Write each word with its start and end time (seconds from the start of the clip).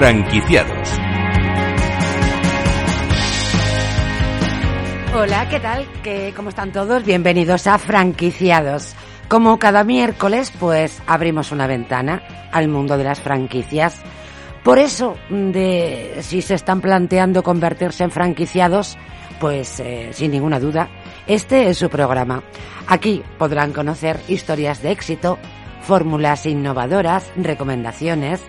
Franquiciados. 0.00 0.88
Hola, 5.14 5.46
¿qué 5.50 5.60
tal? 5.60 5.86
¿Qué, 6.02 6.32
¿Cómo 6.34 6.48
están 6.48 6.72
todos? 6.72 7.04
Bienvenidos 7.04 7.66
a 7.66 7.76
Franquiciados. 7.76 8.94
Como 9.28 9.58
cada 9.58 9.84
miércoles, 9.84 10.54
pues 10.58 11.02
abrimos 11.06 11.52
una 11.52 11.66
ventana 11.66 12.22
al 12.50 12.68
mundo 12.68 12.96
de 12.96 13.04
las 13.04 13.20
franquicias. 13.20 14.00
Por 14.64 14.78
eso, 14.78 15.16
de 15.28 16.16
si 16.22 16.40
se 16.40 16.54
están 16.54 16.80
planteando 16.80 17.42
convertirse 17.42 18.02
en 18.02 18.10
franquiciados, 18.10 18.96
pues 19.38 19.80
eh, 19.80 20.14
sin 20.14 20.30
ninguna 20.30 20.58
duda, 20.58 20.88
este 21.26 21.68
es 21.68 21.76
su 21.76 21.90
programa. 21.90 22.42
Aquí 22.86 23.22
podrán 23.36 23.74
conocer 23.74 24.18
historias 24.28 24.80
de 24.82 24.92
éxito, 24.92 25.38
fórmulas 25.82 26.46
innovadoras, 26.46 27.30
recomendaciones, 27.36 28.40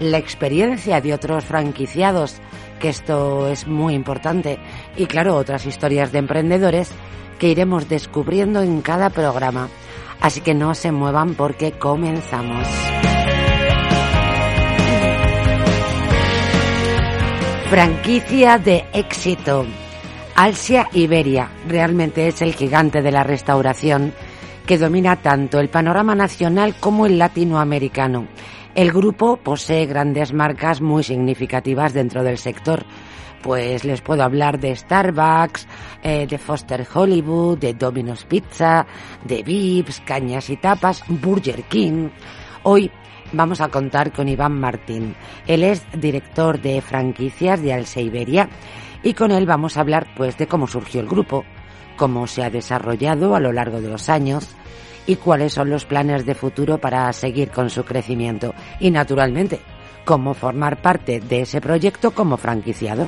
la 0.00 0.18
experiencia 0.18 1.00
de 1.00 1.14
otros 1.14 1.44
franquiciados, 1.44 2.36
que 2.80 2.88
esto 2.88 3.48
es 3.48 3.66
muy 3.66 3.94
importante, 3.94 4.58
y 4.96 5.06
claro, 5.06 5.36
otras 5.36 5.66
historias 5.66 6.12
de 6.12 6.18
emprendedores 6.18 6.90
que 7.38 7.48
iremos 7.48 7.88
descubriendo 7.88 8.62
en 8.62 8.82
cada 8.82 9.10
programa. 9.10 9.68
Así 10.20 10.40
que 10.40 10.54
no 10.54 10.74
se 10.74 10.92
muevan 10.92 11.34
porque 11.34 11.72
comenzamos. 11.72 12.66
Franquicia 17.70 18.58
de 18.58 18.84
éxito. 18.92 19.66
Alsia 20.36 20.88
Iberia 20.92 21.50
realmente 21.66 22.28
es 22.28 22.40
el 22.42 22.54
gigante 22.54 23.02
de 23.02 23.10
la 23.10 23.24
restauración 23.24 24.12
que 24.66 24.78
domina 24.78 25.16
tanto 25.16 25.60
el 25.60 25.68
panorama 25.68 26.14
nacional 26.14 26.74
como 26.78 27.06
el 27.06 27.18
latinoamericano. 27.18 28.26
El 28.76 28.92
grupo 28.92 29.38
posee 29.38 29.86
grandes 29.86 30.34
marcas 30.34 30.82
muy 30.82 31.02
significativas 31.02 31.94
dentro 31.94 32.22
del 32.22 32.36
sector, 32.36 32.84
pues 33.42 33.84
les 33.84 34.02
puedo 34.02 34.22
hablar 34.22 34.60
de 34.60 34.76
Starbucks, 34.76 35.66
eh, 36.02 36.26
de 36.26 36.36
Foster 36.36 36.86
Hollywood, 36.92 37.56
de 37.56 37.72
Domino's 37.72 38.26
Pizza, 38.26 38.86
de 39.24 39.42
Vips, 39.42 40.00
Cañas 40.00 40.50
y 40.50 40.58
Tapas, 40.58 41.02
Burger 41.08 41.62
King. 41.62 42.10
Hoy 42.64 42.90
vamos 43.32 43.62
a 43.62 43.68
contar 43.68 44.12
con 44.12 44.28
Iván 44.28 44.60
Martín. 44.60 45.16
Él 45.46 45.64
es 45.64 45.82
director 45.98 46.60
de 46.60 46.82
franquicias 46.82 47.62
de 47.62 47.72
Alsa 47.72 48.02
Iberia 48.02 48.50
y 49.02 49.14
con 49.14 49.30
él 49.30 49.46
vamos 49.46 49.78
a 49.78 49.80
hablar 49.80 50.06
pues 50.14 50.36
de 50.36 50.48
cómo 50.48 50.66
surgió 50.66 51.00
el 51.00 51.08
grupo, 51.08 51.46
cómo 51.96 52.26
se 52.26 52.44
ha 52.44 52.50
desarrollado 52.50 53.34
a 53.34 53.40
lo 53.40 53.52
largo 53.52 53.80
de 53.80 53.88
los 53.88 54.10
años 54.10 54.54
y 55.06 55.16
cuáles 55.16 55.52
son 55.52 55.70
los 55.70 55.84
planes 55.84 56.26
de 56.26 56.34
futuro 56.34 56.78
para 56.78 57.12
seguir 57.12 57.50
con 57.50 57.70
su 57.70 57.84
crecimiento 57.84 58.54
y 58.80 58.90
naturalmente 58.90 59.60
cómo 60.04 60.34
formar 60.34 60.80
parte 60.80 61.20
de 61.20 61.42
ese 61.42 61.60
proyecto 61.60 62.12
como 62.12 62.36
franquiciado. 62.36 63.06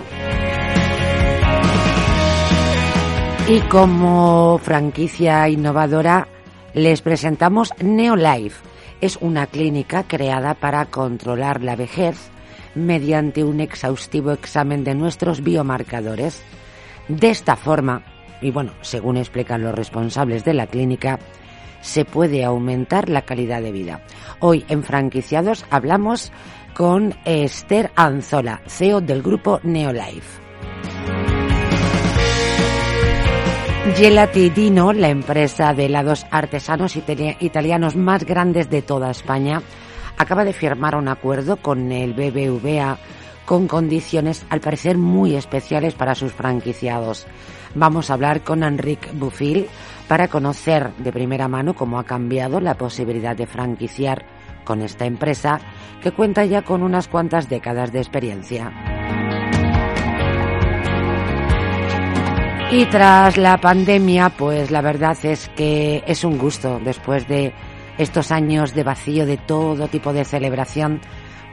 Y 3.49 3.61
como 3.61 4.59
franquicia 4.63 5.49
innovadora 5.49 6.29
les 6.75 7.01
presentamos 7.01 7.73
Neolife. 7.81 8.63
Es 9.01 9.17
una 9.21 9.47
clínica 9.47 10.03
creada 10.03 10.55
para 10.55 10.85
controlar 10.87 11.63
la 11.63 11.77
vejez 11.77 12.31
mediante 12.75 13.45
un 13.45 13.61
exhaustivo 13.61 14.33
examen 14.33 14.85
de 14.85 14.95
nuestros 14.95 15.43
biomarcadores. 15.43 16.43
De 17.09 17.31
esta 17.31 17.57
forma, 17.57 18.03
y 18.43 18.51
bueno, 18.51 18.73
según 18.83 19.17
explican 19.17 19.63
los 19.63 19.75
responsables 19.75 20.45
de 20.45 20.55
la 20.55 20.67
clínica, 20.67 21.19
se 21.81 22.05
puede 22.05 22.45
aumentar 22.45 23.09
la 23.09 23.23
calidad 23.23 23.63
de 23.63 23.73
vida. 23.73 24.01
Hoy 24.41 24.65
en 24.69 24.83
Franquiciados 24.83 25.65
hablamos 25.71 26.33
con 26.75 27.15
Esther 27.25 27.91
Anzola, 27.97 28.63
CEO 28.67 29.01
del 29.01 29.23
grupo 29.23 29.61
Neolife. 29.63 30.41
Gelati 33.97 34.51
Dino, 34.51 34.93
la 34.93 35.09
empresa 35.09 35.73
de 35.73 35.87
helados 35.87 36.27
artesanos 36.31 36.95
italianos 36.97 37.97
más 37.97 38.25
grandes 38.25 38.69
de 38.69 38.83
toda 38.83 39.11
España, 39.11 39.63
acaba 40.19 40.45
de 40.45 40.53
firmar 40.53 40.95
un 40.95 41.09
acuerdo 41.09 41.57
con 41.57 41.91
el 41.91 42.13
BBVA 42.13 42.99
con 43.49 43.67
condiciones 43.67 44.45
al 44.51 44.61
parecer 44.61 44.99
muy 44.99 45.35
especiales 45.35 45.95
para 45.95 46.15
sus 46.15 46.33
franquiciados. 46.33 47.27
Vamos 47.75 48.11
a 48.11 48.15
hablar 48.15 48.43
con 48.43 48.63
Enrique 48.63 49.09
Buffil 49.15 49.67
para 50.09 50.29
conocer 50.29 50.93
de 50.97 51.13
primera 51.13 51.47
mano 51.47 51.75
cómo 51.75 51.99
ha 51.99 52.05
cambiado 52.05 52.61
la 52.61 52.75
posibilidad 52.75 53.37
de 53.37 53.47
franquiciar 53.47 54.25
con 54.65 54.83
esta 54.83 55.05
empresa 55.05 55.61
que 56.03 56.13
cuenta 56.13 56.45
ya 56.45 56.63
con 56.63 56.83
unas 56.83 57.09
cuantas 57.09 57.49
décadas 57.49 57.93
de 57.93 57.99
experiencia. 58.01 58.73
Y 62.71 62.85
tras 62.87 63.39
la 63.39 63.59
pandemia, 63.59 64.31
pues 64.31 64.71
la 64.71 64.83
verdad 64.83 65.17
es 65.23 65.49
que 65.57 66.03
es 66.07 66.23
un 66.23 66.37
gusto 66.37 66.79
después 66.85 67.27
de 67.27 67.55
estos 67.97 68.31
años 68.31 68.75
de 68.75 68.85
vacío 68.85 69.25
de 69.25 69.39
todo 69.39 69.89
tipo 69.89 70.13
de 70.13 70.25
celebración, 70.25 71.01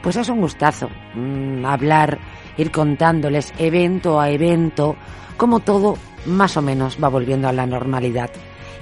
pues 0.03 0.17
es 0.17 0.27
un 0.27 0.41
gustazo 0.41 0.89
mm, 1.15 1.65
hablar, 1.65 2.19
ir 2.57 2.69
contándoles 2.69 3.53
evento 3.57 4.19
a 4.19 4.29
evento, 4.29 4.97
como 5.37 5.59
todo 5.59 5.97
más 6.25 6.57
o 6.57 6.61
menos 6.61 6.97
va 7.03 7.09
volviendo 7.09 7.47
a 7.47 7.53
la 7.53 7.65
normalidad. 7.65 8.29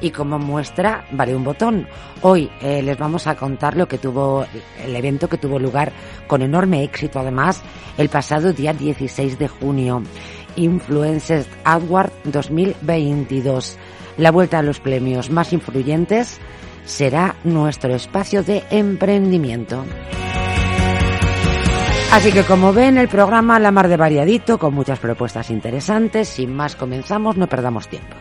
Y 0.01 0.11
como 0.11 0.37
muestra, 0.37 1.05
vale 1.11 1.35
un 1.35 1.43
botón. 1.43 1.87
Hoy 2.21 2.49
eh, 2.61 2.81
les 2.81 2.97
vamos 2.97 3.25
a 3.27 3.35
contar 3.35 3.77
lo 3.77 3.87
que 3.87 3.97
tuvo, 3.97 4.45
el 4.83 4.95
evento 4.95 5.29
que 5.29 5.37
tuvo 5.37 5.59
lugar 5.59 5.93
con 6.27 6.41
enorme 6.41 6.83
éxito 6.83 7.19
además 7.19 7.61
el 7.97 8.09
pasado 8.09 8.51
día 8.51 8.73
16 8.73 9.39
de 9.39 9.47
junio. 9.47 10.03
Influencers 10.55 11.47
Award 11.63 12.11
2022. 12.25 13.77
La 14.17 14.31
vuelta 14.31 14.59
a 14.59 14.63
los 14.63 14.79
premios 14.79 15.29
más 15.29 15.53
influyentes 15.53 16.39
será 16.85 17.35
nuestro 17.43 17.95
espacio 17.95 18.43
de 18.43 18.63
emprendimiento. 18.69 19.83
Así 22.13 22.31
que 22.31 22.43
como 22.43 22.71
ven, 22.71 22.99
el 22.99 23.07
programa 23.07 23.57
La 23.57 23.71
Mar 23.71 23.87
de 23.87 23.97
Variadito, 23.97 24.59
con 24.59 24.75
muchas 24.75 24.99
propuestas 24.99 25.49
interesantes. 25.49 26.29
Sin 26.29 26.55
más, 26.55 26.75
comenzamos, 26.75 27.37
no 27.37 27.47
perdamos 27.47 27.87
tiempo. 27.87 28.15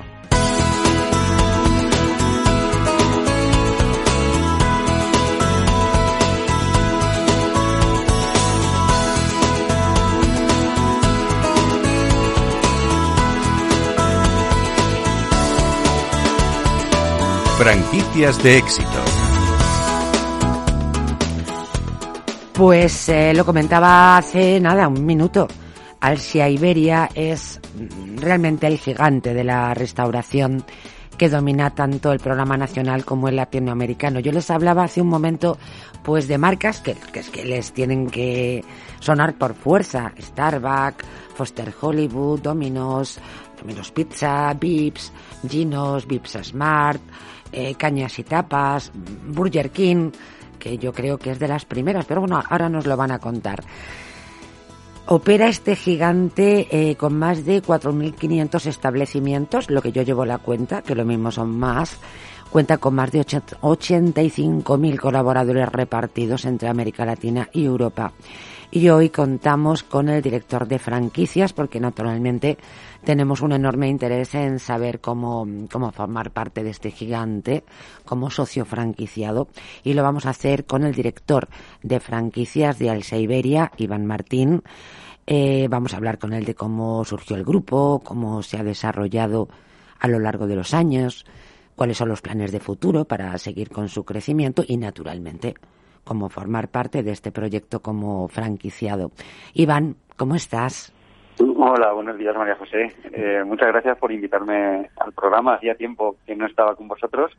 Franquicias 17.59 18.42
de 18.42 18.56
éxito. 18.56 19.22
Pues 22.53 23.09
eh, 23.09 23.33
lo 23.35 23.47
comentaba 23.47 24.19
hace 24.19 24.61
nada, 24.61 24.87
un 24.87 25.07
minuto. 25.07 25.49
Alsia 26.01 26.49
Iberia 26.49 27.09
es 27.15 27.61
realmente 28.17 28.67
el 28.67 28.79
gigante 28.79 29.33
de 29.33 29.45
la 29.45 29.73
restauración 29.73 30.65
que 31.17 31.29
domina 31.29 31.71
tanto 31.71 32.13
el 32.13 32.19
programa 32.19 32.57
nacional 32.57 33.05
como 33.05 33.29
el 33.29 33.37
latinoamericano. 33.37 34.21
Yo 34.21 34.33
les 34.33 34.51
hablaba 34.51 34.85
hace 34.85 35.01
un 35.01 35.09
momento 35.09 35.57
pues 36.03 36.29
de 36.29 36.37
marcas 36.39 36.81
que, 36.81 36.95
que, 37.13 37.23
que 37.23 37.45
les 37.45 37.73
tienen 37.73 38.11
que 38.11 38.65
sonar 39.01 39.34
por 39.34 39.55
fuerza. 39.55 40.13
Starbucks, 40.21 41.07
Foster 41.34 41.73
Hollywood, 41.81 42.41
Domino's, 42.41 43.19
Domino's 43.59 43.91
Pizza, 43.93 44.53
Vips, 44.55 45.13
Ginos, 45.48 46.07
Vips 46.07 46.39
Smart, 46.43 47.01
eh, 47.53 47.75
Cañas 47.77 48.19
y 48.19 48.25
Tapas, 48.25 48.91
Burger 48.95 49.71
King, 49.71 50.10
que 50.62 50.78
yo 50.78 50.92
creo 50.92 51.18
que 51.18 51.32
es 51.32 51.41
de 51.41 51.48
las 51.48 51.64
primeras, 51.64 52.04
pero 52.04 52.20
bueno, 52.20 52.41
ahora 52.48 52.68
nos 52.68 52.86
lo 52.86 52.97
van 52.97 53.10
a 53.10 53.18
contar. 53.18 53.64
Opera 55.06 55.48
este 55.48 55.74
gigante 55.74 56.68
eh, 56.70 56.94
con 56.94 57.18
más 57.18 57.44
de 57.44 57.60
4.500 57.60 58.66
establecimientos, 58.66 59.68
lo 59.68 59.82
que 59.82 59.91
yo 59.91 60.03
llevo 60.03 60.24
la 60.24 60.38
cuenta, 60.38 60.82
que 60.82 60.94
lo 60.94 61.04
mismo 61.04 61.32
son 61.32 61.59
más. 61.59 61.98
Cuenta 62.53 62.77
con 62.77 62.95
más 62.95 63.10
de 63.10 63.22
85.000 63.22 65.01
colaboradores 65.01 65.66
repartidos 65.71 66.45
entre 66.45 66.69
América 66.69 67.07
Latina 67.07 67.49
y 67.51 67.65
Europa. 67.65 68.13
Y 68.71 68.91
hoy 68.91 69.09
contamos 69.09 69.83
con 69.83 70.10
el 70.10 70.21
director 70.21 70.69
de 70.69 70.78
franquicias, 70.78 71.54
porque 71.54 71.81
naturalmente 71.81 72.59
tenemos 73.04 73.41
un 73.41 73.53
enorme 73.53 73.89
interés 73.89 74.34
en 74.34 74.59
saber 74.59 75.01
cómo, 75.01 75.49
cómo 75.72 75.93
formar 75.93 76.31
parte 76.31 76.63
de 76.63 76.69
este 76.69 76.91
gigante 76.91 77.65
como 78.04 78.31
socio 78.31 78.66
franquiciado 78.66 79.48
y 79.83 79.95
lo 79.95 80.03
vamos 80.03 80.27
a 80.27 80.31
hacer 80.31 80.66
con 80.66 80.84
el 80.84 80.95
director 80.95 81.48
de 81.83 82.01
franquicias 82.01 82.78
de 82.78 82.91
Alsa 82.91 83.16
Iberia, 83.16 83.72
Iván 83.78 84.05
Martín. 84.05 84.63
Eh, 85.27 85.69
vamos 85.71 85.95
a 85.95 85.97
hablar 85.97 86.19
con 86.19 86.34
él 86.34 86.45
de 86.45 86.55
cómo 86.55 87.03
surgió 87.07 87.34
el 87.34 87.45
grupo, 87.45 88.03
cómo 88.05 88.43
se 88.43 88.59
ha 88.59 88.63
desarrollado 88.63 89.48
a 89.98 90.07
lo 90.07 90.19
largo 90.19 90.47
de 90.47 90.57
los 90.57 90.75
años, 90.75 91.25
cuáles 91.77 91.97
son 91.97 92.09
los 92.09 92.22
planes 92.22 92.53
de 92.53 92.60
futuro 92.60 93.04
para 93.04 93.36
seguir 93.39 93.71
con 93.71 93.89
su 93.89 94.04
crecimiento 94.04 94.63
y, 94.66 94.77
naturalmente, 94.77 95.54
como 96.04 96.28
formar 96.28 96.69
parte 96.69 97.03
de 97.03 97.13
este 97.13 97.33
proyecto 97.33 97.80
como 97.80 98.28
franquiciado. 98.28 99.10
Iván, 99.54 99.97
¿cómo 100.16 100.34
estás? 100.34 100.92
Hola, 101.41 101.92
buenos 101.92 102.19
días 102.19 102.36
María 102.36 102.57
José. 102.57 102.95
Eh, 103.13 103.42
muchas 103.45 103.69
gracias 103.69 103.98
por 103.98 104.13
invitarme 104.13 104.91
al 104.98 105.13
programa. 105.13 105.54
Hacía 105.54 105.74
tiempo 105.74 106.16
que 106.27 106.36
no 106.36 106.47
estaba 106.47 106.74
con 106.77 106.89
vosotros 106.89 107.33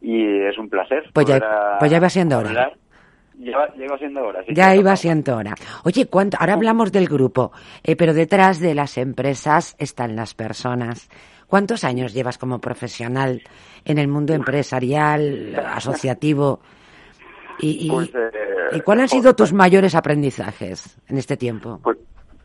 y 0.00 0.40
es 0.42 0.58
un 0.58 0.68
placer. 0.68 1.10
Pues 1.12 1.26
ya, 1.26 1.40
pues 1.78 1.90
ya 1.90 1.96
iba 1.96 2.08
siendo 2.08 2.38
hora. 2.38 2.72
Ya, 3.38 3.72
iba 3.76 3.96
siendo 3.96 4.22
hora. 4.22 4.44
ya 4.48 4.76
iba 4.76 4.96
siendo 4.96 5.36
hora. 5.36 5.54
Oye, 5.84 6.06
¿cuánto? 6.06 6.36
ahora 6.38 6.54
hablamos 6.54 6.92
del 6.92 7.08
grupo, 7.08 7.52
eh, 7.82 7.96
pero 7.96 8.12
detrás 8.12 8.60
de 8.60 8.74
las 8.74 8.98
empresas 8.98 9.76
están 9.78 10.14
las 10.14 10.34
personas. 10.34 11.08
¿Cuántos 11.50 11.82
años 11.82 12.14
llevas 12.14 12.38
como 12.38 12.60
profesional 12.60 13.42
en 13.84 13.98
el 13.98 14.06
mundo 14.06 14.32
empresarial, 14.34 15.60
asociativo? 15.74 16.60
¿Y, 17.58 17.86
y, 17.86 17.90
pues, 17.90 18.08
eh, 18.14 18.80
cuáles 18.84 19.02
han 19.02 19.08
sido 19.08 19.34
tus 19.34 19.52
mayores 19.52 19.96
aprendizajes 19.96 20.96
en 21.08 21.18
este 21.18 21.36
tiempo? 21.36 21.80
Pues, 21.82 21.98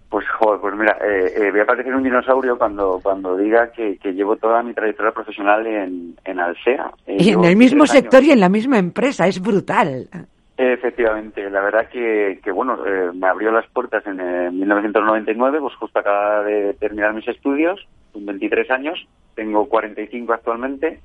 pues, 0.09 0.25
joder, 0.39 0.59
pues 0.59 0.75
mira, 0.75 0.97
eh, 1.05 1.33
eh, 1.37 1.51
voy 1.51 1.59
a 1.59 1.65
parecer 1.67 1.93
un 1.93 2.01
dinosaurio 2.01 2.57
cuando, 2.57 2.99
cuando 3.03 3.37
diga 3.37 3.71
que, 3.71 3.99
llevo 4.11 4.37
toda 4.37 4.63
mi 4.63 4.73
trayectoria 4.73 5.11
profesional 5.11 5.67
en, 5.67 6.15
en 6.25 6.39
Alsea. 6.39 6.91
y 7.05 7.29
en 7.29 7.45
el 7.45 7.55
mismo 7.55 7.85
sector 7.85 8.23
y 8.23 8.31
en 8.31 8.39
la 8.39 8.49
misma 8.49 8.79
empresa, 8.79 9.27
es 9.27 9.39
brutal. 9.39 10.09
Efectivamente, 10.57 11.49
la 11.49 11.61
verdad 11.61 11.89
que, 11.89 12.39
que 12.41 12.51
bueno, 12.51 12.79
me 13.13 13.27
abrió 13.27 13.51
las 13.51 13.67
puertas 13.67 14.05
en 14.07 14.17
1999, 14.57 15.59
pues 15.59 15.75
justo 15.75 15.99
acaba 15.99 16.43
de 16.43 16.73
terminar 16.75 17.13
mis 17.13 17.27
estudios 17.27 17.85
con 18.13 18.25
23 18.25 18.71
años, 18.71 19.07
tengo 19.35 19.67
45 19.67 20.33
actualmente. 20.33 20.99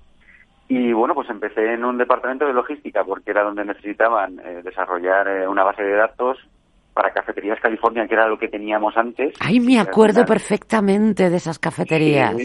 Y 0.68 0.92
bueno, 0.92 1.14
pues 1.14 1.28
empecé 1.28 1.74
en 1.74 1.84
un 1.84 1.98
departamento 1.98 2.46
de 2.46 2.52
logística 2.52 3.02
porque 3.02 3.32
era 3.32 3.42
donde 3.42 3.64
necesitaban 3.64 4.38
eh, 4.38 4.60
desarrollar 4.62 5.26
eh, 5.26 5.48
una 5.48 5.64
base 5.64 5.82
de 5.82 5.96
datos 5.96 6.38
para 6.94 7.12
Cafeterías 7.12 7.58
California, 7.60 8.06
que 8.06 8.14
era 8.14 8.28
lo 8.28 8.38
que 8.38 8.46
teníamos 8.46 8.96
antes. 8.96 9.34
Ay, 9.40 9.58
me 9.58 9.80
acuerdo 9.80 10.24
perfectamente 10.24 11.28
de 11.28 11.36
esas 11.36 11.58
cafeterías. 11.58 12.36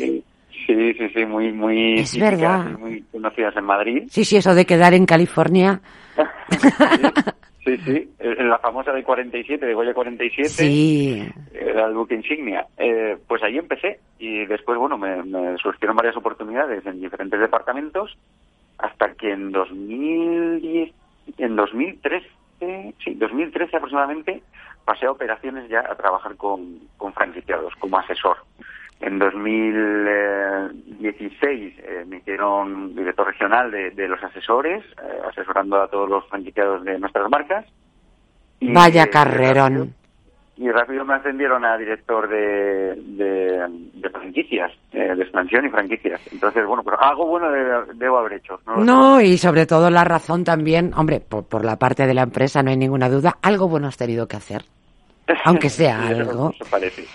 Sí, 0.66 0.94
sí, 0.94 1.10
sí, 1.14 1.26
muy, 1.26 1.52
muy, 1.52 2.00
es 2.00 2.18
verdad. 2.18 2.78
muy 2.80 3.02
conocidas 3.12 3.56
en 3.56 3.66
Madrid. 3.66 4.04
Sí, 4.10 4.26
sí, 4.26 4.38
eso 4.38 4.56
de 4.56 4.66
quedar 4.66 4.94
en 4.94 5.06
California. 5.06 5.82
Sí, 7.66 7.78
sí, 7.78 8.12
en 8.20 8.48
la 8.48 8.60
famosa 8.60 8.92
de 8.92 9.04
47, 9.04 9.66
de 9.66 9.74
Goya 9.74 9.96
47, 9.96 10.50
sí. 10.50 11.28
era 11.52 11.88
el 11.88 11.96
buque 11.96 12.14
insignia. 12.14 12.68
Eh, 12.78 13.18
pues 13.28 13.42
ahí 13.42 13.58
empecé 13.58 14.02
y 14.20 14.46
después, 14.46 14.78
bueno, 14.78 15.00
me, 15.00 15.24
me, 15.24 15.58
surgieron 15.58 15.96
varias 15.96 16.16
oportunidades 16.16 16.86
en 16.86 17.02
diferentes 17.02 17.40
departamentos 17.40 18.16
hasta 18.78 19.14
que 19.16 19.32
en 19.32 19.52
2010, 19.52 20.94
en 21.40 21.56
2013, 21.56 22.28
sí, 23.04 23.16
2013 23.16 23.78
aproximadamente, 23.78 24.44
pasé 24.86 25.08
a 25.08 25.12
operaciones 25.12 25.68
ya 25.68 25.80
a 25.80 25.96
trabajar 25.96 26.36
con, 26.36 26.82
con 26.98 27.14
franquiciados 27.14 27.74
como 27.80 27.98
asesor. 27.98 28.38
En 29.06 29.20
2016 29.20 31.74
eh, 31.78 32.06
me 32.08 32.18
hicieron 32.18 32.96
director 32.96 33.28
regional 33.28 33.70
de, 33.70 34.08
los 34.08 34.24
asesores, 34.24 34.84
eh, 34.84 35.22
asesorando 35.30 35.80
a 35.80 35.88
todos 35.88 36.10
los 36.10 36.28
franquiciados 36.28 36.84
de 36.84 36.98
nuestras 36.98 37.30
marcas. 37.30 37.68
Vaya 38.62 39.04
eh, 39.04 39.10
carrerón. 39.12 39.94
y 40.58 40.72
rápido 40.72 41.06
me 41.06 41.14
ascendieron 41.14 41.64
a 41.66 41.78
director 41.78 42.28
de, 42.28 42.96
de, 42.96 44.10
franquicias, 44.10 44.72
de 44.92 45.22
expansión 45.22 45.68
y 45.68 45.70
franquicias. 45.70 46.20
Entonces, 46.34 46.66
bueno, 46.66 46.82
pero 46.84 47.00
algo 47.00 47.28
bueno 47.28 47.52
debo 47.94 48.18
haber 48.18 48.34
hecho. 48.34 48.60
No, 48.76 49.22
y 49.22 49.38
sobre 49.38 49.68
todo 49.68 49.92
la 49.92 50.04
razón 50.04 50.44
también, 50.44 50.92
hombre, 50.96 51.20
por, 51.20 51.44
por 51.44 51.64
la 51.64 51.78
parte 51.78 52.08
de 52.08 52.16
la 52.16 52.24
empresa 52.24 52.64
no 52.64 52.72
hay 52.72 52.78
ninguna 52.78 53.08
duda, 53.08 53.38
algo 53.44 53.68
bueno 53.68 53.88
has 53.88 53.98
tenido 53.98 54.28
que 54.28 54.38
hacer 54.38 54.64
aunque 55.44 55.70
sea 55.70 56.08
algo. 56.08 56.54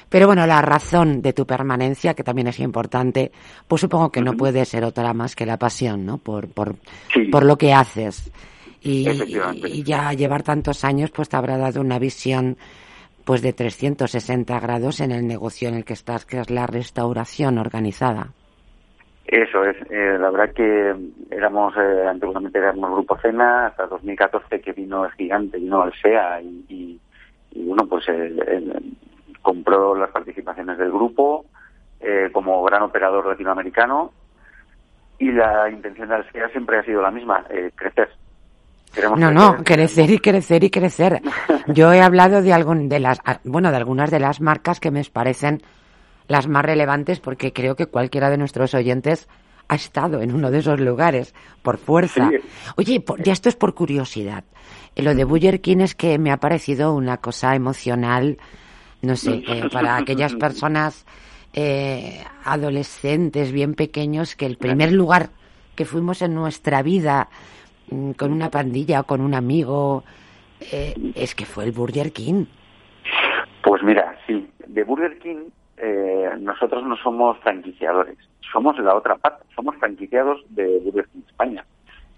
Pero 0.08 0.26
bueno, 0.26 0.46
la 0.46 0.62
razón 0.62 1.22
de 1.22 1.32
tu 1.32 1.46
permanencia, 1.46 2.14
que 2.14 2.24
también 2.24 2.48
es 2.48 2.60
importante, 2.60 3.30
pues 3.66 3.80
supongo 3.80 4.10
que 4.10 4.20
no 4.20 4.34
puede 4.34 4.64
ser 4.64 4.84
otra 4.84 5.12
más 5.14 5.36
que 5.36 5.46
la 5.46 5.58
pasión, 5.58 6.04
¿no? 6.06 6.18
Por, 6.18 6.48
por, 6.48 6.76
por 7.30 7.44
lo 7.44 7.56
que 7.56 7.72
haces. 7.72 8.30
Y, 8.82 9.06
y, 9.66 9.82
ya 9.82 10.12
llevar 10.14 10.42
tantos 10.42 10.84
años, 10.84 11.10
pues 11.10 11.28
te 11.28 11.36
habrá 11.36 11.58
dado 11.58 11.82
una 11.82 11.98
visión 11.98 12.56
pues 13.26 13.42
de 13.42 13.52
360 13.52 14.58
grados 14.58 15.00
en 15.00 15.12
el 15.12 15.26
negocio 15.26 15.68
en 15.68 15.74
el 15.74 15.84
que 15.84 15.92
estás, 15.92 16.24
que 16.24 16.40
es 16.40 16.50
la 16.50 16.66
restauración 16.66 17.58
organizada. 17.58 18.28
Eso 19.26 19.62
es, 19.64 19.76
eh, 19.90 20.16
la 20.18 20.30
verdad 20.30 20.54
que 20.54 20.94
éramos, 21.30 21.74
eh, 21.76 22.06
antiguamente 22.08 22.58
éramos 22.58 22.90
Grupo 22.90 23.16
Cena, 23.18 23.66
hasta 23.66 23.86
2014 23.86 24.60
que 24.60 24.72
vino 24.72 25.04
el 25.04 25.12
gigante, 25.12 25.58
vino 25.58 25.84
el 25.84 25.92
SEA 25.92 26.40
y 26.40 26.64
y 26.68 27.00
compró 29.42 29.94
las 29.94 30.10
participaciones 30.10 30.78
del 30.78 30.90
grupo 30.90 31.46
eh, 32.00 32.30
como 32.32 32.62
gran 32.62 32.82
operador 32.82 33.26
latinoamericano 33.26 34.12
y 35.18 35.30
la 35.32 35.68
intención 35.70 36.08
de 36.08 36.14
Alsea 36.14 36.48
siempre 36.48 36.78
ha 36.78 36.82
sido 36.82 37.02
la 37.02 37.10
misma, 37.10 37.44
eh, 37.50 37.70
crecer. 37.74 38.08
no, 39.16 39.30
no, 39.30 39.56
crecer 39.62 40.10
y 40.10 40.18
crecer 40.18 40.64
y 40.64 40.70
crecer. 40.70 41.20
Yo 41.68 41.92
he 41.92 42.00
hablado 42.00 42.42
de 42.42 42.52
algún, 42.54 42.88
de 42.88 43.00
las, 43.00 43.20
ah, 43.24 43.40
bueno, 43.44 43.70
de 43.70 43.76
algunas 43.76 44.10
de 44.10 44.20
las 44.20 44.40
marcas 44.40 44.80
que 44.80 44.90
me 44.90 45.02
parecen 45.04 45.60
las 46.26 46.48
más 46.48 46.64
relevantes 46.64 47.20
porque 47.20 47.52
creo 47.52 47.76
que 47.76 47.86
cualquiera 47.86 48.30
de 48.30 48.38
nuestros 48.38 48.72
oyentes 48.74 49.28
ha 49.70 49.76
estado 49.76 50.20
en 50.20 50.34
uno 50.34 50.50
de 50.50 50.58
esos 50.58 50.80
lugares 50.80 51.32
por 51.62 51.78
fuerza. 51.78 52.28
Oye, 52.76 53.04
ya 53.24 53.32
esto 53.32 53.48
es 53.48 53.54
por 53.54 53.72
curiosidad. 53.72 54.42
Lo 54.96 55.14
de 55.14 55.22
Buller 55.22 55.60
King 55.60 55.78
es 55.78 55.94
que 55.94 56.18
me 56.18 56.32
ha 56.32 56.38
parecido 56.38 56.92
una 56.92 57.18
cosa 57.18 57.54
emocional, 57.54 58.38
no 59.00 59.14
sé, 59.14 59.44
eh, 59.46 59.68
para 59.72 59.96
aquellas 59.96 60.34
personas 60.34 61.06
eh, 61.52 62.24
adolescentes 62.44 63.52
bien 63.52 63.74
pequeños 63.74 64.34
que 64.34 64.46
el 64.46 64.56
primer 64.56 64.90
lugar 64.90 65.30
que 65.76 65.84
fuimos 65.84 66.20
en 66.20 66.34
nuestra 66.34 66.82
vida 66.82 67.28
mm, 67.92 68.10
con 68.12 68.32
una 68.32 68.50
pandilla 68.50 69.02
o 69.02 69.04
con 69.04 69.20
un 69.20 69.34
amigo 69.34 70.02
eh, 70.60 70.94
es 71.14 71.36
que 71.36 71.46
fue 71.46 71.62
el 71.62 71.70
Burger 71.70 72.10
King. 72.12 72.46
Pues 73.62 73.84
mira, 73.84 74.18
sí, 74.26 74.50
de 74.66 74.82
Burger 74.82 75.16
King 75.20 75.50
nosotros 76.40 76.84
no 76.84 76.96
somos 76.96 77.38
franquiciadores, 77.38 78.16
somos 78.52 78.78
la 78.78 78.94
otra 78.94 79.16
parte, 79.16 79.44
somos 79.54 79.76
franquiciados 79.76 80.44
de 80.50 80.78
Burger 80.80 81.06
King 81.08 81.22
España. 81.26 81.64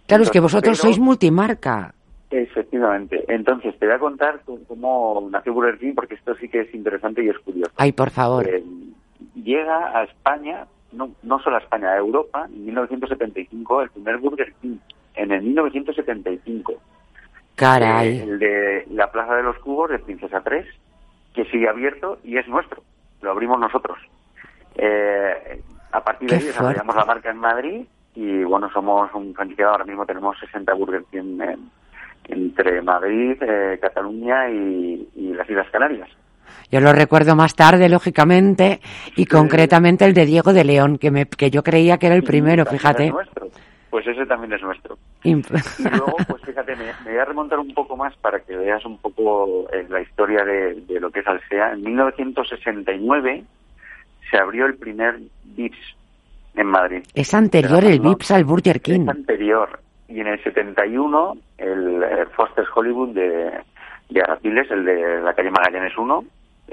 Claro, 0.07 0.25
es 0.25 0.31
que 0.31 0.41
vosotros 0.41 0.79
sois 0.79 0.99
multimarca. 0.99 1.95
Efectivamente. 2.31 3.25
Entonces, 3.29 3.79
te 3.79 3.87
voy 3.87 3.95
a 3.95 3.99
contar 3.99 4.41
cómo 4.67 5.29
nació 5.31 5.53
Burger 5.53 5.79
King, 5.79 5.93
porque 5.95 6.15
esto 6.15 6.35
sí 6.37 6.49
que 6.49 6.61
es 6.61 6.75
interesante 6.75 7.23
y 7.23 7.29
es 7.29 7.39
curioso. 7.39 7.73
Ay, 7.77 7.93
por 7.93 8.11
favor. 8.11 8.49
Eh, 8.49 8.65
llega 9.35 9.99
a 9.99 10.05
España, 10.05 10.67
no, 10.93 11.11
no 11.23 11.39
solo 11.41 11.57
a 11.57 11.61
España, 11.61 11.91
a 11.91 11.99
Europa, 11.99 12.47
en 12.47 12.65
1975, 12.65 13.83
el 13.83 13.91
primer 13.91 14.19
Burger 14.19 14.53
King. 14.61 14.79
En 15.15 15.31
el 15.31 15.43
1975. 15.43 16.75
Caray. 17.55 18.17
Eh, 18.17 18.23
el 18.23 18.39
de 18.39 18.87
la 18.91 19.13
Plaza 19.13 19.35
de 19.35 19.43
los 19.43 19.59
Cubos, 19.59 19.91
de 19.91 19.99
Princesa 19.99 20.41
3, 20.41 20.67
que 21.35 21.45
sigue 21.47 21.69
abierto 21.69 22.19
y 22.25 22.39
es 22.39 22.49
nuestro. 22.49 22.83
Lo 23.23 23.31
abrimos 23.31 23.59
nosotros. 23.59 23.99
Eh, 24.75 25.63
a 25.93 26.03
partir 26.03 26.29
de 26.29 26.37
ahí 26.37 26.43
desarrollamos 26.45 26.97
la 26.97 27.05
marca 27.05 27.31
en 27.31 27.39
Madrid 27.39 27.87
y 28.15 28.45
bueno, 28.45 28.71
somos 28.73 29.13
un 29.15 29.35
franquiciado, 29.35 29.73
ahora 29.73 29.85
mismo 29.85 30.05
tenemos 30.05 30.39
60 30.39 30.73
Burger 30.75 31.05
King 31.11 31.41
en, 31.41 31.71
entre 32.25 32.83
Madrid, 32.83 33.37
eh, 33.41 33.79
Cataluña 33.81 34.51
y, 34.51 35.09
las 35.35 35.49
Islas 35.49 35.69
Canarias. 35.71 36.09
Yo 36.71 36.81
lo 36.81 36.93
recuerdo 36.93 37.35
más 37.37 37.55
tarde, 37.55 37.89
lógicamente, 37.89 38.81
y 39.17 39.27
concretamente 39.27 40.05
el 40.05 40.15
de 40.15 40.27
Diego 40.27 40.53
de 40.53 40.65
León, 40.65 40.99
que, 40.99 41.11
me, 41.11 41.27
que 41.27 41.51
yo 41.51 41.63
creía 41.63 41.99
que 41.99 42.07
era 42.07 42.15
el 42.15 42.23
primero, 42.23 42.65
fíjate. 42.67 43.13
Pues 43.93 44.07
ese 44.07 44.25
también 44.25 44.55
es 44.55 44.63
nuestro. 44.63 44.97
y 45.23 45.35
luego, 45.35 46.17
pues 46.27 46.43
fíjate, 46.47 46.75
me, 46.77 46.95
voy 47.05 47.19
a 47.19 47.27
remontar 47.27 47.59
un 47.59 47.75
poco 47.75 47.95
más 47.95 48.17
para 48.17 48.41
que 48.41 48.57
veas 48.57 48.83
un 48.87 48.97
poco 48.97 49.69
eh, 49.71 49.85
la 49.91 50.01
historia 50.01 50.43
de, 50.47 50.99
lo 50.99 51.11
que 51.11 51.21
es 51.21 51.27
Alsea. 51.27 51.75
En 51.75 51.83
1969 51.83 53.45
se 54.31 54.39
abrió 54.39 54.65
el 54.65 54.77
primer 54.77 55.19
VIPS 55.45 55.77
en 56.55 56.67
Madrid. 56.69 57.03
Es 57.15 57.35
anterior 57.35 57.85
el 57.85 58.01
VIPS 58.01 58.31
al 58.31 58.45
Burger 58.45 58.81
King. 58.81 59.03
Es 59.03 59.09
anterior 59.09 59.79
y 60.09 60.21
en 60.21 60.27
el 60.27 60.43
71 60.43 61.37
el, 61.59 62.03
eh, 62.03 62.27
Foster's 62.35 62.71
Hollywood 62.75 63.11
de, 63.11 63.53
de 64.09 64.23
Arrapiles, 64.23 64.71
el 64.71 64.87
de 64.87 65.21
la 65.21 65.35
calle 65.35 65.51
Magallanes 65.51 65.99
1, 65.99 66.21
eh, 66.21 66.25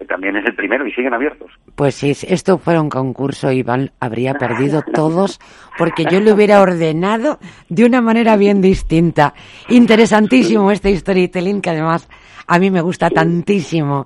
también 0.08 0.36
es 0.38 0.46
el 0.46 0.56
primero 0.56 0.88
y 0.88 0.92
siguen 0.92 1.14
abiertos. 1.14 1.52
Pues 1.76 1.96
si 1.96 2.12
esto 2.12 2.58
fuera 2.58 2.82
un 2.82 2.90
concurso, 2.90 3.52
Iván 3.52 3.92
habría 4.00 4.34
perdido 4.34 4.82
todos 4.94 5.40
porque 5.78 6.06
yo 6.10 6.20
le 6.20 6.34
hubiera 6.34 6.62
ordenado 6.62 7.40
de 7.70 7.86
una 7.86 8.02
manera 8.02 8.38
bien 8.38 8.62
distinta. 8.62 9.34
Interesantísimo 9.70 10.72
este 10.72 10.96
storytelling 10.96 11.62
que 11.62 11.70
además 11.70 12.10
a 12.48 12.60
mí 12.60 12.72
me 12.72 12.82
gusta 12.82 13.10
tantísimo. 13.10 14.06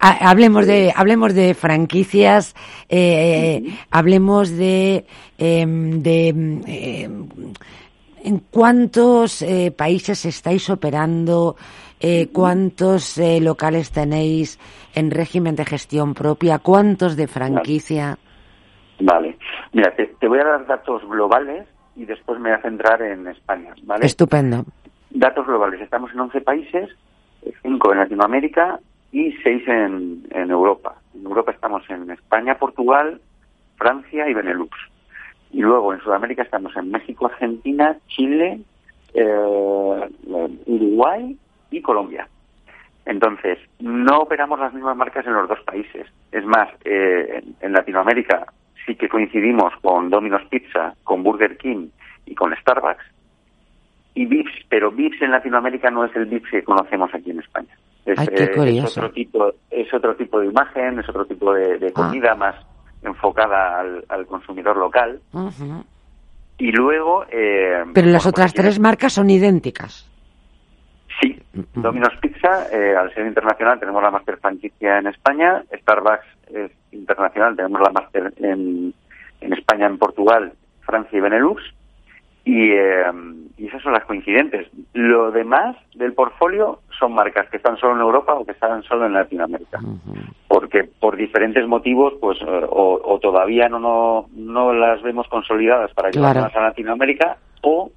Hablemos 0.00 0.66
de, 0.66 0.92
hablemos 0.94 1.32
de 1.32 1.54
franquicias, 1.54 2.54
eh, 2.88 3.62
hablemos 3.90 4.50
de, 4.50 5.06
em, 5.38 6.02
de 6.02 6.28
em, 6.28 7.22
¿En 8.24 8.38
cuántos 8.38 9.42
eh, 9.42 9.70
países 9.76 10.24
estáis 10.24 10.70
operando? 10.70 11.56
Eh, 12.00 12.28
¿Cuántos 12.32 13.18
eh, 13.18 13.38
locales 13.38 13.92
tenéis 13.92 14.58
en 14.94 15.10
régimen 15.10 15.54
de 15.56 15.66
gestión 15.66 16.14
propia? 16.14 16.58
¿Cuántos 16.58 17.16
de 17.16 17.28
franquicia? 17.28 18.16
Vale. 18.98 19.36
Mira, 19.74 19.94
te, 19.94 20.26
voy 20.26 20.38
a 20.38 20.44
dar 20.44 20.66
datos 20.66 21.06
globales 21.06 21.68
y 21.96 22.06
después 22.06 22.40
me 22.40 22.48
voy 22.48 22.58
a 22.58 22.62
centrar 22.62 23.02
en 23.02 23.26
España. 23.28 23.74
¿vale? 23.82 24.06
Estupendo. 24.06 24.64
Datos 25.10 25.46
globales. 25.46 25.82
Estamos 25.82 26.10
en 26.12 26.20
11 26.20 26.40
países, 26.40 26.88
5 27.60 27.92
en 27.92 27.98
Latinoamérica 27.98 28.80
y 29.12 29.32
6 29.32 29.68
en, 29.68 30.22
en 30.30 30.50
Europa. 30.50 30.94
En 31.14 31.26
Europa 31.26 31.52
estamos 31.52 31.82
en 31.90 32.10
España, 32.10 32.56
Portugal, 32.56 33.20
Francia 33.76 34.26
y 34.30 34.32
Benelux. 34.32 34.74
Y 35.54 35.60
luego 35.60 35.94
en 35.94 36.00
Sudamérica 36.00 36.42
estamos 36.42 36.76
en 36.76 36.90
México, 36.90 37.26
Argentina, 37.26 37.96
Chile, 38.08 38.58
eh, 39.14 40.00
Uruguay 40.66 41.38
y 41.70 41.80
Colombia. 41.80 42.26
Entonces, 43.06 43.58
no 43.78 44.18
operamos 44.22 44.58
las 44.58 44.74
mismas 44.74 44.96
marcas 44.96 45.24
en 45.24 45.34
los 45.34 45.48
dos 45.48 45.60
países. 45.60 46.08
Es 46.32 46.44
más, 46.44 46.68
eh, 46.84 47.44
en 47.60 47.72
Latinoamérica 47.72 48.52
sí 48.84 48.96
que 48.96 49.08
coincidimos 49.08 49.72
con 49.80 50.10
Domino's 50.10 50.42
Pizza, 50.50 50.94
con 51.04 51.22
Burger 51.22 51.56
King 51.56 51.86
y 52.26 52.34
con 52.34 52.52
Starbucks. 52.56 53.04
Y 54.14 54.26
Vips, 54.26 54.66
pero 54.68 54.90
Vips 54.90 55.22
en 55.22 55.30
Latinoamérica 55.30 55.88
no 55.88 56.04
es 56.04 56.16
el 56.16 56.26
Vips 56.26 56.50
que 56.50 56.64
conocemos 56.64 57.14
aquí 57.14 57.30
en 57.30 57.38
España. 57.38 57.78
Es, 58.06 58.18
eh, 58.28 58.82
otro 58.84 59.12
tipo, 59.12 59.52
es 59.70 59.94
otro 59.94 60.16
tipo 60.16 60.40
de 60.40 60.46
imagen, 60.46 60.98
es 60.98 61.08
otro 61.08 61.24
tipo 61.26 61.54
de, 61.54 61.78
ah. 61.86 61.92
comida 61.94 62.34
más 62.34 62.56
enfocada 63.04 63.80
al, 64.08 64.26
consumidor 64.26 64.76
local. 64.76 65.20
Y 66.58 66.72
luego... 66.72 67.24
Eh, 67.30 67.84
Pero 67.92 68.08
las 68.08 68.26
otras 68.26 68.52
tres 68.54 68.80
marcas 68.80 69.12
son 69.12 69.30
idénticas. 69.30 70.10
Sí, 71.20 71.40
Domino's 71.74 72.16
Pizza, 72.20 72.66
eh, 72.72 72.96
al 72.96 73.12
ser 73.14 73.26
internacional, 73.26 73.78
tenemos 73.78 74.02
la 74.02 74.10
master 74.10 74.38
franquicia 74.38 74.98
en 74.98 75.06
España. 75.06 75.62
Starbucks 75.72 76.26
es 76.52 76.72
internacional, 76.92 77.54
tenemos 77.54 77.80
la 77.80 77.92
master 77.92 78.32
en, 78.38 78.92
en 79.40 79.52
España, 79.52 79.86
en 79.86 79.98
Portugal, 79.98 80.52
Francia 80.80 81.16
y 81.16 81.20
Benelux. 81.20 81.62
Y, 82.44 82.72
eh, 82.72 83.04
y 83.56 83.66
esas 83.66 83.82
son 83.82 83.92
las 83.92 84.04
coincidentes. 84.04 84.68
Lo 84.92 85.30
demás 85.30 85.76
del 85.94 86.12
portfolio 86.12 86.80
son 86.98 87.14
marcas 87.14 87.48
que 87.48 87.56
están 87.56 87.76
solo 87.78 87.94
en 87.94 88.00
Europa 88.00 88.34
o 88.34 88.44
que 88.44 88.52
están 88.52 88.82
solo 88.82 89.06
en 89.06 89.14
Latinoamérica. 89.14 89.80
Porque 90.48 90.84
por 90.84 91.16
diferentes 91.16 91.66
motivos, 91.66 92.14
pues, 92.20 92.38
eh, 92.42 92.66
o, 92.68 93.18
todavía 93.22 93.68
no, 93.68 93.78
no, 93.78 94.26
no 94.34 94.72
las 94.74 95.02
vemos 95.02 95.26
consolidadas 95.28 95.92
para 95.94 96.10
llevarlas 96.10 96.54
a 96.54 96.60
Latinoamérica, 96.60 97.38
o 97.62 97.90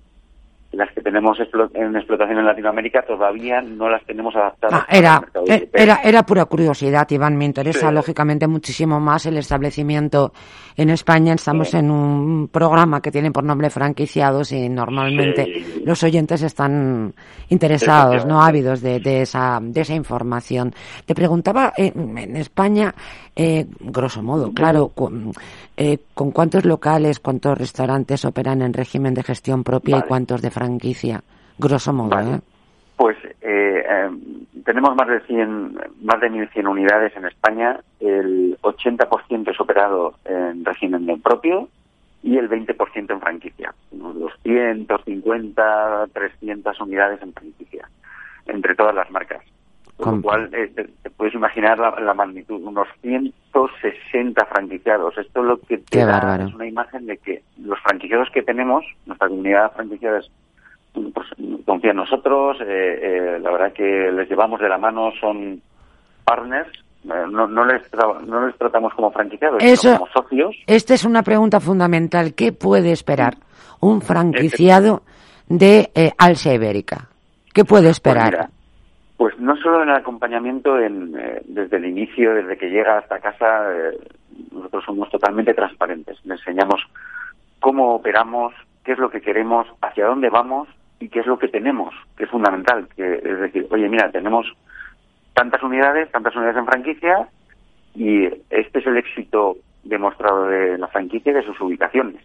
las 0.78 0.94
que 0.94 1.02
tenemos 1.02 1.40
en 1.74 1.96
explotación 1.96 2.38
en 2.38 2.46
Latinoamérica 2.46 3.02
todavía 3.02 3.62
no 3.62 3.90
las 3.90 4.06
tenemos 4.06 4.36
adaptadas. 4.36 4.86
Ah, 4.88 4.96
era, 4.96 5.24
eh, 5.48 5.68
era, 5.74 6.02
era 6.04 6.22
pura 6.22 6.46
curiosidad, 6.46 7.08
Iván. 7.10 7.36
Me 7.36 7.46
interesa 7.46 7.92
lógicamente 7.92 8.48
muchísimo 8.48 9.00
más 9.00 9.26
el 9.26 9.38
establecimiento 9.38 10.32
en 10.76 10.92
España. 10.92 11.34
Estamos 11.34 11.74
en 11.74 11.90
un 11.90 12.48
programa 12.50 13.02
que 13.02 13.10
tiene 13.12 13.32
por 13.32 13.44
nombre 13.44 13.72
franquiciados 13.72 14.52
y 14.52 14.70
normalmente 14.70 15.82
los 15.84 16.04
oyentes 16.04 16.44
están 16.44 17.12
interesados, 17.50 18.28
no 18.28 18.44
ávidos 18.44 18.80
de, 18.82 19.00
de, 19.00 19.24
esa, 19.24 19.58
de 19.60 19.82
esa 19.82 19.96
información. 19.96 20.76
Te 21.08 21.16
preguntaba, 21.16 21.74
eh, 21.76 21.92
en 21.96 22.36
España, 22.36 22.94
eh, 23.40 23.68
grosso 23.80 24.24
modo, 24.24 24.52
claro, 24.52 24.92
eh, 25.78 26.00
¿con 26.16 26.32
cuántos 26.32 26.66
locales, 26.66 27.20
cuántos 27.20 27.56
restaurantes 27.56 28.26
operan 28.26 28.64
en 28.64 28.74
régimen 28.74 29.14
de 29.14 29.22
gestión 29.22 29.64
propia 29.64 30.00
y 30.00 30.02
cuántos 30.02 30.42
de 30.42 30.50
franquicia? 30.50 31.22
Grosso 31.60 31.94
modo, 31.94 32.20
¿eh? 32.20 32.40
Pues 32.96 33.16
eh, 33.42 33.84
em, 33.88 34.20
tenemos 34.66 34.96
más 34.96 35.08
de 35.08 35.20
100, 35.28 35.78
más 36.02 36.20
de 36.20 36.32
1.100 36.32 36.68
unidades 36.68 37.16
en 37.16 37.26
España. 37.26 37.80
El 38.00 38.58
80% 38.60 39.52
es 39.52 39.60
operado 39.60 40.16
en 40.26 40.66
régimen 40.66 41.06
de 41.06 41.18
propio 41.18 41.70
y 42.24 42.38
el 42.38 42.50
20% 42.50 43.12
en 43.12 43.22
franquicia. 43.22 43.72
Unos 43.92 44.20
250, 44.20 46.08
300 46.12 46.82
unidades 46.82 47.22
en 47.22 47.34
franquicia, 47.34 47.88
entre 48.48 48.74
todas 48.74 48.96
las 48.96 49.12
marcas. 49.12 49.44
Con 49.98 50.18
lo 50.18 50.22
cual, 50.22 50.50
eh, 50.54 50.68
te, 50.68 51.10
puedes 51.10 51.34
imaginar 51.34 51.80
la, 51.80 52.14
magnitud, 52.14 52.62
unos 52.64 52.88
160 53.02 54.46
franquiciados. 54.46 55.18
Esto 55.18 55.42
lo 55.42 55.60
que 55.60 55.80
te 55.80 56.06
da 56.06 56.36
es 56.36 56.54
una 56.54 56.68
imagen 56.68 57.08
de 57.08 57.18
que 57.18 57.42
los 57.60 57.80
franquiciados 57.80 58.30
que 58.32 58.44
tenemos, 58.44 58.86
nuestra 59.08 59.28
comunidad 59.28 59.70
de 59.70 59.76
franquiciados, 59.76 60.32
pues, 60.94 61.28
confía 61.66 61.92
en 61.92 61.98
nosotros, 61.98 62.58
eh, 62.62 62.66
eh, 62.68 63.40
la 63.42 63.52
verdad 63.52 63.74
que 63.74 64.12
les 64.12 64.30
llevamos 64.30 64.60
de 64.60 64.70
la 64.70 64.78
mano, 64.78 65.12
son 65.20 65.62
partners, 66.24 66.70
no, 67.04 67.48
no, 67.48 67.66
les, 67.66 67.82
no 68.28 68.46
les 68.46 68.56
tratamos 68.58 68.94
como 68.94 69.10
franquiciados, 69.12 69.64
sino 69.64 69.98
como 69.98 70.12
socios. 70.12 70.56
Esta 70.68 70.94
es 70.94 71.06
una 71.06 71.24
pregunta 71.24 71.60
fundamental. 71.60 72.36
¿Qué 72.36 72.52
puede 72.52 72.92
esperar 72.92 73.38
un 73.80 74.02
franquiciado 74.02 75.02
de 75.48 75.90
Alsa 76.18 76.54
Ibérica? 76.54 77.08
¿Qué 77.54 77.64
puede 77.66 77.86
pues 77.86 77.96
esperar? 77.96 78.50
Pues 79.18 79.38
no 79.40 79.56
solo 79.58 79.82
en 79.82 79.90
el 79.90 79.96
acompañamiento 79.96 80.80
en, 80.80 81.16
eh, 81.18 81.42
desde 81.46 81.78
el 81.78 81.86
inicio, 81.86 82.36
desde 82.36 82.56
que 82.56 82.70
llega 82.70 83.00
hasta 83.00 83.20
casa, 83.20 83.76
eh, 83.76 83.98
nosotros 84.52 84.86
somos 84.86 85.10
totalmente 85.10 85.56
transparentes. 85.56 86.24
Le 86.24 86.36
enseñamos 86.36 86.82
cómo 87.60 87.96
operamos, 87.96 88.54
qué 88.84 88.92
es 88.92 89.00
lo 89.00 89.10
que 89.10 89.22
queremos, 89.22 89.68
hacia 89.82 90.06
dónde 90.06 90.30
vamos 90.30 90.70
y 91.00 91.10
qué 91.10 91.22
es 91.22 91.26
lo 91.26 91.40
que 91.40 91.48
tenemos, 91.48 91.96
que 92.16 92.26
es 92.26 92.30
fundamental. 92.30 92.88
Que, 92.96 93.16
es 93.16 93.40
decir, 93.40 93.68
oye, 93.72 93.90
mira, 93.90 94.12
tenemos 94.12 94.46
tantas 95.34 95.64
unidades, 95.64 96.12
tantas 96.12 96.36
unidades 96.36 96.58
en 96.58 96.66
franquicia 96.66 97.28
y 97.96 98.26
este 98.52 98.80
es 98.80 98.86
el 98.86 98.98
éxito 98.98 99.58
demostrado 99.84 100.46
de 100.46 100.78
la 100.78 100.88
franquicia 100.88 101.32
y 101.32 101.36
de 101.36 101.44
sus 101.44 101.60
ubicaciones. 101.60 102.22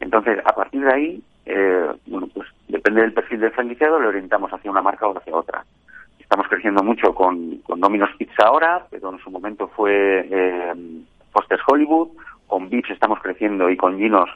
Entonces, 0.00 0.38
a 0.44 0.54
partir 0.54 0.82
de 0.84 0.92
ahí, 0.92 1.22
eh, 1.44 1.86
bueno, 2.06 2.28
pues 2.32 2.48
depende 2.68 3.02
del 3.02 3.12
perfil 3.12 3.40
del 3.40 3.52
franquiciado, 3.52 4.00
le 4.00 4.08
orientamos 4.08 4.50
hacia 4.52 4.70
una 4.70 4.82
marca 4.82 5.06
o 5.06 5.16
hacia 5.16 5.36
otra. 5.36 5.64
Estamos 6.24 6.48
creciendo 6.48 6.82
mucho 6.82 7.14
con, 7.14 7.58
con 7.58 7.80
Domino's 7.80 8.10
Pizza 8.18 8.46
ahora, 8.46 8.86
pero 8.90 9.12
en 9.12 9.18
su 9.18 9.30
momento 9.30 9.68
fue 9.68 10.26
eh, 10.30 10.72
Foster's 11.32 11.62
Hollywood. 11.68 12.08
Con 12.46 12.70
Vips 12.70 12.90
estamos 12.90 13.18
creciendo 13.20 13.68
y 13.68 13.76
con 13.76 13.98
Ginos 13.98 14.30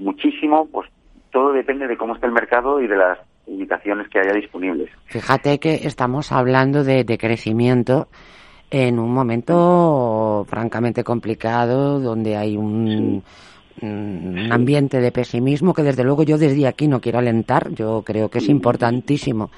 muchísimo. 0.00 0.66
Pues 0.72 0.88
todo 1.30 1.52
depende 1.52 1.86
de 1.86 1.96
cómo 1.96 2.14
esté 2.14 2.26
el 2.26 2.32
mercado 2.32 2.80
y 2.80 2.86
de 2.86 2.96
las 2.96 3.18
ubicaciones 3.46 4.08
que 4.08 4.18
haya 4.18 4.32
disponibles. 4.32 4.90
Fíjate 5.04 5.60
que 5.60 5.74
estamos 5.74 6.32
hablando 6.32 6.84
de, 6.84 7.04
de 7.04 7.18
crecimiento 7.18 8.08
en 8.70 8.98
un 8.98 9.12
momento 9.12 10.46
francamente 10.48 11.04
complicado, 11.04 12.00
donde 12.00 12.36
hay 12.36 12.56
un, 12.56 13.22
un 13.82 14.48
ambiente 14.50 15.00
de 15.00 15.12
pesimismo 15.12 15.74
que 15.74 15.82
desde 15.82 16.02
luego 16.02 16.22
yo 16.22 16.38
desde 16.38 16.66
aquí 16.66 16.88
no 16.88 17.00
quiero 17.00 17.18
alentar. 17.18 17.70
Yo 17.72 18.02
creo 18.04 18.30
que 18.30 18.38
es 18.38 18.48
importantísimo 18.48 19.50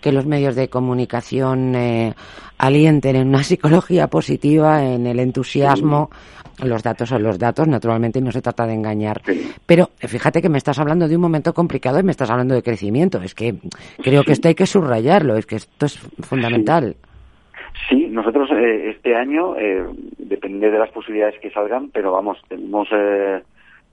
que 0.00 0.12
los 0.12 0.26
medios 0.26 0.54
de 0.54 0.68
comunicación 0.68 1.74
eh, 1.74 2.14
alienten 2.58 3.16
en 3.16 3.28
una 3.28 3.42
psicología 3.42 4.08
positiva, 4.08 4.82
en 4.82 5.06
el 5.06 5.20
entusiasmo. 5.20 6.10
Los 6.62 6.82
datos 6.82 7.10
son 7.10 7.22
los 7.22 7.38
datos, 7.38 7.68
naturalmente, 7.68 8.18
y 8.18 8.22
no 8.22 8.32
se 8.32 8.40
trata 8.40 8.66
de 8.66 8.72
engañar. 8.72 9.20
Pero 9.66 9.90
fíjate 9.98 10.40
que 10.40 10.48
me 10.48 10.56
estás 10.56 10.78
hablando 10.78 11.06
de 11.06 11.14
un 11.14 11.20
momento 11.20 11.52
complicado 11.52 12.00
y 12.00 12.02
me 12.02 12.12
estás 12.12 12.30
hablando 12.30 12.54
de 12.54 12.62
crecimiento. 12.62 13.20
Es 13.20 13.34
que 13.34 13.56
creo 14.02 14.24
que 14.24 14.32
esto 14.32 14.48
hay 14.48 14.54
que 14.54 14.64
subrayarlo, 14.64 15.36
es 15.36 15.44
que 15.44 15.56
esto 15.56 15.84
es 15.84 15.98
fundamental. 15.98 16.96
Sí, 17.90 18.06
nosotros 18.10 18.50
eh, 18.52 18.90
este 18.96 19.14
año, 19.14 19.54
eh, 19.58 19.84
depende 20.18 20.70
de 20.70 20.78
las 20.78 20.90
posibilidades 20.90 21.38
que 21.40 21.50
salgan, 21.50 21.90
pero 21.90 22.12
vamos, 22.12 22.38
tenemos 22.48 22.88
eh, 22.90 23.42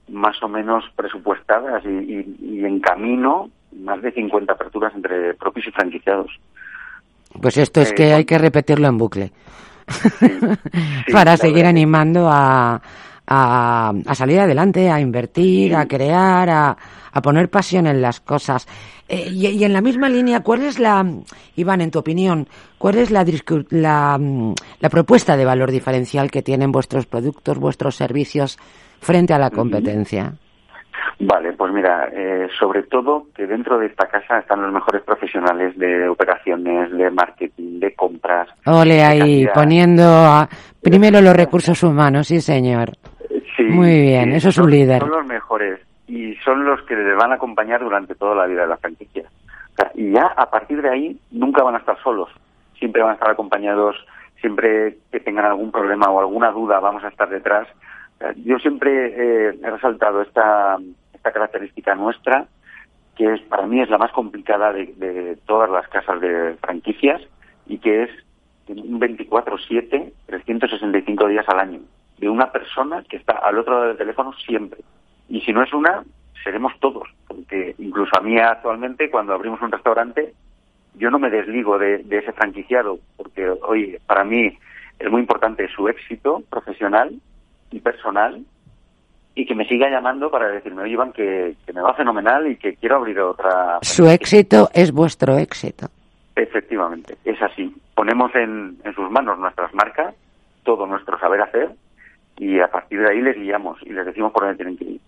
más 0.08 0.42
o 0.42 0.48
menos 0.48 0.84
presupuestadas 0.96 1.84
y 1.84 2.64
en 2.64 2.80
camino 2.80 3.50
más 3.80 4.00
de 4.02 4.12
50 4.12 4.52
aperturas 4.52 4.94
entre 4.94 5.34
propios 5.34 5.66
y 5.66 5.70
franquiciados. 5.70 6.30
Pues 7.40 7.56
esto 7.56 7.80
es 7.80 7.92
que 7.92 8.12
hay 8.12 8.24
que 8.24 8.38
repetirlo 8.38 8.88
en 8.88 8.98
bucle. 8.98 9.32
para 11.12 11.36
seguir 11.36 11.66
animando 11.66 12.28
a, 12.30 12.80
a, 13.26 14.14
salir 14.14 14.40
adelante, 14.40 14.90
a 14.90 15.00
invertir, 15.00 15.74
a 15.74 15.86
crear, 15.86 16.48
a, 16.48 16.76
a, 17.12 17.22
poner 17.22 17.50
pasión 17.50 17.86
en 17.86 18.00
las 18.00 18.20
cosas. 18.20 18.66
Eh, 19.08 19.28
y, 19.30 19.62
en 19.62 19.72
la 19.72 19.80
misma 19.80 20.08
línea, 20.08 20.40
¿cuál 20.40 20.62
es 20.62 20.78
la, 20.78 21.04
Iván, 21.56 21.80
en 21.80 21.90
tu 21.90 21.98
opinión, 21.98 22.48
cuál 22.78 22.96
es 22.96 23.10
la, 23.10 23.26
la, 23.70 24.20
la 24.80 24.88
propuesta 24.88 25.36
de 25.36 25.44
valor 25.44 25.70
diferencial 25.70 26.30
que 26.30 26.42
tienen 26.42 26.72
vuestros 26.72 27.06
productos, 27.06 27.58
vuestros 27.58 27.96
servicios 27.96 28.58
frente 29.00 29.34
a 29.34 29.38
la 29.38 29.50
competencia? 29.50 30.34
Vale, 31.20 31.52
pues 31.52 31.72
mira, 31.72 32.08
eh, 32.12 32.48
sobre 32.58 32.82
todo 32.82 33.26
que 33.34 33.46
dentro 33.46 33.78
de 33.78 33.86
esta 33.86 34.08
casa 34.08 34.38
están 34.38 34.62
los 34.62 34.72
mejores 34.72 35.02
profesionales 35.02 35.76
de 35.78 36.08
operaciones, 36.08 36.90
de 36.90 37.10
marketing, 37.10 37.78
de 37.78 37.94
compras. 37.94 38.48
Ole 38.66 39.02
ahí, 39.02 39.46
poniendo 39.54 40.04
primero 40.82 41.20
los 41.20 41.36
recursos 41.36 41.82
humanos, 41.82 42.26
sí 42.28 42.40
señor. 42.40 42.90
Sí, 43.56 43.62
Muy 43.62 44.00
bien, 44.02 44.32
eso 44.32 44.48
es 44.48 44.58
un 44.58 44.70
líder. 44.70 45.00
Son 45.00 45.10
los 45.10 45.26
mejores. 45.26 45.80
y 46.06 46.34
son 46.44 46.64
los 46.64 46.82
que 46.82 46.94
les 46.96 47.16
van 47.16 47.32
a 47.32 47.36
acompañar 47.36 47.80
durante 47.82 48.14
toda 48.14 48.34
la 48.34 48.46
vida 48.46 48.62
de 48.62 48.68
la 48.68 48.76
franquicia. 48.76 49.24
y 49.94 50.10
ya 50.12 50.26
a 50.26 50.50
partir 50.50 50.82
de 50.82 50.90
ahí 50.90 51.18
nunca 51.30 51.62
van 51.62 51.76
a 51.76 51.78
estar 51.78 51.96
solos, 52.02 52.28
siempre 52.78 53.02
van 53.02 53.12
a 53.12 53.14
estar 53.14 53.30
acompañados, 53.30 53.96
siempre 54.40 54.98
que 55.10 55.20
tengan 55.20 55.46
algún 55.46 55.70
problema 55.72 56.10
o 56.10 56.20
alguna 56.20 56.50
duda 56.50 56.80
vamos 56.80 57.04
a 57.04 57.08
estar 57.08 57.28
detrás. 57.30 57.68
yo 58.44 58.58
siempre 58.58 58.90
eh, 59.16 59.58
he 59.62 59.70
resaltado 59.70 60.20
esta, 60.20 60.76
esta 61.24 61.32
característica 61.32 61.94
nuestra, 61.94 62.46
que 63.16 63.32
es 63.32 63.40
para 63.42 63.66
mí 63.66 63.80
es 63.80 63.88
la 63.88 63.96
más 63.96 64.12
complicada 64.12 64.72
de, 64.74 64.92
de 64.96 65.38
todas 65.46 65.70
las 65.70 65.88
casas 65.88 66.20
de 66.20 66.54
franquicias 66.60 67.22
y 67.66 67.78
que 67.78 68.02
es 68.02 68.10
un 68.68 69.00
24/7, 69.00 70.12
365 70.26 71.28
días 71.28 71.48
al 71.48 71.60
año, 71.60 71.80
de 72.18 72.28
una 72.28 72.52
persona 72.52 73.02
que 73.08 73.16
está 73.16 73.38
al 73.38 73.58
otro 73.58 73.74
lado 73.74 73.88
del 73.88 73.96
teléfono 73.96 74.34
siempre. 74.34 74.80
Y 75.30 75.40
si 75.40 75.52
no 75.54 75.62
es 75.62 75.72
una, 75.72 76.04
seremos 76.42 76.78
todos, 76.78 77.08
porque 77.26 77.74
incluso 77.78 78.10
a 78.18 78.20
mí 78.20 78.38
actualmente 78.38 79.10
cuando 79.10 79.32
abrimos 79.32 79.62
un 79.62 79.72
restaurante, 79.72 80.34
yo 80.94 81.10
no 81.10 81.18
me 81.18 81.30
desligo 81.30 81.78
de, 81.78 82.04
ese 82.10 82.32
franquiciado, 82.32 82.98
porque 83.16 83.48
hoy 83.48 83.96
para 84.06 84.24
mí 84.24 84.58
es 84.98 85.10
muy 85.10 85.22
importante 85.22 85.68
su 85.68 85.88
éxito 85.88 86.42
profesional 86.50 87.14
y 87.70 87.80
personal 87.80 88.44
y 89.34 89.46
que 89.46 89.54
me 89.54 89.66
siga 89.66 89.90
llamando 89.90 90.30
para 90.30 90.48
decirme, 90.48 90.82
oye 90.82 90.92
Iván, 90.92 91.12
que, 91.12 91.56
que 91.66 91.72
me 91.72 91.80
va 91.80 91.94
fenomenal 91.94 92.46
y 92.46 92.56
que 92.56 92.76
quiero 92.76 92.96
abrir 92.96 93.18
otra. 93.20 93.78
Su 93.82 94.08
éxito 94.08 94.70
es 94.72 94.92
vuestro 94.92 95.36
éxito. 95.38 95.88
Efectivamente, 96.36 97.16
es 97.24 97.40
así. 97.42 97.74
Ponemos 97.94 98.34
en, 98.34 98.76
en 98.84 98.94
sus 98.94 99.10
manos 99.10 99.38
nuestras 99.38 99.72
marcas, 99.74 100.14
todo 100.62 100.86
nuestro 100.86 101.18
saber 101.18 101.42
hacer 101.42 101.70
y 102.38 102.60
a 102.60 102.68
partir 102.68 103.00
de 103.00 103.10
ahí 103.10 103.20
les 103.20 103.36
guiamos 103.36 103.80
y 103.82 103.90
les 103.90 104.06
decimos 104.06 104.32
por 104.32 104.42
dónde 104.42 104.56
tienen 104.56 104.76
que 104.76 104.84
ir. 104.84 105.00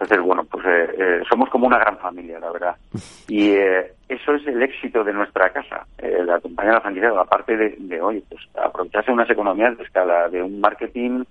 Entonces, 0.00 0.24
bueno, 0.24 0.44
pues 0.44 0.64
eh, 0.64 0.88
eh, 0.98 1.22
somos 1.28 1.50
como 1.50 1.66
una 1.66 1.78
gran 1.78 1.98
familia, 1.98 2.38
la 2.38 2.50
verdad. 2.50 2.76
Y 3.28 3.50
eh, 3.50 3.92
eso 4.08 4.34
es 4.34 4.44
el 4.48 4.60
éxito 4.60 5.04
de 5.04 5.12
nuestra 5.12 5.50
casa, 5.50 5.86
la 6.02 6.40
compañía 6.40 6.70
de 6.72 6.74
la 6.74 6.80
franquicia, 6.80 7.10
aparte 7.10 7.56
de, 7.56 7.76
de, 7.78 8.02
oye, 8.02 8.24
pues 8.28 8.42
aprovecharse 8.60 9.12
unas 9.12 9.30
economías 9.30 9.78
de 9.78 9.84
escala, 9.84 10.28
de 10.28 10.42
un 10.42 10.60
marketing 10.60 11.22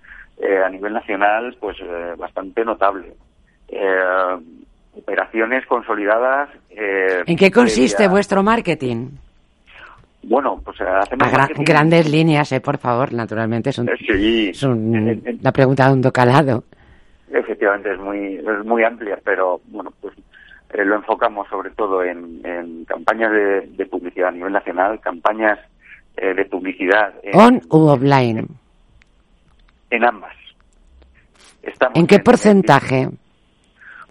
a 0.42 0.70
nivel 0.70 0.94
nacional, 0.94 1.56
pues 1.60 1.78
bastante 2.18 2.64
notable. 2.64 3.14
operaciones 4.96 5.66
consolidadas. 5.66 6.50
¿En 6.70 7.36
qué 7.36 7.52
consiste 7.52 8.08
vuestro 8.08 8.44
marketing? 8.44 9.10
Bueno, 10.24 10.62
pues 10.64 10.80
hacemos 10.82 11.32
grandes 11.60 12.10
líneas, 12.10 12.52
eh, 12.52 12.60
por 12.60 12.78
favor, 12.78 13.14
naturalmente. 13.14 13.70
Es, 13.70 13.80
un, 13.80 13.90
sí. 13.98 14.50
es 14.50 14.64
una 14.64 15.52
pregunta 15.52 15.88
de 15.88 15.94
un 15.94 16.02
docalado. 16.02 16.64
Efectivamente, 17.32 17.94
es 17.94 18.00
muy, 18.00 18.36
es 18.36 18.66
muy 18.66 18.84
amplia, 18.84 19.18
pero 19.24 19.62
bueno, 19.68 19.94
pues 20.02 20.14
eh, 20.74 20.84
lo 20.84 20.96
enfocamos 20.96 21.48
sobre 21.48 21.70
todo 21.72 22.04
en, 22.04 22.86
campañas 22.86 23.32
de, 23.32 23.86
publicidad 23.86 24.30
a 24.30 24.32
nivel 24.32 24.52
nacional, 24.52 25.00
campañas 25.00 25.58
eh, 26.18 26.34
de 26.34 26.46
publicidad. 26.46 27.14
¿On 27.34 27.62
u 27.70 27.88
offline? 27.88 28.46
En 29.90 30.06
ambas. 30.06 30.36
Estamos 31.62 31.98
¿En 31.98 32.08
qué 32.08 32.20
porcentaje? 32.20 33.10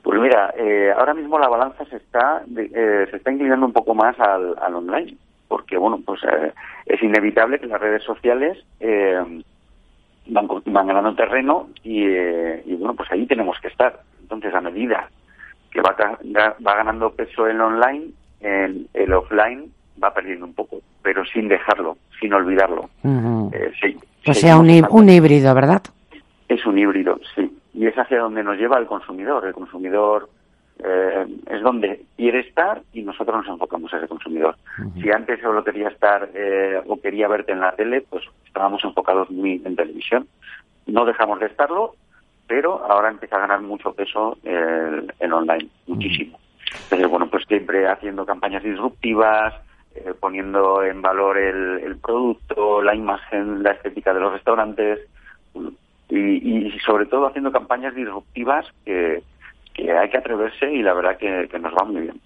Pues 0.03 0.21
mira, 0.21 0.53
eh, 0.57 0.93
ahora 0.97 1.15
mismo 1.15 1.39
la 1.39 1.49
balanza 1.49 1.85
se 1.87 1.97
está 1.97 2.43
se 2.55 3.17
está 3.17 3.31
inclinando 3.31 3.67
un 3.67 3.73
poco 3.73 3.95
más 3.95 4.19
al, 4.21 4.55
al 4.61 4.75
online, 4.75 5.17
porque 5.49 5.77
bueno, 5.77 6.01
pues 6.05 6.21
es 6.87 7.03
inevitable 7.03 7.59
que 7.59 7.67
las 7.67 7.81
redes 7.81 8.03
sociales 8.05 8.59
van, 10.29 10.49
van 10.67 10.87
ganando 10.87 11.15
terreno 11.15 11.69
eh, 11.85 12.63
y, 12.67 12.75
bueno, 12.75 12.95
pues 12.95 13.11
ahí 13.11 13.27
tenemos 13.27 13.59
que 13.61 13.69
estar. 13.69 14.01
Entonces, 14.21 14.55
a 14.55 14.61
medida 14.61 15.09
que 15.71 15.81
va, 15.81 15.97
va 16.67 16.75
ganando 16.75 17.11
peso 17.13 17.47
el 17.47 17.61
online, 17.61 18.09
el, 18.41 18.89
el, 18.95 19.13
offline 19.13 19.71
va 20.03 20.13
perdiendo 20.13 20.47
un 20.47 20.55
poco, 20.55 20.81
pero 21.03 21.25
sin 21.27 21.49
dejarlo, 21.49 21.97
sin 22.21 22.33
olvidarlo. 22.33 22.89
Eh, 23.53 23.73
sí, 23.81 23.99
o 24.27 24.35
sea, 24.35 24.59
un, 24.59 24.69
un 24.91 25.09
híbrido, 25.09 25.55
¿verdad? 25.55 25.83
Es 26.49 26.65
un 26.67 26.79
híbrido, 26.79 27.21
sí. 27.35 27.51
Y 27.75 27.87
es 27.87 27.97
hacia 27.97 28.21
donde 28.21 28.43
nos 28.43 28.57
lleva 28.59 28.79
el 28.79 28.87
consumidor. 28.87 29.47
El 29.47 29.53
consumidor 29.53 30.29
eh, 30.81 31.27
es 31.51 31.63
donde 31.63 32.05
quiere 32.17 32.41
estar 32.41 32.83
y 32.93 33.03
nosotros 33.03 33.39
nos 33.39 33.49
enfocamos 33.49 33.93
a 33.93 33.99
ese 33.99 34.09
consumidor. 34.09 34.57
Si 35.01 35.11
antes 35.11 35.41
solo 35.41 35.65
quería 35.65 35.89
estar 35.89 36.29
eh, 36.35 36.81
o 36.87 37.01
quería 37.01 37.27
verte 37.29 37.53
en 37.53 37.61
la 37.61 37.73
tele, 37.73 38.05
pues 38.09 38.25
estábamos 38.47 38.83
enfocados 38.85 39.31
muy 39.31 39.61
en 39.65 39.75
televisión. 39.75 40.29
No 40.87 41.05
dejamos 41.05 41.41
de 41.41 41.47
estarlo, 41.47 41.95
pero 42.47 42.85
ahora 42.89 43.11
empieza 43.11 43.37
a 43.37 43.41
ganar 43.41 43.61
mucho 43.61 43.93
peso 43.93 44.39
el, 44.45 45.33
online, 45.33 45.69
muchísimo. 45.87 46.39
Entonces, 46.85 47.09
bueno, 47.09 47.29
pues 47.29 47.45
siempre 47.47 47.89
haciendo 47.89 48.25
campañas 48.25 48.63
disruptivas, 48.63 49.55
eh, 50.05 50.15
poniendo 50.19 50.83
en 50.83 51.03
valor 51.03 51.39
el, 51.39 51.81
el, 51.81 51.97
producto, 51.99 52.83
la 52.83 52.95
imagen, 52.95 53.63
la 53.63 53.73
estética 53.73 54.13
de 54.15 54.21
los 54.21 54.33
restaurantes 54.33 55.01
y, 56.11 56.71
sobre 56.85 57.07
todo 57.07 57.27
haciendo 57.27 57.53
campañas 57.53 57.95
disruptivas 57.95 58.67
que 58.85 59.23
que 59.79 59.93
hay 59.93 60.11
que 60.11 60.19
atreverse 60.19 60.71
y 60.73 60.83
la 60.83 60.93
verdad 60.93 61.17
que, 61.17 61.59
nos 61.59 61.73
va 61.73 61.85
muy 61.85 62.03
bien. 62.03 62.21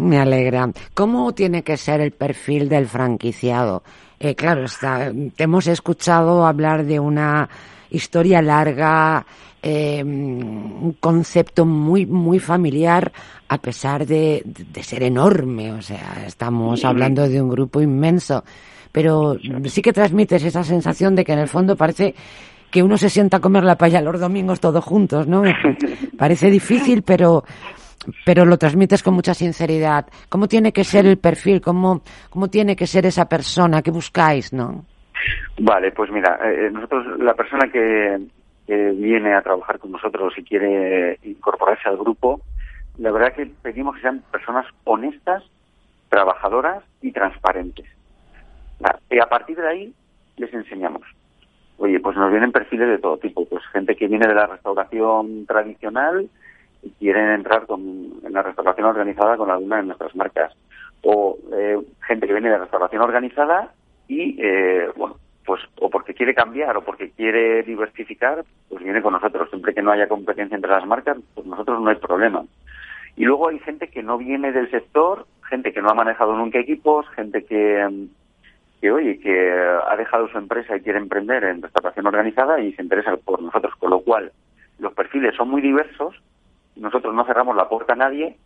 Me 0.00 0.18
alegra. 0.18 0.68
¿Cómo 0.94 1.32
tiene 1.32 1.62
que 1.62 1.76
ser 1.76 2.00
el 2.00 2.12
perfil 2.12 2.68
del 2.68 2.86
franquiciado? 2.86 3.82
Eh, 4.18 4.34
claro, 4.34 4.64
está, 4.64 5.12
te 5.36 5.44
hemos 5.44 5.66
escuchado 5.66 6.46
hablar 6.46 6.84
de 6.84 6.98
una 6.98 7.48
historia 7.90 8.42
larga, 8.42 9.24
eh, 9.62 10.02
un 10.04 10.96
concepto 11.00 11.66
muy, 11.66 12.06
muy 12.06 12.38
familiar, 12.38 13.12
a 13.48 13.58
pesar 13.58 14.06
de, 14.06 14.44
ser 14.82 15.02
enorme. 15.02 15.72
O 15.72 15.82
sea, 15.82 16.24
estamos 16.26 16.84
hablando 16.84 17.28
de 17.28 17.40
un 17.42 17.48
grupo 17.48 17.80
inmenso. 17.80 18.44
Pero 18.92 19.36
sí 19.66 19.82
que 19.82 19.92
transmites 19.92 20.42
esa 20.44 20.64
sensación 20.64 21.14
de 21.14 21.24
que 21.24 21.32
en 21.32 21.40
el 21.40 21.48
fondo 21.48 21.76
parece 21.76 22.14
que 22.70 22.82
uno 22.82 22.96
se 22.98 23.10
sienta 23.10 23.38
a 23.38 23.40
comer 23.40 23.64
la 23.64 23.76
paella 23.76 24.00
los 24.00 24.20
domingos 24.20 24.60
todos 24.60 24.84
juntos, 24.84 25.26
¿no? 25.26 25.42
Parece 26.18 26.50
difícil, 26.50 27.02
pero 27.02 27.44
pero 28.24 28.44
lo 28.44 28.58
transmites 28.58 29.02
con 29.02 29.14
mucha 29.14 29.34
sinceridad. 29.34 30.06
¿Cómo 30.28 30.48
tiene 30.48 30.72
que 30.72 30.84
ser 30.84 31.06
el 31.06 31.18
perfil? 31.18 31.60
¿Cómo, 31.60 32.02
cómo 32.30 32.48
tiene 32.48 32.76
que 32.76 32.86
ser 32.86 33.06
esa 33.06 33.26
persona 33.26 33.82
que 33.82 33.90
buscáis, 33.90 34.52
no? 34.52 34.84
Vale, 35.58 35.92
pues 35.92 36.10
mira, 36.10 36.38
eh, 36.44 36.66
eh, 36.66 36.70
nosotros, 36.70 37.18
la 37.18 37.34
persona 37.34 37.70
que, 37.70 38.20
viene 38.68 39.32
a 39.32 39.40
trabajar 39.40 39.78
con 39.78 39.92
nosotros 39.92 40.34
y 40.36 40.44
quiere 40.44 41.18
incorporarse 41.22 41.88
al 41.88 41.96
grupo, 41.96 42.42
la 42.98 43.10
verdad 43.10 43.32
que 43.32 43.46
pedimos 43.46 43.96
que 43.96 44.02
sean 44.02 44.22
personas 44.30 44.66
honestas, 44.84 45.42
trabajadoras 46.10 46.84
y 47.00 47.12
transparentes. 47.12 47.86
Y 49.08 49.18
a 49.20 49.26
partir 49.26 49.56
de 49.56 49.68
ahí 49.68 49.94
les 50.36 50.52
enseñamos. 50.52 51.00
Oye, 51.78 51.98
pues 51.98 52.14
nos 52.18 52.30
vienen 52.30 52.52
perfiles 52.52 52.88
de 52.88 52.98
todo 52.98 53.16
tipo, 53.16 53.46
pues 53.46 53.64
gente 53.68 53.96
que 53.96 54.06
viene 54.06 54.26
de 54.26 54.34
la 54.34 54.46
restauración 54.46 55.46
tradicional 55.46 56.28
y 56.82 56.90
quieren 56.90 57.30
entrar 57.30 57.66
con, 57.66 57.80
en 57.80 58.32
la 58.32 58.42
restauración 58.42 58.86
organizada 58.86 59.38
con 59.38 59.50
alguna 59.50 59.76
de 59.76 59.84
nuestras 59.84 60.14
marcas, 60.14 60.52
o 61.02 61.38
eh, 61.54 61.78
gente 62.06 62.26
que 62.26 62.32
viene 62.32 62.48
de 62.48 62.56
la 62.56 62.64
restauración 62.64 63.00
organizada 63.00 63.72
y, 64.08 64.36
eh, 64.38 64.88
bueno, 64.96 65.16
pues 65.44 65.62
o 65.80 65.88
porque 65.88 66.14
quiere 66.14 66.34
cambiar 66.34 66.76
o 66.76 66.82
porque 66.82 67.10
quiere 67.10 67.62
diversificar, 67.62 68.44
pues 68.68 68.82
viene 68.82 69.02
con 69.02 69.12
nosotros. 69.12 69.48
Siempre 69.50 69.74
que 69.74 69.82
no 69.82 69.92
haya 69.92 70.08
competencia 70.08 70.54
entre 70.54 70.70
las 70.70 70.86
marcas, 70.86 71.18
pues 71.34 71.46
nosotros 71.46 71.80
no 71.80 71.88
hay 71.88 71.96
problema. 71.96 72.44
Y 73.16 73.24
luego 73.24 73.48
hay 73.48 73.58
gente 73.60 73.88
que 73.88 74.02
no 74.02 74.18
viene 74.18 74.52
del 74.52 74.70
sector, 74.70 75.26
gente 75.48 75.72
que 75.72 75.80
no 75.80 75.90
ha 75.90 75.94
manejado 75.94 76.36
nunca 76.36 76.58
equipos, 76.58 77.08
gente 77.16 77.44
que, 77.44 78.06
que 78.80 78.90
oye, 78.90 79.18
que 79.18 79.50
ha 79.50 79.96
dejado 79.96 80.28
su 80.28 80.38
empresa 80.38 80.76
y 80.76 80.80
quiere 80.80 80.98
emprender 80.98 81.44
en 81.44 81.62
restauración 81.62 82.06
organizada 82.06 82.60
y 82.60 82.72
se 82.74 82.82
interesa 82.82 83.16
por 83.16 83.42
nosotros, 83.42 83.74
con 83.76 83.90
lo 83.90 84.00
cual 84.00 84.30
los 84.78 84.92
perfiles 84.92 85.34
son 85.34 85.48
muy 85.48 85.60
diversos, 85.62 86.14
nosotros 86.76 87.12
no 87.14 87.24
cerramos 87.24 87.56
la 87.56 87.68
puerta 87.68 87.94
a 87.94 87.96
nadie 87.96 88.36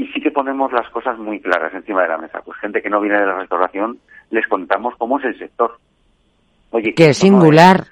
y 0.00 0.06
sí 0.14 0.20
que 0.22 0.30
ponemos 0.30 0.72
las 0.72 0.88
cosas 0.88 1.18
muy 1.18 1.40
claras 1.40 1.74
encima 1.74 2.00
de 2.02 2.08
la 2.08 2.16
mesa. 2.16 2.40
Pues 2.40 2.58
gente 2.58 2.80
que 2.80 2.88
no 2.88 3.02
viene 3.02 3.20
de 3.20 3.26
la 3.26 3.34
restauración, 3.34 3.98
les 4.30 4.46
contamos 4.48 4.94
cómo 4.96 5.18
es 5.18 5.26
el 5.26 5.38
sector. 5.38 5.78
Oye, 6.70 6.94
que 6.94 7.10
es 7.10 7.18
singular. 7.18 7.84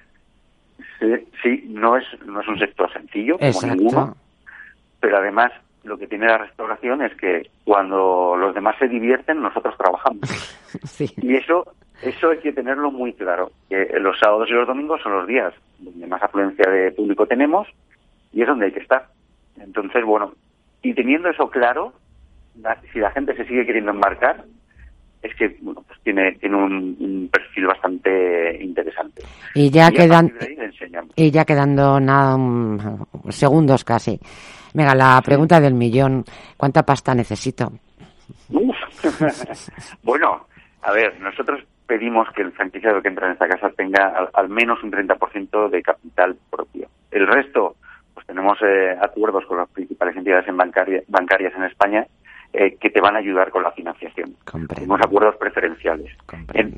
Sí, 0.98 1.06
sí, 1.42 1.64
no 1.68 1.98
es, 1.98 2.04
no 2.24 2.40
es 2.40 2.48
un 2.48 2.58
sector 2.58 2.90
sencillo 2.94 3.36
como 3.38 3.74
ninguno, 3.74 4.16
pero 5.00 5.18
además 5.18 5.52
lo 5.84 5.98
que 5.98 6.06
tiene 6.06 6.26
la 6.26 6.38
restauración 6.38 7.02
es 7.02 7.14
que 7.16 7.50
cuando 7.64 8.36
los 8.38 8.54
demás 8.54 8.76
se 8.78 8.88
divierten, 8.88 9.42
nosotros 9.42 9.76
trabajamos. 9.76 10.20
Y 11.22 11.34
eso, 11.34 11.72
eso 12.02 12.30
hay 12.30 12.38
que 12.40 12.52
tenerlo 12.52 12.90
muy 12.90 13.14
claro. 13.14 13.50
Que 13.70 13.86
los 14.00 14.18
sábados 14.18 14.48
y 14.50 14.52
los 14.52 14.66
domingos 14.66 15.00
son 15.02 15.12
los 15.12 15.26
días 15.26 15.54
donde 15.78 16.06
más 16.06 16.22
afluencia 16.22 16.70
de 16.70 16.92
público 16.92 17.26
tenemos 17.26 17.66
y 18.32 18.42
es 18.42 18.48
donde 18.48 18.66
hay 18.66 18.72
que 18.72 18.80
estar. 18.80 19.06
Entonces, 19.58 20.04
bueno, 20.04 20.34
y 20.82 20.94
teniendo 20.94 21.28
eso 21.30 21.48
claro, 21.50 21.92
si 22.92 22.98
la 22.98 23.10
gente 23.10 23.34
se 23.36 23.44
sigue 23.46 23.66
queriendo 23.66 23.90
embarcar, 23.90 24.44
es 25.22 25.34
que 25.34 25.56
bueno, 25.60 25.82
pues 25.86 25.98
tiene, 26.02 26.32
tiene 26.32 26.56
un, 26.56 27.28
perfil 27.32 27.66
bastante 27.66 28.62
interesante. 28.62 29.22
Y 29.54 29.70
ya, 29.70 29.90
quedan, 29.90 30.32
y 31.16 31.30
ya 31.30 31.44
quedando 31.44 31.98
nada, 31.98 32.36
segundos 33.30 33.84
casi. 33.84 34.18
Venga, 34.74 34.94
la 34.94 35.20
pregunta 35.24 35.60
del 35.60 35.74
millón. 35.74 36.24
¿Cuánta 36.56 36.82
pasta 36.84 37.14
necesito? 37.14 37.72
bueno, 40.02 40.46
a 40.82 40.92
ver, 40.92 41.18
nosotros 41.20 41.60
pedimos 41.86 42.28
que 42.34 42.42
el 42.42 42.52
franquiciado 42.52 43.00
que 43.00 43.08
entra 43.08 43.26
en 43.26 43.32
esta 43.32 43.48
casa 43.48 43.70
tenga 43.70 44.28
al, 44.32 44.48
menos 44.48 44.82
un 44.82 44.92
30% 44.92 45.70
de 45.70 45.82
capital 45.82 46.36
propio. 46.50 46.88
El 47.10 47.26
resto, 47.26 47.76
tenemos 48.28 48.58
eh, 48.62 48.94
acuerdos 49.00 49.44
con 49.46 49.56
las 49.56 49.68
principales 49.70 50.14
entidades 50.14 50.46
en 50.46 50.56
bancarias 50.56 51.54
en 51.56 51.64
España 51.64 52.06
eh, 52.52 52.76
que 52.78 52.90
te 52.90 53.00
van 53.00 53.16
a 53.16 53.20
ayudar 53.20 53.50
con 53.50 53.62
la 53.62 53.72
financiación. 53.72 54.36
Tenemos 54.74 55.00
acuerdos 55.00 55.36
preferenciales. 55.36 56.14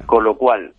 con 0.06 0.24
lo 0.24 0.36
cual, 0.36 0.72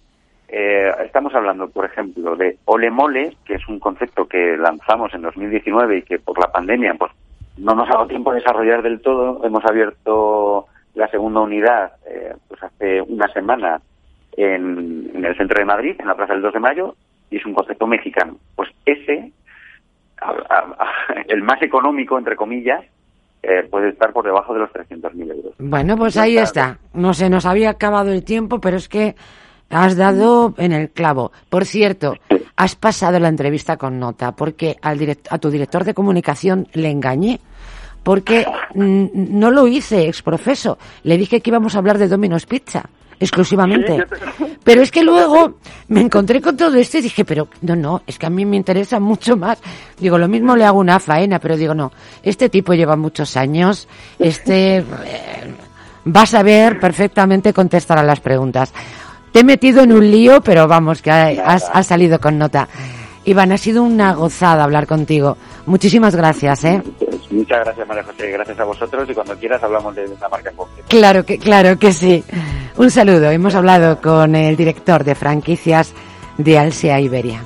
eh, 0.47 0.91
estamos 1.05 1.36
hablando, 1.36 1.69
por 1.69 1.86
ejemplo, 1.86 2.36
de 2.36 2.57
Ole 2.65 2.89
Mole, 2.89 3.36
que 3.45 3.55
es 3.55 3.67
un 3.67 3.79
concepto 3.79 4.27
que 4.27 4.57
lanzamos 4.57 5.13
en 5.13 5.21
2019 5.21 5.97
y 5.97 6.01
que 6.03 6.19
por 6.19 6.39
la 6.39 6.51
pandemia 6.51 6.93
pues 6.95 7.12
no 7.57 7.75
nos 7.75 7.89
ha 7.89 7.93
dado 7.93 8.07
tiempo 8.07 8.31
de 8.31 8.39
desarrollar 8.39 8.81
del 8.81 9.01
todo. 9.01 9.45
Hemos 9.45 9.63
abierto 9.65 10.67
la 10.93 11.07
segunda 11.10 11.41
unidad 11.41 11.93
eh, 12.05 12.34
pues 12.47 12.63
hace 12.63 13.01
una 13.01 13.27
semana 13.34 13.81
en, 14.38 15.12
el 15.23 15.38
centro 15.38 15.60
de 15.60 15.65
Madrid, 15.65 15.95
en 15.99 16.07
la 16.07 16.15
Plaza 16.15 16.34
del 16.34 16.41
2 16.41 16.53
de 16.53 16.60
Mayo, 16.60 16.95
y 17.29 17.38
es 17.38 17.45
un 17.45 17.53
concepto 17.53 17.88
mexicano. 17.88 18.38
Pues 18.55 18.69
ese, 18.86 19.31
el 21.27 21.43
más 21.43 21.62
económico, 21.62 22.17
entre 22.17 22.36
comillas, 22.36 22.84
eh, 23.43 23.67
puede 23.69 23.89
estar 23.89 24.13
por 24.13 24.25
debajo 24.25 24.53
de 24.53 24.60
los 24.60 24.69
300.000 24.71 25.31
euros. 25.31 25.53
Bueno, 25.57 25.97
pues 25.97 26.17
ahí 26.17 26.38
está. 26.38 26.77
No 26.93 27.13
se 27.13 27.29
nos 27.29 27.45
había 27.45 27.71
acabado 27.71 28.12
el 28.12 28.23
tiempo, 28.23 28.60
pero 28.60 28.77
es 28.77 28.88
que 28.88 29.15
Has 29.71 29.95
dado 29.95 30.53
en 30.57 30.73
el 30.73 30.89
clavo. 30.89 31.31
Por 31.49 31.65
cierto, 31.65 32.15
has 32.57 32.75
pasado 32.75 33.19
la 33.19 33.29
entrevista 33.29 33.77
con 33.77 33.99
nota 33.99 34.34
porque 34.34 34.75
al 34.81 34.99
a 35.29 35.38
tu 35.38 35.49
director 35.49 35.86
de 35.86 35.93
comunicación 35.93 36.67
le 36.73 36.89
engañé. 36.89 37.39
Porque 38.03 38.45
no 38.75 39.49
lo 39.49 39.67
hice 39.67 40.07
exprofeso. 40.07 40.77
Le 41.03 41.17
dije 41.17 41.39
que 41.39 41.49
íbamos 41.49 41.75
a 41.75 41.79
hablar 41.79 41.97
de 41.97 42.10
Domino's 42.10 42.45
Pizza 42.45 42.89
exclusivamente. 43.21 44.05
Pero 44.63 44.81
es 44.81 44.91
que 44.91 45.03
luego 45.03 45.55
me 45.88 46.01
encontré 46.01 46.41
con 46.41 46.57
todo 46.57 46.75
esto 46.75 46.97
y 46.97 47.01
dije, 47.01 47.23
pero 47.23 47.47
no, 47.62 47.75
no, 47.75 48.01
es 48.05 48.17
que 48.17 48.25
a 48.25 48.29
mí 48.29 48.45
me 48.45 48.57
interesa 48.57 48.99
mucho 48.99 49.38
más. 49.38 49.60
Digo, 49.99 50.17
lo 50.17 50.27
mismo 50.27 50.55
le 50.55 50.65
hago 50.65 50.79
una 50.79 50.99
faena, 50.99 51.39
pero 51.39 51.55
digo, 51.55 51.73
no, 51.73 51.91
este 52.23 52.49
tipo 52.49 52.73
lleva 52.73 52.95
muchos 52.95 53.38
años, 53.38 53.88
este 54.19 54.77
eh, 54.77 54.84
va 56.05 56.23
a 56.23 56.25
saber 56.25 56.79
perfectamente 56.79 57.53
contestar 57.53 57.99
a 57.99 58.03
las 58.03 58.19
preguntas. 58.19 58.73
Te 59.31 59.39
he 59.39 59.43
metido 59.43 59.84
en 59.84 59.93
un 59.93 60.12
lío, 60.12 60.41
pero 60.41 60.67
vamos, 60.67 61.01
que 61.01 61.12
has, 61.12 61.88
salido 61.88 62.19
con 62.19 62.38
nota. 62.38 62.67
Iván, 63.23 63.51
ha 63.51 63.57
sido 63.57 63.84
una 63.84 64.13
gozada 64.13 64.63
hablar 64.63 64.88
contigo. 64.88 65.38
Muchísimas 65.67 66.15
gracias, 66.15 66.63
¿eh? 66.65 66.81
Muchas 67.29 67.60
gracias, 67.63 67.88
María 67.88 68.03
José. 68.03 68.31
Gracias 68.31 68.60
a 68.60 68.63
vosotros 68.65 69.07
y 69.10 69.13
cuando 69.13 69.36
quieras 69.38 69.63
hablamos 69.63 69.95
de 69.95 70.05
una 70.05 70.27
marca 70.27 70.49
en 70.49 70.55
concreto. 70.55 70.88
Claro 70.89 71.23
que, 71.23 71.38
claro 71.38 71.77
que 71.77 71.93
sí. 71.93 72.23
Un 72.82 72.89
saludo. 72.89 73.30
Hemos 73.30 73.54
hablado 73.54 74.02
con 74.02 74.34
el 74.34 74.56
director 74.56 75.04
de 75.04 75.13
franquicias 75.13 75.94
de 76.39 76.58
Alsea 76.58 77.00
Iberia. 77.00 77.44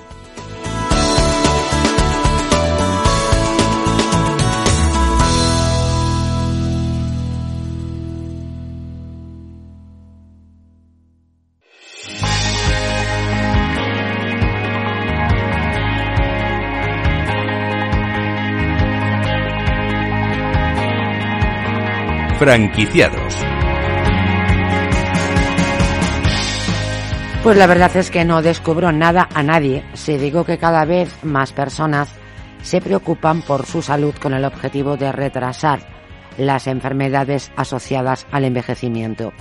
Franquiciados. 22.39 23.54
Pues 27.45 27.57
la 27.57 27.67
verdad 27.67 27.95
es 27.95 28.09
que 28.09 28.25
no 28.25 28.41
descubro 28.41 28.91
nada 28.91 29.29
a 29.31 29.43
nadie 29.43 29.83
si 29.93 30.17
digo 30.17 30.45
que 30.45 30.57
cada 30.57 30.83
vez 30.83 31.23
más 31.23 31.53
personas 31.53 32.09
se 32.63 32.81
preocupan 32.81 33.43
por 33.43 33.67
su 33.67 33.83
salud 33.83 34.15
con 34.19 34.33
el 34.33 34.45
objetivo 34.45 34.97
de 34.97 35.11
retrasar 35.11 35.77
las 36.39 36.65
enfermedades 36.65 37.51
asociadas 37.55 38.25
al 38.31 38.45
envejecimiento. 38.45 39.31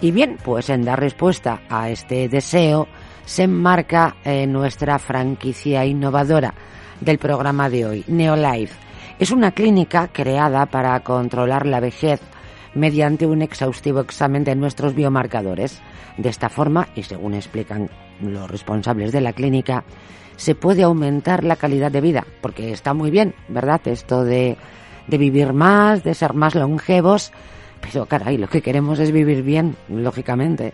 Y 0.00 0.12
bien, 0.12 0.38
pues 0.44 0.70
en 0.70 0.84
dar 0.84 1.00
respuesta 1.00 1.62
a 1.68 1.90
este 1.90 2.28
deseo 2.28 2.86
se 3.24 3.42
enmarca 3.42 4.14
nuestra 4.46 5.00
franquicia 5.00 5.84
innovadora 5.84 6.54
del 7.00 7.18
programa 7.18 7.68
de 7.68 7.86
hoy, 7.86 8.04
Neolife. 8.06 8.76
Es 9.18 9.32
una 9.32 9.50
clínica 9.50 10.10
creada 10.12 10.66
para 10.66 11.00
controlar 11.00 11.66
la 11.66 11.80
vejez 11.80 12.20
mediante 12.74 13.26
un 13.26 13.42
exhaustivo 13.42 13.98
examen 13.98 14.44
de 14.44 14.54
nuestros 14.54 14.94
biomarcadores. 14.94 15.82
De 16.18 16.28
esta 16.28 16.48
forma, 16.48 16.88
y 16.96 17.04
según 17.04 17.34
explican 17.34 17.88
los 18.20 18.50
responsables 18.50 19.12
de 19.12 19.20
la 19.20 19.32
clínica, 19.32 19.84
se 20.36 20.54
puede 20.54 20.82
aumentar 20.82 21.44
la 21.44 21.56
calidad 21.56 21.90
de 21.90 22.00
vida, 22.00 22.26
porque 22.40 22.72
está 22.72 22.92
muy 22.92 23.10
bien, 23.10 23.34
¿verdad? 23.48 23.80
Esto 23.86 24.24
de, 24.24 24.56
de 25.06 25.18
vivir 25.18 25.52
más, 25.52 26.02
de 26.02 26.14
ser 26.14 26.34
más 26.34 26.56
longevos, 26.56 27.32
pero 27.80 28.06
caray, 28.06 28.36
lo 28.36 28.48
que 28.48 28.62
queremos 28.62 28.98
es 28.98 29.12
vivir 29.12 29.42
bien, 29.42 29.76
lógicamente. 29.88 30.72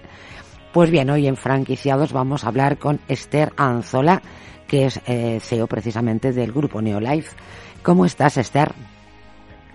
Pues 0.72 0.90
bien, 0.90 1.10
hoy 1.10 1.28
en 1.28 1.36
Franquiciados 1.36 2.12
vamos 2.12 2.44
a 2.44 2.48
hablar 2.48 2.78
con 2.78 3.00
Esther 3.06 3.52
Anzola, 3.56 4.22
que 4.66 4.86
es 4.86 5.00
eh, 5.06 5.38
CEO 5.40 5.66
precisamente 5.66 6.32
del 6.32 6.52
grupo 6.52 6.82
Neolife. 6.82 7.36
¿Cómo 7.82 8.06
estás, 8.06 8.38
Esther? 8.38 8.72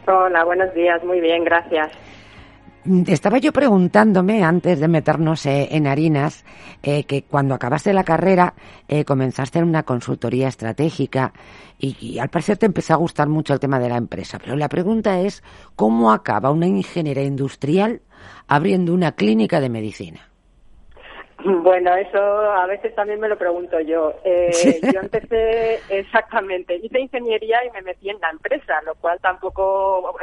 Hola, 0.07 0.43
buenos 0.43 0.73
días, 0.73 1.03
muy 1.03 1.21
bien, 1.21 1.43
gracias. 1.43 1.91
Estaba 2.85 3.39
yo 3.39 3.51
preguntándome, 3.51 4.41
antes 4.41 4.79
de 4.79 4.87
meternos 4.87 5.45
eh, 5.45 5.67
en 5.71 5.85
harinas, 5.85 6.45
eh, 6.81 7.03
que 7.03 7.23
cuando 7.23 7.53
acabaste 7.53 7.91
la 7.91 8.05
carrera 8.05 8.53
eh, 8.87 9.03
comenzaste 9.03 9.59
en 9.59 9.65
una 9.65 9.83
consultoría 9.83 10.47
estratégica 10.47 11.33
y, 11.77 12.19
al 12.19 12.29
parecer 12.29 12.57
te 12.57 12.65
empezó 12.65 12.93
a 12.93 12.97
gustar 12.97 13.27
mucho 13.27 13.53
el 13.53 13.59
tema 13.59 13.79
de 13.79 13.89
la 13.89 13.97
empresa. 13.97 14.39
Pero 14.39 14.55
la 14.55 14.69
pregunta 14.69 15.19
es, 15.19 15.43
¿cómo 15.75 16.11
acaba 16.11 16.51
una 16.51 16.67
ingeniera 16.67 17.21
industrial 17.21 18.01
abriendo 18.47 18.93
una 18.93 19.11
clínica 19.11 19.59
de 19.59 19.69
medicina? 19.69 20.21
Bueno, 21.43 21.95
eso 21.95 22.19
a 22.19 22.65
veces 22.65 22.93
también 22.95 23.19
me 23.19 23.29
lo 23.29 23.37
pregunto 23.37 23.79
yo. 23.79 24.13
Yo 24.25 24.99
empecé 25.01 25.79
exactamente, 25.89 26.75
hice 26.75 26.99
ingeniería 26.99 27.63
y 27.65 27.71
me 27.71 27.81
metí 27.81 28.09
en 28.09 28.19
la 28.19 28.29
empresa, 28.29 28.81
lo 28.85 28.95
cual 28.95 29.19
tampoco 29.21 30.15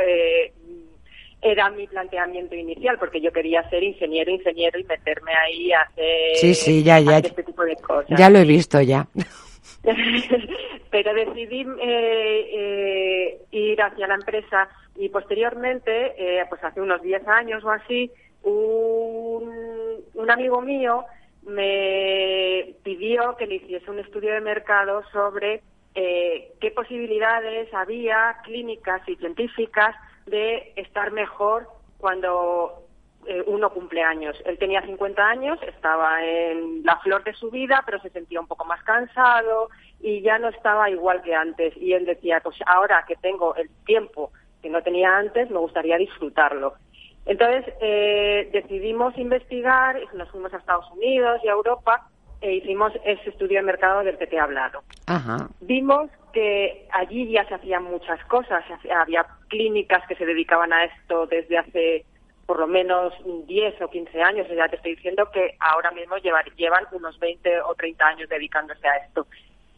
era 1.50 1.70
mi 1.70 1.86
planteamiento 1.86 2.54
inicial, 2.54 2.98
porque 2.98 3.20
yo 3.20 3.32
quería 3.32 3.68
ser 3.70 3.82
ingeniero, 3.82 4.30
ingeniero 4.30 4.78
y 4.78 4.84
meterme 4.84 5.32
ahí 5.32 5.72
a 5.72 5.82
hacer, 5.82 6.36
sí, 6.36 6.54
sí, 6.54 6.82
ya, 6.82 6.98
ya, 6.98 7.18
este 7.18 7.44
tipo 7.44 7.62
de 7.64 7.76
cosas. 7.76 8.18
Ya 8.18 8.28
lo 8.28 8.38
he 8.38 8.44
visto, 8.44 8.80
ya. 8.80 9.06
Pero 10.90 11.14
decidí 11.14 11.60
eh, 11.80 12.50
eh, 12.52 13.40
ir 13.52 13.80
hacia 13.80 14.08
la 14.08 14.14
empresa 14.14 14.68
y 14.96 15.08
posteriormente, 15.08 16.14
eh, 16.18 16.44
pues 16.48 16.62
hace 16.64 16.80
unos 16.80 17.00
10 17.02 17.28
años 17.28 17.62
o 17.64 17.70
así, 17.70 18.10
un, 18.42 20.02
un 20.14 20.30
amigo 20.30 20.60
mío 20.60 21.04
me 21.42 22.74
pidió 22.82 23.36
que 23.36 23.46
le 23.46 23.56
hiciese 23.56 23.88
un 23.88 24.00
estudio 24.00 24.32
de 24.32 24.40
mercado 24.40 25.02
sobre 25.12 25.62
qué 25.94 26.70
posibilidades 26.74 27.72
había 27.72 28.36
clínicas 28.44 29.00
y 29.08 29.16
científicas 29.16 29.96
de 30.26 30.72
estar 30.76 31.12
mejor 31.12 31.68
cuando 31.98 32.86
eh, 33.26 33.42
uno 33.46 33.70
cumple 33.70 34.02
años. 34.02 34.36
Él 34.44 34.58
tenía 34.58 34.82
50 34.82 35.20
años, 35.20 35.58
estaba 35.62 36.24
en 36.24 36.84
la 36.84 36.98
flor 36.98 37.24
de 37.24 37.32
su 37.34 37.50
vida, 37.50 37.82
pero 37.84 38.00
se 38.00 38.10
sentía 38.10 38.40
un 38.40 38.46
poco 38.46 38.64
más 38.64 38.82
cansado 38.84 39.68
y 40.00 40.20
ya 40.20 40.38
no 40.38 40.48
estaba 40.48 40.90
igual 40.90 41.22
que 41.22 41.34
antes. 41.34 41.76
Y 41.76 41.92
él 41.92 42.06
decía, 42.06 42.40
pues 42.40 42.56
ahora 42.66 43.04
que 43.06 43.16
tengo 43.16 43.56
el 43.56 43.68
tiempo 43.84 44.30
que 44.62 44.70
no 44.70 44.82
tenía 44.82 45.16
antes, 45.16 45.50
me 45.50 45.58
gustaría 45.58 45.96
disfrutarlo. 45.96 46.74
Entonces 47.24 47.64
eh, 47.80 48.48
decidimos 48.52 49.18
investigar, 49.18 49.98
nos 50.14 50.30
fuimos 50.30 50.54
a 50.54 50.58
Estados 50.58 50.88
Unidos 50.92 51.40
y 51.42 51.48
a 51.48 51.52
Europa 51.52 52.08
e 52.40 52.54
hicimos 52.54 52.92
ese 53.04 53.30
estudio 53.30 53.58
de 53.58 53.64
mercado 53.64 54.04
del 54.04 54.18
que 54.18 54.28
te 54.28 54.36
he 54.36 54.40
hablado. 54.40 54.82
Vimos 55.60 56.10
que 56.32 56.86
allí 56.92 57.28
ya 57.32 57.44
se 57.48 57.54
hacían 57.54 57.82
muchas 57.82 58.22
cosas, 58.26 58.64
había 58.94 59.26
clínicas 59.48 60.06
que 60.06 60.16
se 60.16 60.26
dedicaban 60.26 60.72
a 60.72 60.84
esto 60.84 61.26
desde 61.26 61.58
hace 61.58 62.04
por 62.46 62.60
lo 62.60 62.68
menos 62.68 63.12
10 63.24 63.82
o 63.82 63.90
15 63.90 64.22
años, 64.22 64.46
ya 64.48 64.68
te 64.68 64.76
estoy 64.76 64.94
diciendo 64.94 65.28
que 65.32 65.56
ahora 65.58 65.90
mismo 65.90 66.16
llevan 66.16 66.84
unos 66.92 67.18
20 67.18 67.60
o 67.62 67.74
30 67.74 68.06
años 68.06 68.28
dedicándose 68.28 68.86
a 68.86 68.96
esto. 68.98 69.26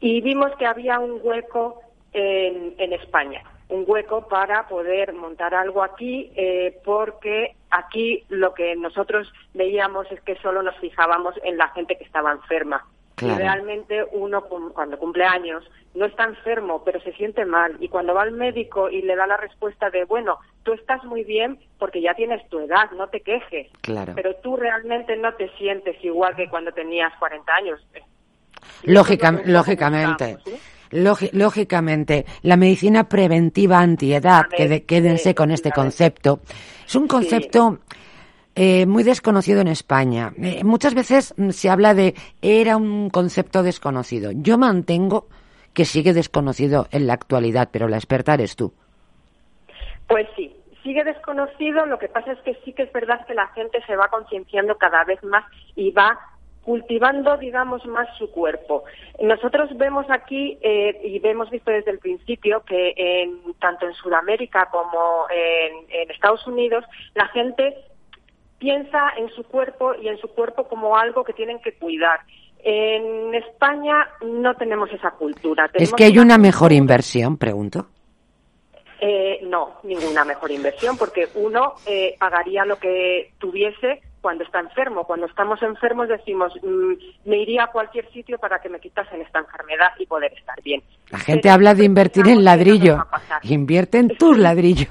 Y 0.01 0.21
vimos 0.21 0.55
que 0.57 0.67
había 0.67 0.99
un 0.99 1.19
hueco 1.23 1.81
en, 2.13 2.75
en 2.77 2.93
España, 2.93 3.43
un 3.71 3.85
hueco 3.87 4.29
para 4.29 4.69
poder 4.69 5.15
montar 5.15 5.55
algo 5.55 5.83
aquí, 5.83 6.31
eh, 6.37 6.79
porque 6.85 7.57
aquí 7.71 8.25
lo 8.29 8.53
que 8.53 8.77
nosotros 8.77 9.33
veíamos 9.55 10.11
es 10.13 10.21
que 10.21 10.37
solo 10.37 10.63
nos 10.63 10.77
fijábamos 10.77 11.35
en 11.45 11.57
la 11.57 11.69
gente 11.69 11.97
que 11.97 12.05
estaba 12.05 12.33
enferma 12.33 12.85
Y 13.21 13.31
realmente 13.31 14.05
uno 14.13 14.43
cuando 14.43 14.99
cumple 14.99 15.25
años 15.25 15.65
no 15.95 16.07
está 16.07 16.25
enfermo, 16.25 16.83
pero 16.85 17.01
se 17.01 17.13
siente 17.13 17.45
mal. 17.45 17.77
Y 17.81 17.89
cuando 17.89 18.15
va 18.15 18.23
al 18.23 18.33
médico 18.33 18.89
y 18.89 19.03
le 19.03 19.17
da 19.17 19.27
la 19.27 19.37
respuesta 19.37 19.91
de, 19.91 20.05
bueno, 20.05 20.39
tú 20.63 20.73
estás 20.73 21.03
muy 21.05 21.25
bien 21.25 21.59
porque 21.79 22.01
ya 22.01 22.15
tienes 22.15 22.47
tu 22.49 22.61
edad, 22.61 22.91
no 22.93 23.09
te 23.09 23.21
quejes. 23.21 23.69
Claro. 23.81 24.13
Pero 24.15 24.35
tú 24.37 24.57
realmente 24.57 25.17
no 25.17 25.35
te 25.35 25.49
sientes 25.57 25.97
igual 26.05 26.37
que 26.37 26.49
cuando 26.49 26.73
tenías 26.73 27.13
40 27.19 27.53
años. 27.55 27.81
lógicamente. 28.85 30.39
lógicamente, 30.91 32.25
la 32.43 32.57
medicina 32.57 33.09
preventiva 33.09 33.79
antiedad, 33.79 34.47
que 34.49 34.85
quédense 34.85 35.35
con 35.35 35.51
este 35.51 35.73
concepto, 35.73 36.41
es 36.87 36.95
un 36.95 37.09
concepto 37.09 37.79
eh, 38.61 38.87
muy 38.87 39.05
desconocido 39.05 39.61
en 39.61 39.69
España. 39.69 40.33
Eh, 40.37 40.65
muchas 40.65 40.93
veces 40.93 41.33
mm, 41.37 41.51
se 41.51 41.71
habla 41.71 41.95
de 41.95 42.15
era 42.43 42.77
un 42.77 43.09
concepto 43.09 43.63
desconocido. 43.63 44.33
Yo 44.35 44.59
mantengo 44.59 45.29
que 45.75 45.85
sigue 45.85 46.13
desconocido 46.13 46.89
en 46.91 47.07
la 47.07 47.13
actualidad, 47.13 47.69
pero 47.71 47.87
la 47.87 47.99
experta 47.99 48.35
eres 48.35 48.57
tú. 48.57 48.73
Pues 50.09 50.27
sí, 50.35 50.57
sigue 50.83 51.05
desconocido. 51.05 51.87
Lo 51.87 52.01
que 52.01 52.09
pasa 52.09 52.33
es 52.33 52.41
que 52.41 52.59
sí 52.65 52.73
que 52.73 52.83
es 52.83 52.93
verdad 52.93 53.25
que 53.29 53.35
la 53.35 53.47
gente 53.49 53.81
se 53.87 53.95
va 53.95 54.09
concienciando 54.09 54.77
cada 54.77 55.05
vez 55.05 55.23
más 55.23 55.45
y 55.77 55.93
va 55.93 56.19
cultivando, 56.65 57.37
digamos, 57.37 57.87
más 57.87 58.09
su 58.19 58.29
cuerpo. 58.33 58.83
Nosotros 59.23 59.71
vemos 59.77 60.07
aquí 60.11 60.59
eh, 60.63 61.01
y 61.05 61.25
hemos 61.25 61.49
visto 61.51 61.71
desde 61.71 61.93
el 61.93 62.01
principio 62.01 62.65
que 62.65 62.93
en, 62.97 63.55
tanto 63.61 63.87
en 63.87 63.95
Sudamérica 63.95 64.69
como 64.73 65.27
en 65.31 66.11
Estados 66.11 66.45
Unidos 66.49 66.85
la 67.15 67.29
gente 67.29 67.77
piensa 68.59 69.11
en 69.17 69.29
su 69.31 69.45
cuerpo 69.45 69.95
y 70.01 70.09
en 70.09 70.19
su 70.19 70.29
cuerpo 70.29 70.69
como 70.69 70.97
algo 70.97 71.25
que 71.25 71.33
tienen 71.33 71.61
que 71.61 71.75
cuidar. 71.75 72.21
En 72.61 73.35
España 73.35 74.09
no 74.21 74.55
tenemos 74.55 74.91
esa 74.93 75.13
cultura. 75.13 75.71
¿Es 75.75 75.93
que 75.93 76.05
hay 76.05 76.19
una, 76.19 76.39
mejor 76.39 76.73
inversión, 76.73 77.37
pregunto? 77.37 77.87
Eh, 79.01 79.41
no, 79.45 79.77
ninguna 79.85 80.25
mejor 80.25 80.51
inversión, 80.51 80.99
porque 80.99 81.29
uno 81.37 81.75
eh, 81.87 82.17
pagaría 82.19 82.65
lo 82.65 82.79
que 82.79 83.33
tuviese 83.39 84.03
cuando 84.21 84.43
está 84.43 84.59
enfermo. 84.59 85.05
Cuando 85.05 85.27
estamos 85.27 85.63
enfermos 85.63 86.09
decimos, 86.09 86.53
mm, 86.63 87.29
me 87.31 87.39
iría 87.39 87.65
a 87.65 87.67
cualquier 87.69 88.11
sitio 88.13 88.39
para 88.39 88.59
que 88.59 88.69
me 88.69 88.81
quitasen 88.81 89.21
esta 89.21 89.39
enfermedad 89.39 89.91
y 90.01 90.07
poder 90.07 90.33
estar 90.33 90.61
bien. 90.63 90.83
La 91.11 91.19
gente 91.19 91.49
habla 91.49 91.75
de 91.75 91.85
invertir 91.85 92.27
en 92.27 92.45
ladrillo. 92.45 93.07
Invierte 93.43 93.99
en 93.99 94.09
tus 94.09 94.37
ladrillos. 94.39 94.89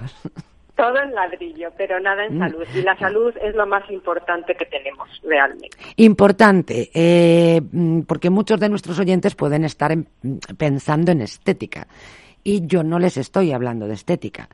Todo 0.78 1.02
en 1.02 1.14
ladrillo, 1.16 1.72
pero 1.76 2.00
nada 2.00 2.26
en 2.26 2.38
mm. 2.38 2.40
salud. 2.40 2.68
Y 2.76 2.82
la 2.84 2.96
salud 2.98 3.34
es 3.42 3.56
lo 3.56 3.66
más 3.66 3.90
importante 3.90 4.56
que 4.56 4.66
tenemos 4.66 5.10
realmente. 5.24 5.76
Importante, 5.96 6.92
eh, 6.94 7.60
mm, 7.60 8.02
porque 8.02 8.30
muchos 8.30 8.60
de 8.60 8.70
nuestros 8.70 9.00
oyentes 9.00 9.34
pueden 9.34 9.66
estar 9.66 9.92
pensando 10.56 11.12
en 11.12 11.22
estética. 11.22 11.88
Y 12.44 12.68
yo 12.68 12.84
no 12.84 13.00
les 13.00 13.18
estoy 13.18 13.52
hablando 13.52 13.88
de 13.88 13.96
estética. 13.96 14.50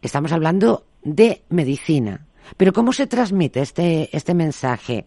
Estamos 0.00 0.32
hablando 0.32 0.84
de 1.02 1.42
medicina. 1.50 2.26
Pero 2.56 2.72
¿cómo 2.72 2.92
se 2.92 3.06
transmite 3.06 3.60
este, 3.60 4.08
este 4.16 4.34
mensaje? 4.34 5.04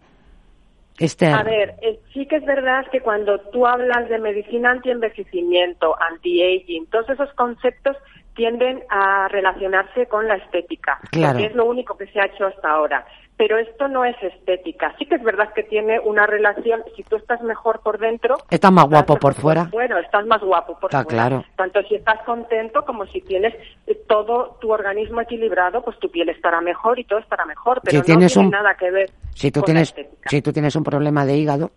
Este... 0.99 1.27
A 1.27 1.43
ver, 1.43 1.75
eh, 1.82 1.99
sí 2.13 2.25
que 2.27 2.36
es 2.36 2.45
verdad 2.45 2.86
que 2.91 2.99
cuando 2.99 3.39
tú 3.51 3.65
hablas 3.65 4.08
de 4.10 4.19
medicina 4.19 4.71
anti-envejecimiento, 4.71 5.95
anti-aging, 5.99 6.88
todos 6.88 7.10
esos 7.10 7.34
conceptos 7.34 7.95
tienden 8.36 8.84
a 8.89 9.28
relacionarse 9.28 10.08
con 10.08 10.28
la 10.28 10.36
estética, 10.36 11.00
claro. 11.12 11.38
que 11.38 11.46
es 11.46 11.56
lo 11.56 11.65
único 11.65 11.98
que 11.98 12.08
se 12.08 12.20
ha 12.20 12.26
hecho 12.26 12.46
hasta 12.46 12.70
ahora. 12.72 13.06
Pero 13.38 13.58
esto 13.58 13.88
no 13.88 14.04
es 14.04 14.22
estética. 14.22 14.94
Sí 15.00 15.06
que 15.06 15.15
es 15.15 15.24
verdad 15.24 15.54
que 15.54 15.63
tiene 15.63 15.98
una 16.02 16.26
relación, 16.26 16.84
si 16.98 17.04
tú 17.04 17.15
estás 17.15 17.42
mejor 17.42 17.80
por 17.80 17.98
dentro... 17.98 18.36
Estás 18.50 18.72
más 18.72 18.89
guapo 18.89 19.15
por 19.15 19.34
fuera. 19.34 19.70
Bueno, 19.72 19.98
estás 19.98 20.26
más 20.26 20.42
guapo 20.42 20.78
por 20.78 20.89
Está 20.89 21.04
fuera. 21.04 21.28
claro. 21.28 21.46
Tanto 21.56 21.82
si 21.84 21.96
estás 21.96 22.22
contento 22.26 22.84
como 22.84 23.06
si 23.06 23.22
tienes 23.22 23.54
eh, 23.88 23.98
todo 24.10 24.58
tu 24.60 24.72
organismo 24.74 25.22
equilibrado, 25.22 25.82
pues 25.82 25.98
tu 26.00 26.12
piel 26.12 26.28
estará 26.28 26.60
mejor 26.60 27.00
y 27.00 27.06
todo 27.06 27.20
estará 27.20 27.46
mejor. 27.46 27.80
Pero 27.82 28.00
no 28.00 28.04
tiene 28.04 28.28
nada 28.50 28.76
que 28.76 28.92
ver 28.92 29.10
si 29.34 29.52
tú 29.52 29.62
con 29.62 29.68
tienes, 29.68 29.96
la 29.96 30.02
estética. 30.02 30.30
Si 30.30 30.42
tú 30.42 30.52
tienes 30.52 30.76
un 30.76 30.84
problema 30.84 31.26
de 31.26 31.38
hígado, 31.38 31.72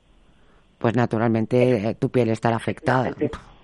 pues 0.78 0.96
naturalmente 0.96 1.90
eh, 1.90 1.94
tu 1.94 2.10
piel 2.10 2.30
estará 2.30 2.56
afectada. 2.56 3.12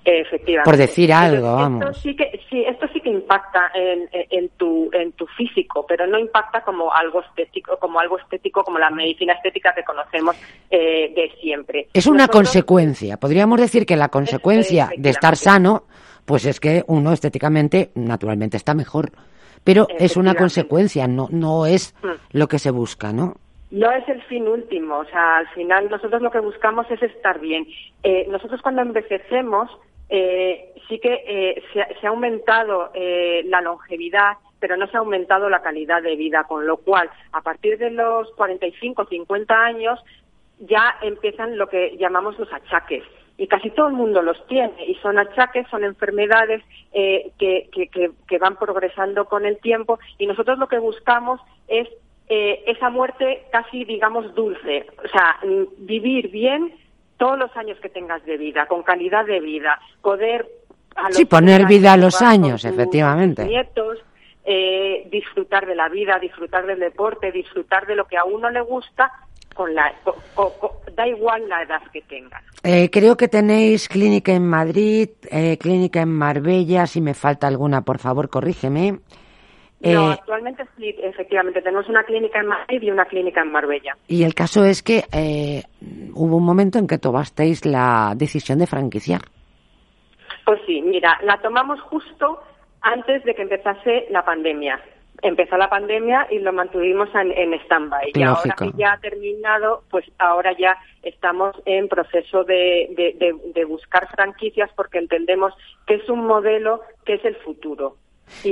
Efectivamente. 0.05 0.65
Por 0.65 0.77
decir 0.77 1.13
algo, 1.13 1.37
esto 1.37 1.57
vamos. 1.57 1.99
Sí 1.99 2.17
que, 2.17 2.41
sí, 2.49 2.65
esto 2.67 2.87
sí 2.93 3.01
que 3.01 3.11
impacta 3.11 3.71
en, 3.75 4.09
en, 4.13 4.49
tu, 4.51 4.89
en 4.93 5.13
tu 5.13 5.27
físico, 5.27 5.85
pero 5.87 6.07
no 6.07 6.19
impacta 6.19 6.63
como 6.63 6.93
algo 6.93 7.21
estético, 7.21 7.77
como 7.79 8.01
algo 8.01 8.19
estético, 8.19 8.63
como 8.65 8.79
la 8.79 8.91
medicina 8.91 9.35
estética 9.35 9.75
que 9.75 9.85
conocemos 9.85 10.37
eh, 10.71 11.13
de 11.15 11.33
siempre. 11.41 11.89
Es 11.93 12.07
una 12.07 12.29
consecuencia. 12.29 13.19
Podríamos 13.19 13.61
decir 13.61 13.85
que 13.85 13.97
la 13.97 14.09
consecuencia 14.09 14.91
de 14.97 15.11
estar 15.11 15.37
sano, 15.37 15.85
pues 16.25 16.47
es 16.47 16.61
que 16.61 16.85
uno 16.87 17.13
estéticamente, 17.13 17.91
naturalmente, 17.95 18.57
está 18.57 18.75
mejor. 18.75 19.13
Pero 19.65 19.87
es 19.99 20.17
una 20.17 20.35
consecuencia, 20.35 21.07
no, 21.07 21.29
no 21.31 21.67
es 21.67 21.95
mm. 22.03 22.39
lo 22.39 22.49
que 22.49 22.59
se 22.59 22.71
busca, 22.71 23.13
¿no? 23.13 23.35
No 23.71 23.91
es 23.91 24.09
el 24.09 24.23
fin 24.23 24.49
último, 24.49 24.99
o 24.99 25.05
sea, 25.05 25.39
al 25.39 25.49
final 25.49 25.91
nosotros 25.91 26.23
lo 26.23 26.31
que 26.31 26.41
buscamos 26.41 26.91
es 26.91 27.03
estar 27.03 27.39
bien. 27.39 27.67
Eh, 28.03 28.27
nosotros 28.31 28.63
cuando 28.63 28.81
envejecemos 28.83 29.71
eh, 30.11 30.73
sí 30.89 30.99
que 31.01 31.23
eh, 31.27 31.63
se, 31.73 32.07
ha 32.07 32.11
aumentado 32.11 32.91
eh, 32.95 33.43
la 33.45 33.61
longevidad, 33.61 34.39
pero 34.59 34.77
no 34.77 34.87
se 34.87 34.97
ha 34.97 35.01
aumentado 35.01 35.51
la 35.51 35.61
calidad 35.61 36.03
de 36.03 36.17
vida, 36.17 36.45
con 36.45 36.67
lo 36.67 36.79
cual, 36.79 37.11
a 37.33 37.43
partir 37.43 37.79
de 37.79 37.91
los 37.91 38.31
45, 38.33 39.05
50 39.05 39.55
años, 39.55 40.01
ya 40.61 40.97
empiezan 41.03 41.59
lo 41.59 41.69
que 41.69 41.97
llamamos 41.99 42.39
los 42.39 42.53
achaques. 42.53 43.05
Y 43.37 43.47
casi 43.47 43.71
todo 43.71 43.87
el 43.87 43.93
mundo 43.93 44.21
los 44.21 44.45
tiene, 44.49 44.85
y 44.87 44.97
son 44.97 45.19
achaques, 45.19 45.69
son 45.69 45.85
enfermedades 45.85 46.61
que, 46.93 47.69
que, 47.71 47.89
que, 48.27 48.39
van 48.39 48.57
progresando 48.57 49.27
con 49.27 49.47
el 49.47 49.59
tiempo, 49.59 50.01
y 50.19 50.27
nosotros 50.27 50.59
lo 50.59 50.67
que 50.67 50.81
buscamos 50.81 51.41
es 51.69 51.87
esa 52.29 52.91
muerte 52.91 53.45
casi, 53.51 53.85
digamos, 53.85 54.35
dulce. 54.35 54.87
O 55.05 55.09
sea, 55.09 55.39
vivir 55.79 56.31
bien 56.31 56.73
todos 57.19 57.39
los 57.39 57.55
años 57.57 57.79
que 57.81 57.89
tengas 57.89 58.25
de 58.25 58.37
vida, 58.37 58.67
con 58.67 58.83
calidad 58.83 59.27
de 59.27 59.41
vida, 59.41 59.79
poder... 60.01 60.47
sí, 61.11 61.25
poner 61.25 61.67
vida 61.67 61.93
a 61.93 61.97
los 61.97 62.23
años, 62.23 62.65
efectivamente. 62.65 63.45
Nietos, 63.45 63.99
eh, 64.45 65.07
disfrutar 65.11 65.67
de 65.67 65.75
la 65.75 65.89
vida, 65.89 66.19
disfrutar 66.19 66.65
del 66.65 66.79
deporte, 66.79 67.31
disfrutar 67.33 67.87
de 67.87 67.97
lo 67.97 68.07
que 68.07 68.17
a 68.17 68.25
uno 68.25 68.49
le 68.49 68.63
gusta, 68.63 69.13
con 69.55 69.75
la, 69.75 69.93
da 70.95 71.07
igual 71.09 71.49
la 71.49 71.63
edad 71.63 71.83
que 71.93 72.01
tengas. 72.03 72.43
Eh, 72.63 72.89
creo 72.91 73.17
que 73.17 73.27
tenéis 73.27 73.89
clínica 73.89 74.33
en 74.33 74.47
Madrid, 74.47 75.11
eh, 75.31 75.59
clínica 75.59 76.01
en 76.01 76.11
Marbella, 76.11 76.87
si 76.87 77.01
me 77.01 77.15
falta 77.15 77.49
alguna, 77.49 77.83
por 77.83 77.99
favor, 77.99 78.31
corrígeme. 78.31 79.01
No, 79.81 80.11
eh, 80.11 80.15
actualmente 80.15 80.65
sí, 80.77 80.95
efectivamente, 81.03 81.63
tenemos 81.63 81.89
una 81.89 82.03
clínica 82.03 82.41
en 82.41 82.49
Madrid 82.49 82.83
y 82.83 82.91
una 82.91 83.05
clínica 83.05 83.43
en 83.43 83.53
Marbella. 83.53 83.97
Y 84.09 84.25
el 84.25 84.35
caso 84.35 84.65
es 84.65 84.83
que 84.83 85.05
eh, 85.13 85.63
hubo 86.15 86.37
un 86.37 86.45
momento 86.45 86.79
en 86.79 86.89
que 86.89 86.99
tomasteis 86.99 87.65
la 87.65 88.15
decisión 88.17 88.59
de 88.59 88.67
franquiciar. 88.67 89.21
Pues 90.45 90.61
sí, 90.67 90.83
mira, 90.83 91.19
la 91.23 91.41
tomamos 91.41 91.81
justo 91.83 92.41
antes 92.81 93.23
de 93.25 93.35
que 93.35 93.43
empezase 93.43 94.07
la 94.11 94.25
pandemia. 94.25 94.81
Empezó 95.23 95.57
la 95.57 95.69
pandemia 95.69 96.27
y 96.31 96.39
lo 96.39 96.53
mantuvimos 96.53 97.09
en, 97.15 97.33
en 97.33 97.55
stand-by. 97.61 98.13
Y 98.15 98.23
ahora 98.23 98.55
que 98.57 98.71
ya 98.77 98.93
ha 98.93 98.99
terminado, 98.99 99.83
pues 99.91 100.05
ahora 100.19 100.57
ya 100.59 100.77
estamos 101.03 101.55
en 101.67 101.89
proceso 101.89 102.45
de, 102.45 103.33
de 103.55 103.65
buscar 103.65 104.09
franquicias 104.09 104.71
porque 104.75 104.99
entendemos 104.99 105.53
que 105.87 105.97
es 105.97 106.09
un 106.09 106.25
modelo 106.25 106.83
que 107.05 107.15
es 107.15 107.25
el 107.25 107.37
futuro 107.37 107.97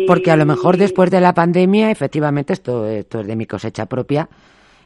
porque 0.07 0.31
a 0.31 0.37
lo 0.37 0.47
mejor 0.47 0.77
después 0.77 1.11
de 1.11 1.21
la 1.21 1.35
pandemia, 1.35 1.91
efectivamente, 1.91 2.53
esto, 2.53 2.87
esto 2.87 3.21
es 3.21 3.27
de 3.27 3.37
mi 3.37 3.47
cosecha 3.47 3.87
propia, 3.87 4.29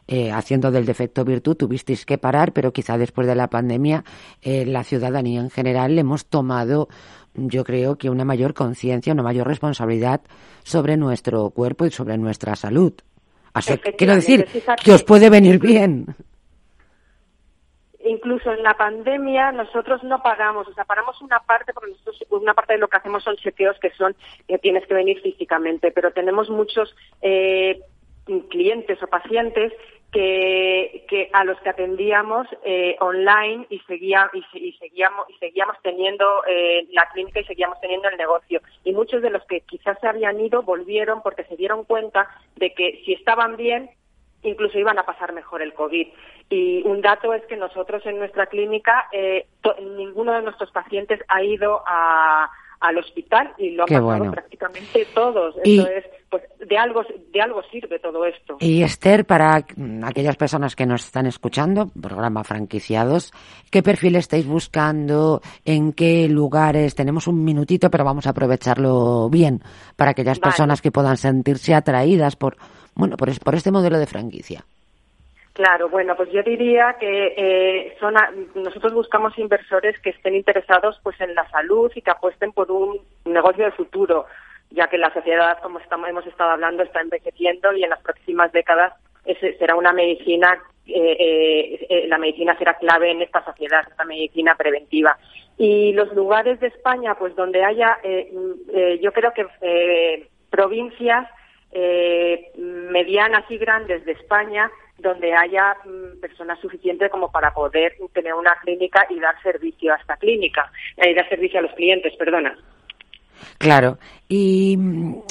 eh, 0.07 0.31
haciendo 0.31 0.71
del 0.71 0.85
defecto 0.85 1.23
virtud, 1.23 1.55
tuvisteis 1.55 2.05
que 2.05 2.17
parar, 2.17 2.53
pero 2.53 2.73
quizá 2.73 2.97
después 2.97 3.27
de 3.27 3.35
la 3.35 3.49
pandemia 3.49 4.03
eh, 4.41 4.65
la 4.65 4.83
ciudadanía 4.83 5.39
en 5.39 5.49
general 5.49 5.95
le 5.95 6.01
hemos 6.01 6.25
tomado, 6.25 6.89
yo 7.35 7.63
creo 7.63 7.97
que 7.97 8.09
una 8.09 8.25
mayor 8.25 8.53
conciencia, 8.53 9.13
una 9.13 9.23
mayor 9.23 9.47
responsabilidad 9.47 10.21
sobre 10.63 10.97
nuestro 10.97 11.49
cuerpo 11.51 11.85
y 11.85 11.91
sobre 11.91 12.17
nuestra 12.17 12.55
salud. 12.55 12.93
Así, 13.53 13.77
quiero 13.97 14.15
decir 14.15 14.47
que 14.83 14.93
os 14.93 15.03
puede 15.03 15.29
venir 15.29 15.59
bien 15.59 16.15
incluso 18.05 18.51
en 18.51 18.63
la 18.63 18.75
pandemia 18.75 19.51
nosotros 19.51 20.03
no 20.03 20.21
pagamos, 20.21 20.67
o 20.67 20.73
sea, 20.73 20.85
paramos 20.85 21.21
una 21.21 21.39
parte 21.39 21.73
porque 21.73 21.91
nosotros 21.91 22.23
una 22.29 22.53
parte 22.53 22.73
de 22.73 22.79
lo 22.79 22.87
que 22.87 22.97
hacemos 22.97 23.23
son 23.23 23.35
chequeos 23.37 23.77
que 23.79 23.91
son 23.91 24.15
que 24.47 24.57
tienes 24.57 24.85
que 24.87 24.93
venir 24.93 25.21
físicamente, 25.21 25.91
pero 25.91 26.11
tenemos 26.11 26.49
muchos 26.49 26.95
eh, 27.21 27.81
clientes 28.49 29.01
o 29.01 29.07
pacientes 29.07 29.73
que, 30.11 31.05
que, 31.07 31.29
a 31.31 31.43
los 31.45 31.59
que 31.61 31.69
atendíamos 31.69 32.45
eh, 32.63 32.97
online 32.99 33.65
y, 33.69 33.79
seguía, 33.79 34.29
y, 34.33 34.73
seguíamos 34.73 35.29
y 35.29 35.33
seguíamos 35.37 35.77
teniendo 35.81 36.25
eh, 36.47 36.85
la 36.91 37.07
clínica 37.13 37.39
y 37.39 37.45
seguíamos 37.45 37.79
teniendo 37.79 38.09
el 38.09 38.17
negocio. 38.17 38.61
Y 38.83 38.91
muchos 38.91 39.21
de 39.21 39.29
los 39.29 39.43
que 39.45 39.61
quizás 39.61 39.97
se 40.01 40.07
habían 40.07 40.39
ido 40.39 40.63
volvieron 40.63 41.21
porque 41.21 41.45
se 41.45 41.55
dieron 41.55 41.85
cuenta 41.85 42.27
de 42.57 42.73
que 42.73 43.01
si 43.05 43.13
estaban 43.13 43.55
bien 43.55 43.89
incluso 44.43 44.79
iban 44.79 44.99
a 44.99 45.05
pasar 45.05 45.33
mejor 45.33 45.61
el 45.61 45.73
COVID. 45.73 46.07
Y 46.49 46.81
un 46.83 47.01
dato 47.01 47.33
es 47.33 47.45
que 47.45 47.57
nosotros 47.57 48.05
en 48.05 48.19
nuestra 48.19 48.47
clínica, 48.47 49.07
eh, 49.11 49.47
ninguno 49.81 50.33
de 50.33 50.41
nuestros 50.41 50.71
pacientes 50.71 51.19
ha 51.27 51.43
ido 51.43 51.83
a, 51.85 52.49
al 52.81 52.97
hospital 52.97 53.53
y 53.57 53.71
lo 53.71 53.83
han 53.83 53.89
pasado 53.89 54.31
prácticamente 54.31 55.07
todos. 55.13 55.55
es, 55.63 56.05
pues 56.29 56.43
de 56.67 56.77
algo, 56.77 57.03
de 57.31 57.41
algo 57.41 57.61
sirve 57.71 57.99
todo 57.99 58.25
esto. 58.25 58.57
Y 58.59 58.81
Esther, 58.81 59.25
para 59.25 59.63
aquellas 60.03 60.35
personas 60.35 60.75
que 60.75 60.87
nos 60.87 61.05
están 61.05 61.27
escuchando, 61.27 61.89
programa 61.89 62.43
franquiciados, 62.43 63.31
¿qué 63.69 63.83
perfil 63.83 64.15
estáis 64.15 64.47
buscando? 64.47 65.41
¿En 65.63 65.93
qué 65.93 66.27
lugares? 66.27 66.95
Tenemos 66.95 67.27
un 67.27 67.43
minutito, 67.43 67.91
pero 67.91 68.03
vamos 68.03 68.25
a 68.25 68.31
aprovecharlo 68.31 69.29
bien 69.29 69.61
para 69.95 70.11
aquellas 70.11 70.39
personas 70.39 70.81
que 70.81 70.91
puedan 70.91 71.17
sentirse 71.17 71.75
atraídas 71.75 72.35
por, 72.35 72.57
bueno, 72.95 73.15
por, 73.15 73.37
por 73.39 73.55
este 73.55 73.71
modelo 73.71 73.99
de 73.99 74.07
franquicia. 74.07 74.65
Claro, 75.53 75.89
bueno, 75.89 76.15
pues 76.15 76.31
yo 76.31 76.41
diría 76.43 76.95
que 76.97 77.33
eh, 77.35 77.97
son 77.99 78.15
nosotros 78.55 78.93
buscamos 78.93 79.37
inversores 79.37 79.99
que 79.99 80.11
estén 80.11 80.35
interesados 80.35 80.99
pues 81.03 81.19
en 81.19 81.35
la 81.35 81.47
salud 81.49 81.91
y 81.93 82.01
que 82.01 82.11
apuesten 82.11 82.53
por 82.53 82.71
un 82.71 83.01
negocio 83.25 83.65
de 83.65 83.71
futuro, 83.71 84.27
ya 84.69 84.87
que 84.87 84.97
la 84.97 85.13
sociedad, 85.13 85.59
como 85.61 85.79
estamos, 85.79 86.07
hemos 86.07 86.25
estado 86.25 86.51
hablando, 86.51 86.83
está 86.83 87.01
envejeciendo 87.01 87.73
y 87.73 87.83
en 87.83 87.89
las 87.89 88.01
próximas 88.01 88.51
décadas 88.53 88.93
será 89.59 89.75
una 89.75 89.93
medicina, 89.93 90.57
eh, 90.87 91.17
eh, 91.19 91.87
eh, 91.89 92.07
la 92.07 92.17
medicina 92.17 92.57
será 92.57 92.75
clave 92.75 93.11
en 93.11 93.21
esta 93.21 93.43
sociedad, 93.43 93.83
esta 93.89 94.05
medicina 94.05 94.55
preventiva. 94.55 95.17
Y 95.57 95.93
los 95.93 96.11
lugares 96.13 96.59
de 96.59 96.67
España, 96.67 97.15
pues 97.15 97.35
donde 97.35 97.63
haya, 97.63 97.99
yo 98.99 99.11
creo 99.11 99.31
que 99.33 100.27
provincias 100.49 101.27
medianas 102.91 103.49
y 103.49 103.57
grandes 103.57 104.03
de 104.05 104.11
España 104.11 104.69
donde 105.01 105.33
haya 105.33 105.75
mm, 105.85 106.19
personas 106.19 106.59
suficientes 106.59 107.09
como 107.11 107.31
para 107.31 107.53
poder 107.53 107.95
tener 108.13 108.33
una 108.33 108.55
clínica 108.61 109.05
y 109.09 109.19
dar 109.19 109.41
servicio 109.41 109.93
a 109.93 109.97
esta 109.97 110.15
clínica, 110.17 110.71
y 110.97 111.13
dar 111.13 111.27
servicio 111.27 111.59
a 111.59 111.63
los 111.63 111.73
clientes, 111.73 112.13
perdona. 112.17 112.55
Claro, 113.57 113.97
y 114.27 114.77
mm, 114.77 115.21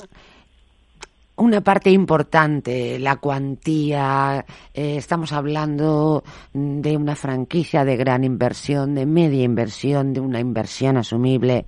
una 1.36 1.60
parte 1.60 1.90
importante, 1.90 2.98
la 2.98 3.16
cuantía, 3.16 4.44
eh, 4.74 4.96
estamos 4.96 5.32
hablando 5.32 6.22
de 6.52 6.96
una 6.96 7.16
franquicia 7.16 7.84
de 7.84 7.96
gran 7.96 8.24
inversión, 8.24 8.94
de 8.94 9.06
media 9.06 9.44
inversión, 9.44 10.12
de 10.12 10.20
una 10.20 10.40
inversión 10.40 10.96
asumible 10.96 11.66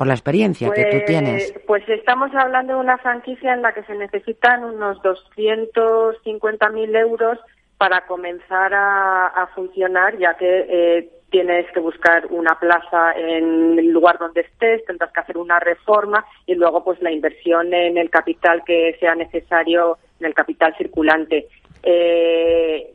por 0.00 0.06
la 0.06 0.14
experiencia 0.14 0.70
que 0.70 0.84
tú 0.84 0.96
pues, 0.96 1.04
tienes. 1.04 1.54
Pues 1.66 1.86
estamos 1.86 2.34
hablando 2.34 2.72
de 2.72 2.78
una 2.80 2.96
franquicia 2.96 3.52
en 3.52 3.60
la 3.60 3.74
que 3.74 3.82
se 3.82 3.94
necesitan 3.94 4.64
unos 4.64 4.96
250.000 5.02 6.96
euros 6.96 7.38
para 7.76 8.06
comenzar 8.06 8.72
a, 8.72 9.46
funcionar, 9.54 10.16
ya 10.16 10.38
que 10.38 10.64
eh, 10.70 11.10
tienes 11.28 11.70
que 11.72 11.80
buscar 11.80 12.24
una 12.30 12.58
plaza 12.58 13.12
en 13.12 13.78
el 13.78 13.90
lugar 13.90 14.16
donde 14.18 14.40
estés, 14.40 14.82
tendrás 14.86 15.12
que 15.12 15.20
hacer 15.20 15.36
una 15.36 15.60
reforma 15.60 16.24
y 16.46 16.54
luego 16.54 16.82
pues 16.82 17.02
la 17.02 17.12
inversión 17.12 17.74
en 17.74 17.98
el 17.98 18.08
capital 18.08 18.62
que 18.64 18.96
sea 19.00 19.14
necesario, 19.14 19.98
en 20.18 20.28
el 20.28 20.32
capital 20.32 20.74
circulante. 20.78 21.46
Eh, 21.82 22.90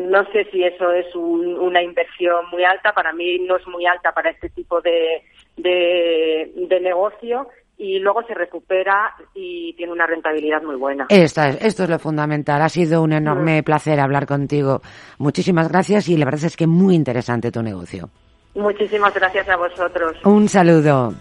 no 0.00 0.24
sé 0.32 0.44
si 0.50 0.64
eso 0.64 0.90
es 0.90 1.14
una 1.14 1.80
inversión 1.80 2.50
muy 2.50 2.64
alta, 2.64 2.92
para 2.92 3.12
mí 3.12 3.38
no 3.38 3.58
es 3.58 3.66
muy 3.68 3.86
alta 3.86 4.10
para 4.10 4.30
este 4.30 4.48
tipo 4.50 4.80
de, 4.80 5.22
de, 5.56 6.50
negocio 6.82 7.48
y 7.76 7.98
luego 7.98 8.22
se 8.24 8.34
recupera 8.34 9.14
y 9.34 9.74
tiene 9.74 9.92
una 9.92 10.06
rentabilidad 10.06 10.62
muy 10.62 10.76
buena. 10.76 11.06
Esta 11.08 11.48
es, 11.48 11.64
esto 11.64 11.84
es 11.84 11.90
lo 11.90 11.98
fundamental. 11.98 12.60
Ha 12.62 12.68
sido 12.68 13.02
un 13.02 13.12
enorme 13.12 13.60
mm. 13.60 13.64
placer 13.64 14.00
hablar 14.00 14.26
contigo. 14.26 14.80
Muchísimas 15.18 15.68
gracias 15.68 16.08
y 16.08 16.16
la 16.16 16.24
verdad 16.24 16.44
es 16.44 16.56
que 16.56 16.66
muy 16.66 16.94
interesante 16.94 17.50
tu 17.50 17.62
negocio. 17.62 18.10
Muchísimas 18.54 19.12
gracias 19.14 19.48
a 19.48 19.56
vosotros. 19.56 20.16
Un 20.24 20.48
saludo. 20.48 21.14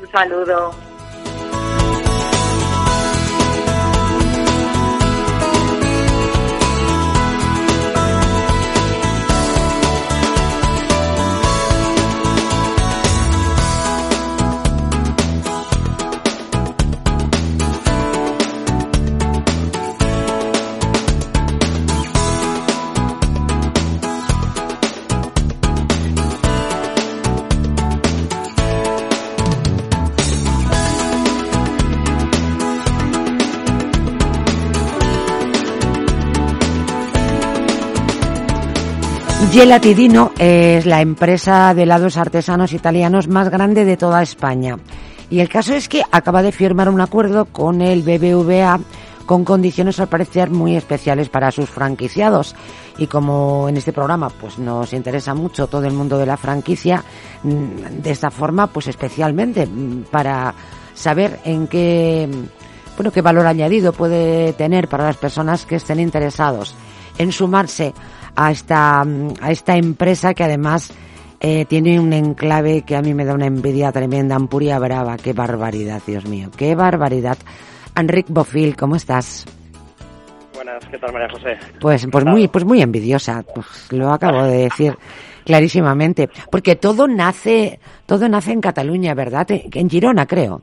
Un 0.00 0.08
saludo. 0.10 0.91
Gelatidino 39.52 40.32
es 40.38 40.86
la 40.86 41.02
empresa 41.02 41.74
de 41.74 41.82
helados 41.82 42.16
artesanos 42.16 42.72
italianos 42.72 43.28
más 43.28 43.50
grande 43.50 43.84
de 43.84 43.98
toda 43.98 44.22
España. 44.22 44.78
Y 45.28 45.40
el 45.40 45.50
caso 45.50 45.74
es 45.74 45.90
que 45.90 46.02
acaba 46.10 46.40
de 46.40 46.52
firmar 46.52 46.88
un 46.88 47.02
acuerdo 47.02 47.44
con 47.44 47.82
el 47.82 48.00
BBVA 48.00 48.80
con 49.26 49.44
condiciones 49.44 50.00
al 50.00 50.08
parecer 50.08 50.48
muy 50.48 50.74
especiales 50.74 51.28
para 51.28 51.50
sus 51.50 51.68
franquiciados. 51.68 52.56
Y 52.96 53.08
como 53.08 53.68
en 53.68 53.76
este 53.76 53.92
programa 53.92 54.30
pues 54.30 54.58
nos 54.58 54.94
interesa 54.94 55.34
mucho 55.34 55.66
todo 55.66 55.84
el 55.84 55.92
mundo 55.92 56.16
de 56.16 56.24
la 56.24 56.38
franquicia, 56.38 57.04
mm, 57.42 58.00
de 58.00 58.10
esta 58.10 58.30
forma 58.30 58.68
pues 58.68 58.86
especialmente 58.86 59.66
mm, 59.66 60.04
para 60.10 60.54
saber 60.94 61.40
en 61.44 61.66
qué 61.66 62.26
bueno 62.96 63.12
qué 63.12 63.20
valor 63.20 63.46
añadido 63.46 63.92
puede 63.92 64.54
tener 64.54 64.88
para 64.88 65.04
las 65.04 65.18
personas 65.18 65.66
que 65.66 65.76
estén 65.76 66.00
interesados 66.00 66.74
en 67.18 67.32
sumarse 67.32 67.92
a 68.36 68.50
esta, 68.50 69.02
a 69.02 69.50
esta 69.50 69.76
empresa 69.76 70.34
que 70.34 70.44
además 70.44 70.92
eh, 71.40 71.64
tiene 71.64 71.98
un 71.98 72.12
enclave 72.12 72.82
que 72.82 72.96
a 72.96 73.02
mí 73.02 73.14
me 73.14 73.24
da 73.24 73.34
una 73.34 73.46
envidia 73.46 73.90
tremenda, 73.92 74.36
Ampuria 74.36 74.78
Brava. 74.78 75.16
Qué 75.16 75.32
barbaridad, 75.32 76.00
Dios 76.06 76.24
mío, 76.26 76.50
qué 76.56 76.74
barbaridad. 76.74 77.36
Enric 77.96 78.26
Bofil, 78.28 78.76
¿cómo 78.76 78.96
estás? 78.96 79.44
Buenas, 80.54 80.84
¿qué 80.86 80.98
tal 80.98 81.12
María 81.12 81.28
José? 81.28 81.58
Pues, 81.80 82.06
pues 82.10 82.24
muy, 82.24 82.48
pues 82.48 82.64
muy 82.64 82.80
envidiosa, 82.80 83.42
pues 83.54 83.92
lo 83.92 84.12
acabo 84.12 84.44
de 84.44 84.64
decir 84.64 84.94
clarísimamente, 85.44 86.28
porque 86.50 86.76
todo 86.76 87.08
nace, 87.08 87.80
todo 88.06 88.28
nace 88.28 88.52
en 88.52 88.60
Cataluña, 88.60 89.14
¿verdad? 89.14 89.46
En 89.50 89.90
Girona, 89.90 90.26
creo. 90.26 90.62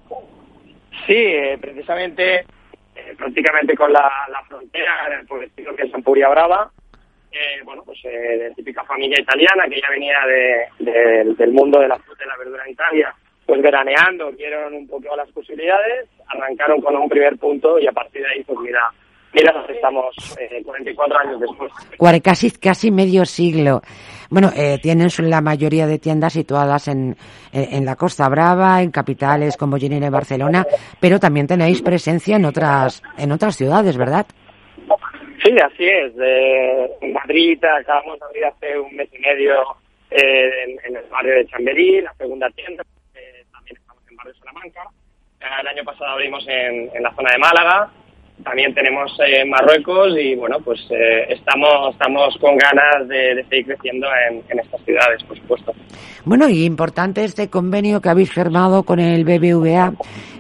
Sí, 1.06 1.16
eh, 1.16 1.58
precisamente, 1.60 2.40
eh, 2.96 3.16
prácticamente 3.18 3.76
con 3.76 3.92
la, 3.92 4.10
frontera 4.48 5.10
del 5.10 5.28
pueblo 5.28 5.76
que 5.76 5.84
es 5.84 5.94
Ampuria 5.94 6.30
Brava, 6.30 6.72
eh, 7.32 7.62
bueno, 7.64 7.84
pues 7.86 8.00
eh, 8.06 8.38
de 8.38 8.52
típica 8.56 8.84
familia 8.84 9.20
italiana 9.22 9.66
que 9.70 9.80
ya 9.80 9.90
venía 9.90 10.16
de, 10.26 11.36
del 11.36 11.52
mundo 11.52 11.80
de 11.80 11.88
la 11.88 12.00
fruta 12.00 12.24
y 12.24 12.28
la 12.28 12.38
verdura 12.38 12.64
en 12.66 12.72
Italia, 12.72 13.14
pues 13.46 13.62
veraneando, 13.62 14.32
vieron 14.32 14.74
un 14.74 14.88
poco 14.88 15.16
las 15.16 15.30
posibilidades, 15.32 16.10
arrancaron 16.28 16.82
con 16.82 16.96
un 16.96 17.08
primer 17.08 17.38
punto 17.38 17.78
y 17.80 17.88
a 17.88 17.92
partir 17.92 18.24
de 18.24 18.30
ahí, 18.30 18.44
pues 18.44 18.60
mira, 18.60 18.82
mira, 19.34 19.66
estamos 19.70 20.16
eh, 20.40 20.62
44 20.64 21.20
años 21.20 21.40
después. 21.40 21.72
Casi, 22.24 22.52
casi 22.52 22.90
medio 22.90 23.26
siglo. 23.26 23.82
Bueno, 24.32 24.52
eh, 24.56 24.80
tienen 24.82 25.10
la 25.30 25.42
mayoría 25.42 25.86
de 25.88 26.00
tiendas 26.00 26.34
situadas 26.34 26.88
en, 26.88 27.16
en, 27.52 27.86
la 27.86 27.96
Costa 27.96 28.30
Brava, 28.30 28.82
en 28.82 28.92
capitales 28.92 29.58
como 29.58 29.78
Ginebra 29.78 30.08
y 30.08 30.12
Barcelona, 30.12 30.66
pero 31.00 31.20
también 31.20 31.48
tenéis 31.48 31.82
presencia 31.82 32.36
en 32.36 32.46
otras, 32.46 33.02
en 33.18 33.32
otras 33.32 33.56
ciudades, 33.56 33.98
¿verdad? 33.98 34.28
Sí, 35.50 35.56
así 35.60 35.84
es. 35.84 36.16
De 36.16 37.12
Madrid 37.12 37.64
acabamos 37.66 38.20
de 38.20 38.26
abrir 38.26 38.46
hace 38.46 38.78
un 38.78 38.96
mes 38.96 39.10
y 39.12 39.18
medio 39.18 39.78
eh, 40.12 40.78
en, 40.86 40.96
el 40.96 41.04
barrio 41.10 41.34
de 41.34 41.48
Chamberí, 41.48 42.02
la 42.02 42.14
segunda 42.14 42.52
tienda. 42.52 42.84
Eh, 43.16 43.44
también 43.52 43.78
estamos 43.78 44.04
en 44.08 44.16
barrio 44.16 44.36
Salamanca. 44.36 44.84
El 45.60 45.68
año 45.68 45.84
pasado 45.84 46.12
abrimos 46.12 46.48
en, 46.48 46.96
en 46.96 47.02
la 47.02 47.16
zona 47.16 47.32
de 47.32 47.38
Málaga 47.40 47.92
también 48.44 48.74
tenemos 48.74 49.12
eh, 49.26 49.46
Marruecos 49.46 50.16
y 50.18 50.36
bueno, 50.36 50.58
pues 50.64 50.80
eh, 50.92 51.26
estamos, 51.30 51.94
estamos 51.94 52.38
con 52.40 52.58
ganas 52.58 53.08
de, 53.08 53.44
seguir 53.50 53.68
creciendo 53.68 54.08
en, 54.30 54.60
estas 54.60 54.82
ciudades, 54.84 55.24
por 55.24 55.38
supuesto. 55.38 55.74
Bueno, 56.26 56.50
y 56.50 56.64
importante 56.66 57.24
este 57.24 57.50
convenio 57.50 58.02
que 58.02 58.10
habéis 58.10 58.32
firmado 58.32 58.84
con 58.84 59.00
el 59.00 59.24
BBVA, 59.26 59.94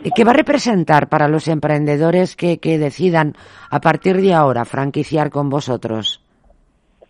eh, 0.04 0.10
¿qué 0.16 0.24
va 0.24 0.32
a 0.32 0.36
representar 0.36 1.10
para 1.10 1.28
los 1.28 1.48
emprendedores 1.48 2.36
que, 2.36 2.58
decidan 2.80 3.34
a 3.70 3.80
partir 3.82 4.18
de 4.18 4.34
ahora 4.34 4.64
franquiciar 4.64 5.30
con 5.30 5.50
vosotros? 5.50 6.24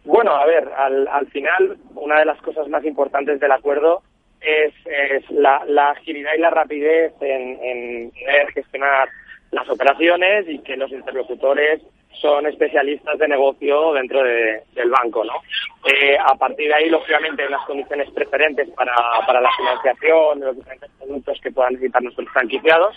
Bueno, 0.06 0.32
a 0.36 0.46
ver, 0.46 0.68
al, 0.78 1.08
al 1.08 1.28
final 1.28 1.78
una 1.96 2.20
de 2.20 2.26
las 2.26 2.42
cosas 2.42 2.68
más 2.70 2.84
importantes 2.86 3.40
del 3.40 3.52
acuerdo 3.52 4.02
es, 4.42 4.74
la, 5.32 5.92
agilidad 5.92 6.32
y 6.38 6.42
la 6.42 6.50
rapidez 6.50 7.14
en, 7.22 7.60
en 7.62 8.12
gestionar 8.54 9.10
las 9.52 9.70
operaciones 9.70 10.48
y 10.48 10.60
que 10.60 10.78
los 10.78 10.92
interlocutores 10.92 11.82
son 12.22 12.46
especialistas 12.48 13.18
de 13.18 13.28
negocio 13.28 13.94
dentro 13.94 14.24
del 14.24 14.90
banco, 14.90 15.24
¿no? 15.24 15.34
Eh, 15.86 16.18
a 16.18 16.36
partir 16.36 16.68
de 16.68 16.74
ahí, 16.74 16.90
lógicamente, 16.90 17.44
hay 17.44 17.48
unas 17.48 17.66
condiciones 17.66 18.10
preferentes 18.12 18.70
para, 18.72 18.94
para 19.26 19.42
la 19.42 19.50
financiación 19.56 20.40
de 20.40 20.46
los 20.48 20.56
diferentes 20.58 20.90
productos 21.00 21.40
que 21.42 21.52
puedan 21.52 21.74
necesitar 21.74 22.02
nuestros 22.02 22.28
franquiciados, 22.30 22.96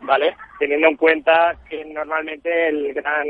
¿vale? 0.00 0.36
Teniendo 0.58 0.88
en 0.88 0.96
cuenta 0.96 1.56
que 1.68 1.84
normalmente 1.84 2.68
el 2.68 2.94
gran 2.94 3.26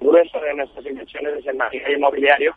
grueso 0.00 0.40
de 0.40 0.54
nuestras 0.54 0.84
inversiones 0.84 1.38
es 1.38 1.46
el 1.46 1.56
material 1.56 1.92
inmobiliario, 1.92 2.54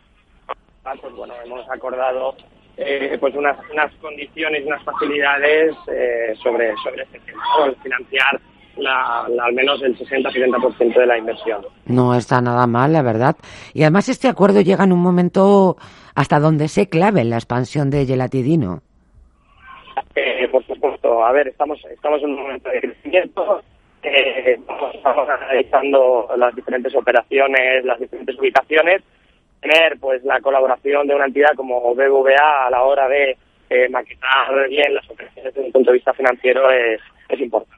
pues 0.82 1.14
bueno, 1.14 1.34
hemos 1.44 1.68
acordado 1.70 2.34
eh, 2.76 3.16
pues 3.20 3.34
unas, 3.34 3.56
unas 3.70 3.94
condiciones, 3.96 4.64
unas 4.66 4.82
facilidades 4.82 5.74
eh, 5.92 6.34
sobre, 6.42 6.74
sobre 6.82 7.02
este 7.02 7.20
tema, 7.20 7.42
financiar 7.82 8.40
la, 8.76 9.22
al 9.22 9.52
menos 9.52 9.82
el 9.82 9.96
60-70% 9.96 10.94
de 10.94 11.06
la 11.06 11.18
inversión. 11.18 11.64
No 11.86 12.14
está 12.14 12.40
nada 12.40 12.66
mal, 12.66 12.92
la 12.92 13.02
verdad. 13.02 13.36
Y 13.74 13.82
además 13.82 14.08
este 14.08 14.28
acuerdo 14.28 14.60
llega 14.60 14.84
en 14.84 14.92
un 14.92 15.00
momento 15.00 15.76
hasta 16.14 16.38
donde 16.38 16.68
se 16.68 16.88
clave 16.88 17.24
la 17.24 17.36
expansión 17.36 17.90
de 17.90 18.06
Gelatidino. 18.06 18.82
Eh, 20.14 20.48
por 20.48 20.64
supuesto. 20.66 21.24
A 21.24 21.32
ver, 21.32 21.48
estamos, 21.48 21.78
estamos 21.90 22.22
en 22.22 22.30
un 22.30 22.42
momento 22.42 22.68
de 22.68 22.80
crecimiento. 22.80 23.62
Eh, 24.02 24.58
estamos 24.94 25.28
analizando 25.28 26.28
las 26.36 26.54
diferentes 26.54 26.94
operaciones, 26.94 27.84
las 27.84 28.00
diferentes 28.00 28.38
ubicaciones. 28.38 29.02
Tener 29.60 29.98
pues 30.00 30.24
la 30.24 30.40
colaboración 30.40 31.06
de 31.06 31.14
una 31.14 31.26
entidad 31.26 31.50
como 31.54 31.94
BBVA 31.94 32.66
a 32.66 32.70
la 32.70 32.82
hora 32.82 33.08
de 33.08 33.36
eh, 33.68 33.88
maquetar 33.88 34.68
bien 34.68 34.94
las 34.94 35.08
operaciones 35.10 35.54
desde 35.54 35.66
un 35.66 35.72
punto 35.72 35.90
de 35.90 35.96
vista 35.98 36.14
financiero 36.14 36.70
es, 36.70 37.00
es 37.28 37.40
importante. 37.40 37.76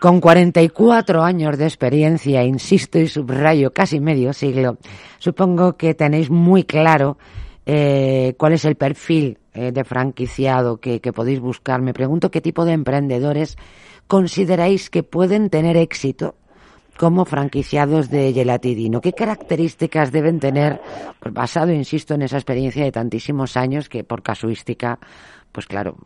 Con 0.00 0.20
44 0.20 1.22
años 1.22 1.56
de 1.56 1.64
experiencia, 1.64 2.44
insisto 2.44 2.98
y 2.98 3.08
subrayo 3.08 3.72
casi 3.72 3.98
medio 3.98 4.34
siglo, 4.34 4.76
supongo 5.18 5.76
que 5.78 5.94
tenéis 5.94 6.28
muy 6.28 6.64
claro 6.64 7.16
eh, 7.64 8.34
cuál 8.36 8.52
es 8.52 8.66
el 8.66 8.76
perfil 8.76 9.38
eh, 9.54 9.72
de 9.72 9.84
franquiciado 9.84 10.76
que, 10.76 11.00
podéis 11.00 11.40
buscar. 11.40 11.80
Me 11.80 11.94
pregunto 11.94 12.30
qué 12.30 12.42
tipo 12.42 12.66
de 12.66 12.72
emprendedores 12.72 13.56
consideráis 14.06 14.90
que 14.90 15.02
pueden 15.02 15.48
tener 15.48 15.78
éxito 15.78 16.34
como 16.98 17.24
franquiciados 17.24 18.10
de 18.10 18.34
Gelatidino. 18.34 19.00
¿Qué 19.00 19.14
características 19.14 20.12
deben 20.12 20.40
tener, 20.40 20.80
pues 21.20 21.32
basado, 21.32 21.72
insisto, 21.72 22.14
en 22.14 22.22
esa 22.22 22.36
experiencia 22.36 22.84
de 22.84 22.92
tantísimos 22.92 23.56
años 23.56 23.88
que 23.88 24.04
por 24.04 24.22
casuística, 24.22 24.98
pues 25.52 25.66
claro, 25.66 25.96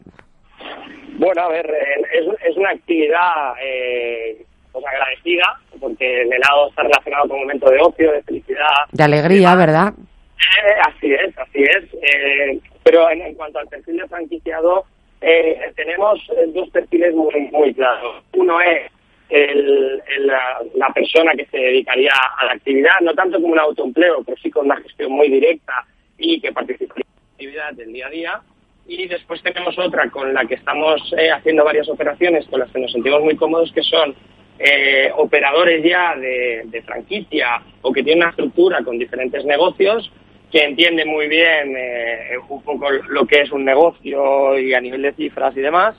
bueno, 1.20 1.42
a 1.42 1.48
ver, 1.48 1.66
eh, 1.66 2.02
es, 2.18 2.50
es 2.50 2.56
una 2.56 2.70
actividad 2.70 3.54
eh, 3.62 4.42
pues 4.72 4.84
agradecida, 4.86 5.60
porque 5.78 6.22
el 6.22 6.32
helado 6.32 6.68
está 6.68 6.82
relacionado 6.82 7.28
con 7.28 7.36
un 7.36 7.42
momento 7.42 7.70
de 7.70 7.78
ocio, 7.78 8.12
de 8.12 8.22
felicidad. 8.22 8.86
De 8.90 9.04
alegría, 9.04 9.54
¿verdad? 9.54 9.92
Eh, 9.98 10.74
así 10.88 11.12
es, 11.12 11.36
así 11.36 11.62
es. 11.62 11.84
Eh, 12.02 12.58
pero 12.82 13.10
en, 13.10 13.34
cuanto 13.34 13.58
al 13.58 13.68
perfil 13.68 13.98
de 13.98 14.08
franquiciado, 14.08 14.84
eh, 15.20 15.72
tenemos 15.76 16.20
dos 16.54 16.70
perfiles 16.70 17.14
muy, 17.14 17.50
muy 17.52 17.74
claros. 17.74 18.24
Uno 18.32 18.58
es 18.62 18.90
el, 19.28 20.02
la, 20.20 20.88
persona 20.94 21.32
que 21.32 21.44
se 21.46 21.58
dedicaría 21.58 22.12
a 22.38 22.46
la 22.46 22.52
actividad, 22.52 22.98
no 23.02 23.14
tanto 23.14 23.40
como 23.40 23.52
un 23.52 23.60
autoempleo, 23.60 24.22
pero 24.24 24.38
sí 24.38 24.50
con 24.50 24.64
una 24.64 24.80
gestión 24.80 25.12
muy 25.12 25.28
directa 25.28 25.84
y 26.16 26.40
que 26.40 26.50
participa 26.50 26.94
en 26.96 27.02
la 27.02 27.32
actividad 27.32 27.72
del 27.74 27.92
día 27.92 28.06
a 28.06 28.10
día 28.10 28.42
y 28.86 29.06
después 29.06 29.42
tenemos 29.42 29.78
otra 29.78 30.10
con 30.10 30.34
la 30.34 30.44
que 30.44 30.54
estamos 30.54 31.00
eh, 31.16 31.30
haciendo 31.30 31.64
varias 31.64 31.88
operaciones 31.88 32.46
con 32.46 32.60
las 32.60 32.70
que 32.70 32.80
nos 32.80 32.92
sentimos 32.92 33.22
muy 33.22 33.36
cómodos, 33.36 33.72
que 33.72 33.82
son 33.82 34.14
eh, 34.58 35.10
operadores 35.16 35.82
ya 35.84 36.16
de, 36.16 36.82
franquicia 36.84 37.62
o 37.82 37.92
que 37.92 38.02
tienen 38.02 38.24
una 38.24 38.30
estructura 38.30 38.82
con 38.82 38.98
diferentes 38.98 39.44
negocios, 39.44 40.10
que 40.50 40.64
entienden 40.64 41.08
muy 41.08 41.28
bien 41.28 41.74
eh, 41.76 42.36
un 42.48 42.62
poco 42.62 42.90
lo 42.90 43.26
que 43.26 43.42
es 43.42 43.52
un 43.52 43.64
negocio 43.64 44.58
y 44.58 44.74
a 44.74 44.80
nivel 44.80 45.02
de 45.02 45.12
cifras 45.12 45.56
y 45.56 45.60
demás. 45.60 45.94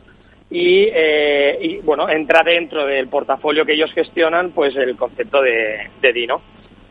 Y, 0.54 1.80
bueno, 1.84 2.10
entra 2.10 2.44
dentro 2.44 2.86
del 2.86 3.08
portafolio 3.08 3.66
que 3.66 3.72
ellos 3.72 3.94
gestionan, 3.94 4.52
pues 4.52 4.76
el 4.76 4.98
concepto 4.98 5.42
de, 5.42 5.90
de 6.02 6.12
Dino. 6.12 6.42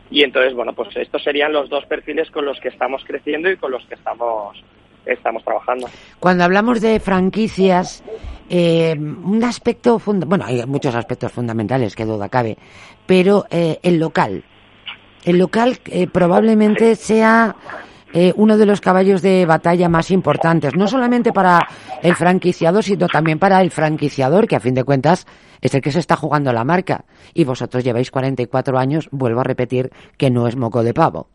Y 0.09 0.23
entonces, 0.23 0.55
bueno, 0.55 0.73
pues 0.73 0.89
estos 0.97 1.23
serían 1.23 1.53
los 1.53 1.69
dos 1.69 1.85
perfiles 1.85 2.31
con 2.31 2.43
los 2.43 2.59
que 2.59 2.69
estamos 2.69 3.03
creciendo 3.05 3.51
y 3.51 3.57
con 3.57 3.69
los 3.69 3.85
que 3.85 3.93
estamos 3.93 4.57
estamos 5.05 5.43
trabajando. 5.43 5.87
Cuando 6.19 6.43
hablamos 6.43 6.81
de 6.81 6.99
franquicias, 6.99 8.03
eh, 8.49 8.95
un 8.97 9.43
aspecto, 9.43 9.99
bueno, 10.05 10.45
hay 10.45 10.65
muchos 10.65 10.93
aspectos 10.95 11.31
fundamentales 11.31 11.95
que 11.95 12.05
duda 12.05 12.29
cabe, 12.29 12.57
pero 13.05 13.45
eh, 13.49 13.79
el 13.81 13.97
local. 13.97 14.43
El 15.23 15.37
local 15.37 15.77
eh, 15.85 16.07
probablemente 16.11 16.95
sea 16.95 17.55
uno 18.35 18.57
de 18.57 18.65
los 18.65 18.81
caballos 18.81 19.21
de 19.21 19.45
batalla 19.45 19.87
más 19.87 20.11
importantes, 20.11 20.75
no 20.75 20.85
solamente 20.85 21.31
para 21.31 21.65
el 22.03 22.13
franquiciado, 22.13 22.81
sino 22.81 23.07
también 23.07 23.39
para 23.39 23.61
el 23.61 23.71
franquiciador, 23.71 24.49
que 24.49 24.57
a 24.57 24.59
fin 24.59 24.73
de 24.73 24.83
cuentas 24.83 25.25
es 25.61 25.73
el 25.75 25.81
que 25.81 25.91
se 25.91 25.99
está 25.99 26.17
jugando 26.17 26.51
la 26.51 26.65
marca. 26.65 27.05
Y 27.33 27.45
vosotros 27.45 27.85
lleváis 27.85 28.11
44 28.11 28.77
años, 28.77 29.07
vuelvo 29.13 29.39
a 29.39 29.45
repetir, 29.45 29.91
que 30.17 30.29
no 30.29 30.45
es 30.45 30.57
moco 30.57 30.83
de 30.83 30.93
pavo. 30.93 31.29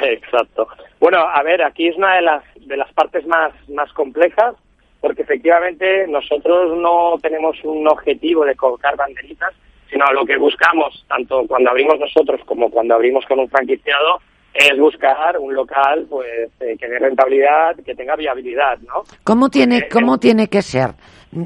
Exacto. 0.00 0.66
Bueno, 1.00 1.18
a 1.18 1.42
ver, 1.42 1.62
aquí 1.62 1.88
es 1.88 1.96
una 1.96 2.16
de 2.16 2.22
las, 2.22 2.42
de 2.66 2.76
las 2.76 2.92
partes 2.92 3.26
más, 3.26 3.52
más 3.68 3.92
complejas, 3.92 4.54
porque 5.00 5.22
efectivamente 5.22 6.06
nosotros 6.08 6.76
no 6.78 7.14
tenemos 7.22 7.56
un 7.64 7.86
objetivo 7.88 8.44
de 8.44 8.54
colocar 8.54 8.96
banderitas, 8.96 9.54
sino 9.90 10.04
lo 10.12 10.24
que 10.24 10.36
buscamos, 10.36 11.04
tanto 11.08 11.46
cuando 11.46 11.70
abrimos 11.70 11.98
nosotros 11.98 12.40
como 12.44 12.70
cuando 12.70 12.94
abrimos 12.94 13.24
con 13.26 13.38
un 13.38 13.48
franquiciado, 13.48 14.20
es 14.52 14.78
buscar 14.78 15.38
un 15.38 15.54
local 15.54 16.06
pues 16.08 16.50
eh, 16.60 16.76
que 16.78 16.88
dé 16.88 16.98
rentabilidad, 16.98 17.76
que 17.84 17.94
tenga 17.94 18.16
viabilidad, 18.16 18.78
¿no? 18.78 19.04
¿Cómo 19.22 19.50
tiene, 19.50 19.78
eh, 19.78 19.88
cómo 19.92 20.18
tiene 20.18 20.48
que 20.48 20.62
ser? 20.62 20.90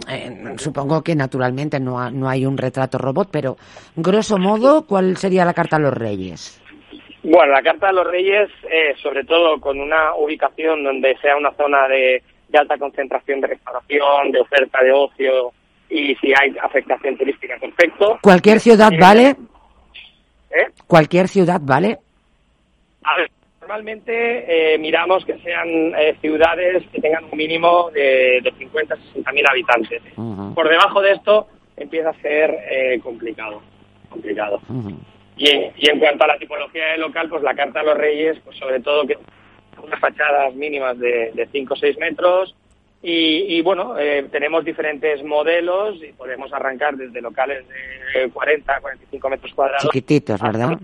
Eh, 0.08 0.54
supongo 0.56 1.02
que 1.02 1.16
naturalmente 1.16 1.80
no, 1.80 2.10
no 2.10 2.28
hay 2.28 2.46
un 2.46 2.56
retrato 2.56 2.98
robot, 2.98 3.28
pero 3.32 3.56
grosso 3.96 4.38
modo, 4.38 4.86
¿cuál 4.86 5.16
sería 5.16 5.44
la 5.44 5.54
carta 5.54 5.76
a 5.76 5.80
los 5.80 5.92
reyes? 5.92 6.59
Bueno, 7.22 7.52
la 7.52 7.62
Carta 7.62 7.88
de 7.88 7.92
los 7.92 8.06
Reyes, 8.06 8.48
eh, 8.64 8.94
sobre 9.02 9.24
todo 9.24 9.60
con 9.60 9.78
una 9.78 10.14
ubicación 10.14 10.82
donde 10.82 11.16
sea 11.18 11.36
una 11.36 11.52
zona 11.52 11.86
de, 11.86 12.22
alta 12.54 12.78
concentración 12.78 13.40
de 13.40 13.48
restauración, 13.48 14.32
de 14.32 14.40
oferta 14.40 14.82
de 14.82 14.92
ocio 14.92 15.52
y 15.90 16.14
si 16.16 16.28
hay 16.28 16.56
afectación 16.62 17.18
turística, 17.18 17.56
perfecto. 17.58 18.18
¿Cualquier 18.22 18.58
ciudad 18.58 18.92
eh, 18.92 18.98
vale? 18.98 19.36
¿Eh? 20.50 20.66
¿Cualquier 20.86 21.28
ciudad 21.28 21.60
vale? 21.62 21.98
A 23.04 23.16
ver, 23.18 23.30
normalmente 23.60 24.74
eh, 24.74 24.78
miramos 24.78 25.24
que 25.24 25.38
sean 25.40 25.68
ciudades 26.20 26.82
que 26.90 27.00
tengan 27.00 27.24
un 27.24 27.36
mínimo 27.36 27.90
de, 27.90 28.40
de 28.42 28.52
50 28.58 28.94
a 28.94 28.96
60 28.96 29.32
mil 29.32 29.44
habitantes. 29.46 30.02
Por 30.54 30.68
debajo 30.68 31.02
de 31.02 31.12
esto 31.12 31.48
empieza 31.76 32.10
a 32.10 32.20
ser 32.20 33.00
complicado. 33.02 33.60
complicado. 34.08 34.60
Y 35.42 35.88
en, 35.88 35.98
cuanto 35.98 36.24
a 36.24 36.28
la 36.28 36.38
tipología 36.38 36.88
del 36.88 37.00
local, 37.00 37.28
pues 37.30 37.42
la 37.42 37.54
Carta 37.54 37.80
a 37.80 37.84
los 37.84 37.96
Reyes, 37.96 38.38
pues 38.44 38.58
sobre 38.58 38.80
todo 38.80 39.06
que 39.06 39.16
unas 39.82 39.98
fachadas 39.98 40.54
mínimas 40.54 40.98
de, 40.98 41.32
de 41.34 41.48
5 41.50 41.72
o 41.72 41.76
6 41.76 41.98
metros, 41.98 42.54
y, 43.02 43.62
bueno, 43.62 43.98
eh, 43.98 44.28
tenemos 44.30 44.62
diferentes 44.62 45.24
modelos 45.24 45.96
y 46.02 46.12
podemos 46.12 46.52
arrancar 46.52 46.96
desde 46.96 47.22
locales 47.22 47.64
de 48.12 48.28
40, 48.28 48.78
45 48.78 49.30
metros 49.30 49.54
cuadrados. 49.54 49.82
Chiquititos, 49.84 50.38
¿verdad? 50.42 50.78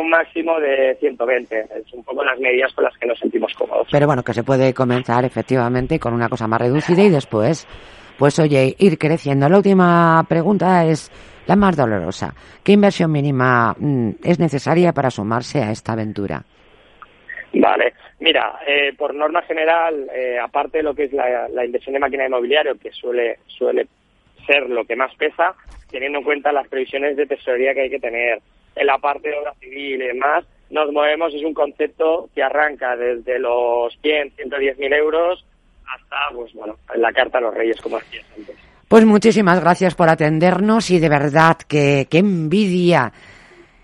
un 0.00 0.10
máximo 0.10 0.58
de 0.58 0.96
120. 0.98 1.60
Es 1.60 1.92
un 1.92 2.02
poco 2.02 2.24
las 2.24 2.40
medidas 2.40 2.72
con 2.72 2.82
las 2.82 2.96
que 2.98 3.06
nos 3.06 3.16
sentimos 3.20 3.54
cómodos. 3.54 3.86
Pero 3.88 4.06
bueno, 4.08 4.24
que 4.24 4.34
se 4.34 4.42
puede 4.42 4.74
comenzar 4.74 5.24
efectivamente 5.24 6.00
con 6.00 6.12
una 6.12 6.28
cosa 6.28 6.48
más 6.48 6.60
reducida 6.60 7.04
y 7.04 7.08
después, 7.10 7.68
pues 8.18 8.40
oye, 8.40 8.74
ir 8.76 8.98
creciendo. 8.98 9.48
La 9.48 9.58
última 9.58 10.24
pregunta 10.28 10.84
es, 10.86 11.12
la 11.50 11.56
más 11.56 11.76
dolorosa. 11.76 12.32
¿Qué 12.62 12.70
inversión 12.70 13.10
mínima 13.10 13.74
mm, 13.76 14.10
es 14.22 14.38
necesaria 14.38 14.92
para 14.92 15.10
sumarse 15.10 15.60
a 15.60 15.72
esta 15.72 15.94
aventura? 15.94 16.44
Vale, 17.52 17.94
mira, 18.20 18.60
eh, 18.64 18.92
por 18.96 19.12
norma 19.12 19.42
general, 19.42 20.08
eh, 20.14 20.38
aparte 20.38 20.78
de 20.78 20.84
lo 20.84 20.94
que 20.94 21.04
es 21.06 21.12
la, 21.12 21.64
inversión 21.64 21.94
de 21.94 21.98
máquina 21.98 22.26
inmobiliario, 22.26 22.78
que 22.78 22.92
suele, 22.92 23.40
suele 23.48 23.88
ser 24.46 24.70
lo 24.70 24.84
que 24.84 24.94
más 24.94 25.12
pesa, 25.16 25.56
teniendo 25.90 26.18
en 26.18 26.24
cuenta 26.24 26.52
las 26.52 26.68
previsiones 26.68 27.16
de 27.16 27.26
tesorería 27.26 27.74
que 27.74 27.80
hay 27.80 27.90
que 27.90 27.98
tener 27.98 28.40
en 28.76 28.86
la 28.86 28.98
parte 28.98 29.30
de 29.30 29.38
obra 29.38 29.52
civil 29.54 30.02
y 30.02 30.06
demás, 30.06 30.44
nos 30.70 30.92
movemos, 30.92 31.34
es 31.34 31.42
un 31.42 31.52
concepto 31.52 32.28
que 32.32 32.44
arranca 32.44 32.94
desde 32.94 33.40
los 33.40 33.98
100, 34.02 34.36
110 34.36 34.78
mil 34.78 34.92
euros 34.92 35.44
hasta, 35.92 36.32
pues 36.32 36.54
bueno, 36.54 36.76
la 36.94 37.12
carta 37.12 37.38
a 37.38 37.40
los 37.40 37.54
reyes, 37.54 37.80
como 37.80 37.98
decías 37.98 38.24
antes. 38.38 38.69
Pues 38.90 39.06
muchísimas 39.06 39.60
gracias 39.60 39.94
por 39.94 40.08
atendernos 40.08 40.90
y 40.90 40.98
de 40.98 41.08
verdad 41.08 41.56
que 41.56 42.08
qué 42.10 42.18
envidia 42.18 43.12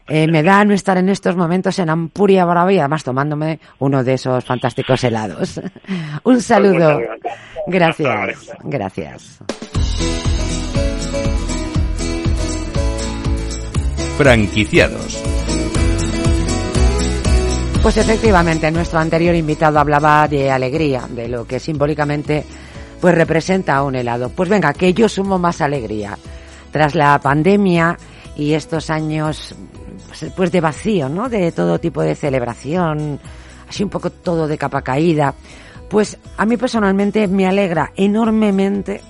eh, 0.09 0.26
me 0.26 0.42
da 0.42 0.64
no 0.64 0.74
estar 0.74 0.98
en 0.98 1.09
estos 1.09 1.36
momentos 1.36 1.78
en 1.78 1.90
Ampuria 1.90 2.44
Brava 2.44 2.72
y 2.72 2.80
además 2.80 3.04
tomándome 3.04 3.61
uno 3.78 4.02
de 4.02 4.14
esos 4.14 4.44
fantásticos 4.44 5.04
helados. 5.04 5.59
Un 5.59 5.70
pues 6.24 6.44
saludo. 6.44 7.00
Gracias. 7.68 8.50
Gracias. 8.64 9.38
Franquiciados. 14.18 15.22
Pues 17.80 17.96
efectivamente, 17.96 18.72
nuestro 18.72 18.98
anterior 18.98 19.36
invitado 19.36 19.78
hablaba 19.78 20.26
de 20.26 20.50
alegría, 20.50 21.04
de 21.09 21.28
lo 21.28 21.46
que 21.46 21.61
simbólicamente 21.61 22.44
pues 23.07 23.14
representa 23.14 23.84
un 23.84 23.94
helado. 23.94 24.30
Pues 24.30 24.48
venga, 24.48 24.72
que 24.72 24.92
yo 24.92 25.09
sumo 25.09 25.38
más 25.38 25.61
alegría. 25.61 26.18
Tras 26.72 26.96
la 26.96 27.20
pandemia 27.20 27.96
y 28.34 28.52
estos 28.52 28.90
años 28.90 29.54
pues, 30.09 30.32
pues 30.34 30.50
de 30.50 30.61
vacío, 30.61 31.09
¿no? 31.09 31.28
De 31.28 31.52
todo 31.52 31.78
tipo 31.78 32.02
de 32.02 32.16
celebración, 32.16 33.20
así 33.68 33.84
un 33.84 33.90
poco 33.90 34.11
todo 34.11 34.48
de 34.48 34.59
capa 34.59 34.82
caída. 34.82 35.32
Pues 35.88 36.18
a 36.36 36.44
mí 36.46 36.57
personalmente 36.57 37.28
me 37.28 37.46
alegra 37.46 37.92
enormemente 37.94 39.00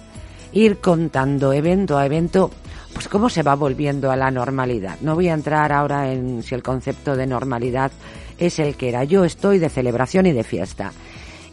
ir 0.52 0.76
contando 0.76 1.54
evento 1.54 1.96
a 1.96 2.04
evento 2.04 2.50
pues 2.92 3.08
cómo 3.08 3.30
se 3.30 3.42
va 3.42 3.54
volviendo 3.54 4.10
a 4.10 4.16
la 4.16 4.30
normalidad. 4.30 4.98
No 5.00 5.14
voy 5.14 5.30
a 5.30 5.32
entrar 5.32 5.72
ahora 5.72 6.12
en 6.12 6.42
si 6.42 6.54
el 6.54 6.62
concepto 6.62 7.16
de 7.16 7.26
normalidad 7.26 7.90
es 8.36 8.58
el 8.58 8.76
que 8.76 8.90
era. 8.90 9.04
Yo 9.04 9.24
estoy 9.24 9.58
de 9.58 9.70
celebración 9.70 10.26
y 10.26 10.32
de 10.32 10.44
fiesta. 10.44 10.92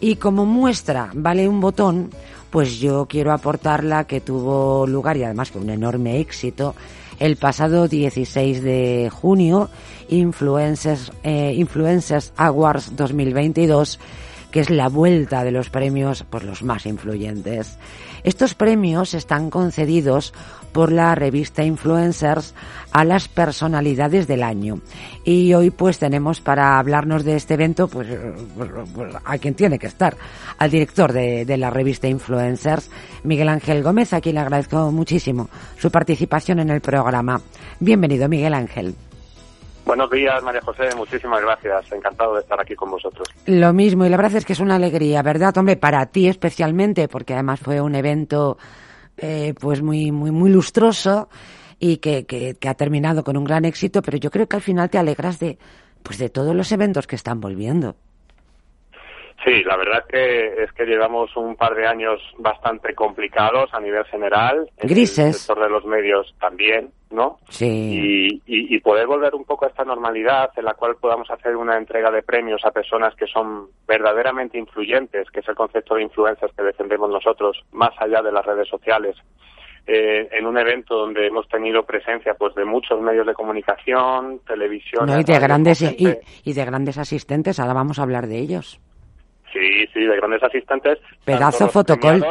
Y 0.04 0.18
como 0.18 0.46
muestra 0.46 1.12
vale 1.14 1.48
un 1.48 1.62
botón, 1.62 2.10
pues 2.50 2.78
yo 2.78 3.06
quiero 3.06 3.32
aportar 3.32 3.86
la 3.86 4.04
que 4.04 4.20
tuvo 4.20 4.86
lugar 4.86 5.16
y 5.16 5.24
además 5.24 5.50
con 5.50 5.62
un 5.62 5.70
enorme 5.70 6.20
éxito 6.20 6.76
el 7.20 7.38
pasado 7.38 7.88
16 7.88 8.62
de 8.62 9.10
junio, 9.10 9.70
Influencers, 10.10 11.14
eh, 11.24 11.54
Influencers 11.56 12.34
Awards 12.36 12.98
2022 12.98 13.98
que 14.54 14.60
es 14.60 14.70
la 14.70 14.88
vuelta 14.88 15.44
de 15.44 15.50
los 15.50 15.72
premios 15.72 16.22
por 16.22 16.44
los 16.44 16.62
más 16.62 16.86
influyentes. 16.86 17.80
Estos 18.24 18.54
premios 18.54 19.16
están 19.16 19.50
concedidos 19.50 20.32
por 20.72 20.92
la 20.92 21.16
revista 21.16 21.64
Influencers 21.64 22.54
a 22.92 23.04
las 23.04 23.28
personalidades 23.28 24.28
del 24.28 24.44
año. 24.44 24.80
Y 25.24 25.56
hoy 25.56 25.72
pues 25.72 25.98
tenemos 25.98 26.40
para 26.40 26.78
hablarnos 26.78 27.24
de 27.24 27.36
este 27.36 27.56
evento 27.56 27.88
pues, 27.88 28.08
pues, 28.56 28.70
pues 28.94 29.16
a 29.26 29.38
quien 29.40 29.56
tiene 29.56 29.80
que 29.80 29.88
estar, 29.88 30.16
al 30.60 30.70
director 30.70 31.12
de, 31.12 31.46
de 31.46 31.58
la 31.58 31.72
revista 31.72 32.08
Influencers, 32.08 32.92
Miguel 33.24 33.50
Ángel 33.50 33.82
Gómez, 33.82 34.14
a 34.14 34.22
quien 34.22 34.36
le 34.36 34.42
agradezco 34.42 34.92
muchísimo 34.92 35.50
su 35.80 35.90
participación 35.90 36.60
en 36.60 36.70
el 36.70 36.82
programa. 36.82 37.42
Bienvenido, 37.80 38.30
Miguel 38.30 38.54
Ángel. 38.54 38.94
Buenos 39.86 40.10
días, 40.10 40.42
María 40.44 40.62
José. 40.62 40.96
Muchísimas 40.96 41.42
gracias. 41.42 41.92
Encantado 41.92 42.36
de 42.36 42.42
estar 42.42 42.60
aquí 42.60 42.74
con 42.76 42.90
vosotros. 42.90 43.28
Lo 43.46 43.74
mismo, 43.74 44.06
y 44.06 44.10
la 44.10 44.18
verdad 44.18 44.38
es 44.38 44.46
que 44.46 44.54
es 44.54 44.60
una 44.60 44.76
alegría, 44.76 45.22
¿verdad? 45.22 45.58
Hombre, 45.58 45.76
para 45.76 46.06
ti 46.06 46.28
especialmente, 46.28 47.08
porque 47.08 47.34
además 47.34 47.60
fue 47.60 47.82
un 47.82 47.96
evento 47.96 48.58
eh, 49.18 49.54
pues 49.60 49.82
muy, 49.82 50.12
muy, 50.12 50.32
muy 50.32 50.50
lustroso 50.50 51.30
y 51.80 51.98
que, 51.98 52.26
que, 52.26 52.56
que, 52.56 52.70
ha 52.70 52.76
terminado 52.76 53.24
con 53.24 53.36
un 53.36 53.44
gran 53.44 53.66
éxito, 53.66 54.02
pero 54.02 54.18
yo 54.18 54.32
creo 54.32 54.48
que 54.48 54.56
al 54.56 54.62
final 54.62 54.90
te 54.90 54.98
alegras 54.98 55.38
de, 55.40 55.58
pues 56.02 56.18
de 56.18 56.30
todos 56.30 56.56
los 56.56 56.72
eventos 56.72 57.06
que 57.06 57.16
están 57.16 57.42
volviendo. 57.42 57.98
Sí, 59.44 59.64
la 59.64 59.76
verdad 59.76 60.06
que 60.08 60.64
es 60.64 60.72
que 60.72 60.86
llevamos 60.86 61.36
un 61.36 61.56
par 61.56 61.76
de 61.76 61.86
años 61.86 62.22
bastante 62.38 62.96
complicados 62.96 63.74
a 63.74 63.80
nivel 63.80 64.06
general. 64.06 64.70
Grises. 64.78 65.20
En 65.20 65.28
el 65.28 65.34
sector 65.34 65.64
de 65.64 65.70
los 65.70 65.86
medios 65.86 66.34
también, 66.40 66.92
¿no? 67.12 67.40
Sí. 67.50 67.66
Y, 67.66 68.28
y, 68.46 68.76
y, 68.76 68.80
poder 68.80 69.06
volver 69.06 69.36
un 69.36 69.44
poco 69.44 69.66
a 69.66 69.68
esta 69.68 69.84
normalidad 69.84 70.52
en 70.56 70.64
la 70.64 70.76
cual 70.76 70.96
podamos 70.96 71.30
hacer 71.30 71.58
una 71.58 71.78
entrega 71.78 72.10
de 72.10 72.22
premios 72.22 72.64
a 72.64 72.72
personas 72.72 73.16
que 73.16 73.28
son 73.28 73.68
verdaderamente 73.86 74.58
influyentes, 74.58 75.30
que 75.30 75.42
es 75.42 75.48
el 75.50 75.56
concepto 75.56 75.96
de 75.96 76.04
influencers 76.04 76.54
que 76.56 76.64
defendemos 76.64 77.10
nosotros, 77.10 77.62
más 77.74 77.92
allá 78.00 78.22
de 78.22 78.32
las 78.32 78.46
redes 78.46 78.70
sociales. 78.70 79.18
Eh, 79.86 80.30
en 80.32 80.46
un 80.46 80.58
evento 80.58 80.96
donde 80.96 81.28
hemos 81.28 81.46
tenido 81.50 81.84
presencia 81.84 82.36
pues 82.36 82.56
de 82.56 82.64
muchos 82.64 83.02
medios 83.02 83.28
de 83.28 83.34
comunicación, 83.34 84.40
televisión 84.48 85.08
no, 85.08 85.20
y 85.20 85.26
de 85.26 85.38
grandes 85.38 85.82
y, 85.82 86.08
y 86.46 86.54
de 86.54 86.66
grandes 86.66 86.98
asistentes 86.98 87.60
ahora 87.60 87.74
vamos 87.74 88.00
a 88.00 88.04
hablar 88.04 88.28
de 88.28 88.40
ellos 88.40 88.80
Sí, 89.54 89.88
sí, 89.94 90.00
de 90.02 90.16
grandes 90.18 90.44
asistentes. 90.44 91.00
Pedazo 91.24 91.70
fotocol. 91.70 92.26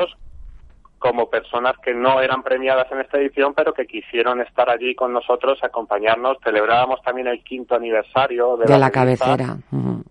Como 0.98 1.30
personas 1.30 1.74
que 1.82 1.94
no 1.94 2.20
eran 2.20 2.42
premiadas 2.42 2.90
en 2.92 3.00
esta 3.00 3.18
edición, 3.18 3.54
pero 3.54 3.72
que 3.72 3.86
quisieron 3.86 4.40
estar 4.40 4.68
allí 4.68 4.94
con 4.94 5.12
nosotros, 5.12 5.58
acompañarnos. 5.62 6.38
Celebrábamos 6.44 7.00
también 7.02 7.26
el 7.28 7.42
quinto 7.42 7.74
aniversario 7.74 8.56
de, 8.56 8.66
de 8.66 8.72
la, 8.72 8.78
la 8.78 8.90
cabecera. 8.90 9.56
Uh 9.72 9.76
-huh. 9.76 10.04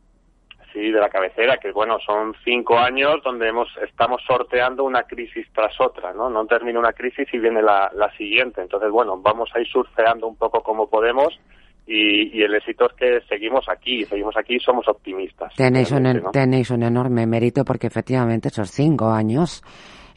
Sí, 0.74 0.89
de 0.89 0.99
la 0.99 1.09
cabecera, 1.09 1.57
que 1.57 1.72
bueno, 1.74 1.97
son 1.99 2.34
cinco 2.45 2.78
años 2.78 3.22
donde 3.24 3.49
hemos 3.49 3.68
estamos 3.86 4.22
sorteando 4.26 4.86
una 4.86 5.03
crisis 5.03 5.45
tras 5.53 5.80
otra, 5.82 6.14
¿no? 6.14 6.30
No 6.30 6.45
termina 6.45 6.80
una 6.80 6.93
crisis 6.93 7.28
y 7.34 7.39
viene 7.39 7.62
la, 7.62 7.91
la 7.93 8.09
siguiente. 8.16 8.62
Entonces, 8.62 8.89
bueno, 8.89 9.18
vamos 9.18 9.49
a 9.53 9.59
ir 9.59 9.68
surfeando 9.68 10.28
un 10.28 10.38
poco 10.38 10.62
como 10.64 10.89
podemos 10.89 11.38
y, 11.86 12.38
y, 12.38 12.44
el 12.44 12.56
éxito 12.56 12.86
es 12.86 12.94
que 12.94 13.22
seguimos 13.28 13.68
aquí, 13.68 14.06
seguimos 14.06 14.36
aquí 14.38 14.56
y 14.56 14.60
somos 14.60 14.88
optimistas. 14.88 15.54
Tenéis 15.56 15.92
un, 15.92 16.04
¿no? 16.04 16.32
tenéis 16.32 16.70
un 16.70 16.84
enorme 16.84 17.26
mérito 17.26 17.66
porque 17.66 17.88
efectivamente 17.88 18.50
esos 18.50 18.72
cinco 18.72 19.10
años 19.10 19.64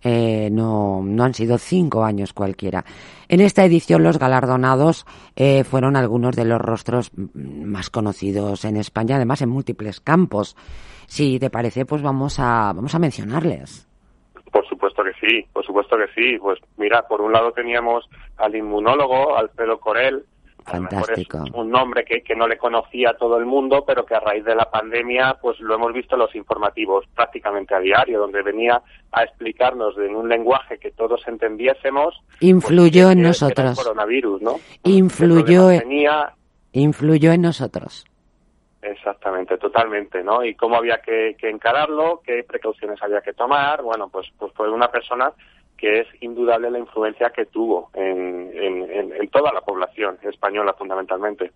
eh, 0.06 0.50
no, 0.52 1.00
no 1.02 1.24
han 1.24 1.32
sido 1.32 1.56
cinco 1.56 2.04
años 2.04 2.34
cualquiera. 2.34 2.84
En 3.26 3.40
esta 3.40 3.64
edición 3.64 4.02
los 4.02 4.18
galardonados 4.18 5.06
eh, 5.34 5.64
fueron 5.64 5.96
algunos 5.96 6.36
de 6.36 6.44
los 6.44 6.60
rostros 6.60 7.10
más 7.34 7.88
conocidos 7.88 8.66
en 8.66 8.76
España, 8.76 9.16
además 9.16 9.40
en 9.40 9.48
múltiples 9.48 10.00
campos. 10.00 10.56
Si 11.06 11.38
te 11.38 11.48
parece, 11.48 11.86
pues 11.86 12.02
vamos 12.02 12.38
a, 12.38 12.72
vamos 12.74 12.94
a 12.94 12.98
mencionarles. 12.98 13.88
Por 14.52 14.66
supuesto 14.68 15.02
que 15.02 15.12
sí, 15.14 15.46
por 15.52 15.64
supuesto 15.64 15.96
que 15.96 16.12
sí. 16.14 16.38
Pues 16.38 16.58
mira, 16.76 17.02
por 17.08 17.22
un 17.22 17.32
lado 17.32 17.52
teníamos 17.52 18.04
al 18.36 18.54
inmunólogo, 18.54 19.36
Alfredo 19.36 19.80
Corel, 19.80 20.24
Fantástico. 20.64 21.42
Es 21.44 21.52
un 21.52 21.70
nombre 21.70 22.04
que, 22.04 22.22
que, 22.22 22.34
no 22.34 22.48
le 22.48 22.56
conocía 22.56 23.10
a 23.10 23.16
todo 23.16 23.36
el 23.38 23.44
mundo, 23.44 23.84
pero 23.86 24.04
que 24.06 24.14
a 24.14 24.20
raíz 24.20 24.44
de 24.44 24.54
la 24.54 24.70
pandemia, 24.70 25.36
pues 25.40 25.60
lo 25.60 25.74
hemos 25.74 25.92
visto 25.92 26.14
en 26.14 26.20
los 26.20 26.34
informativos 26.34 27.04
prácticamente 27.14 27.74
a 27.74 27.80
diario, 27.80 28.20
donde 28.20 28.42
venía 28.42 28.82
a 29.12 29.22
explicarnos 29.22 29.96
en 29.98 30.16
un 30.16 30.28
lenguaje 30.28 30.78
que 30.78 30.90
todos 30.90 31.20
entendiésemos. 31.26 32.18
Influyó 32.40 33.04
pues, 33.04 33.16
en 33.16 33.22
nosotros. 33.22 33.78
El 33.78 33.84
coronavirus, 33.84 34.42
¿no? 34.42 34.54
Influyó, 34.84 35.70
en, 35.70 35.80
tenía... 35.80 36.32
influyó 36.72 37.32
en 37.32 37.42
nosotros. 37.42 38.06
Exactamente, 38.80 39.56
totalmente, 39.58 40.22
¿no? 40.22 40.44
Y 40.44 40.54
cómo 40.54 40.76
había 40.76 40.98
que, 40.98 41.36
que 41.38 41.48
encararlo, 41.48 42.20
qué 42.24 42.44
precauciones 42.44 43.02
había 43.02 43.20
que 43.20 43.32
tomar. 43.32 43.82
Bueno, 43.82 44.08
pues, 44.08 44.26
pues 44.38 44.52
fue 44.54 44.70
una 44.70 44.88
persona 44.88 45.32
que 45.84 46.00
es 46.00 46.08
indudable 46.22 46.70
la 46.70 46.78
influencia 46.78 47.28
que 47.28 47.44
tuvo 47.44 47.90
en, 47.92 48.50
en, 48.54 48.90
en, 48.90 49.12
en 49.12 49.28
toda 49.28 49.52
la 49.52 49.60
población 49.60 50.16
española 50.22 50.72
fundamentalmente. 50.72 51.52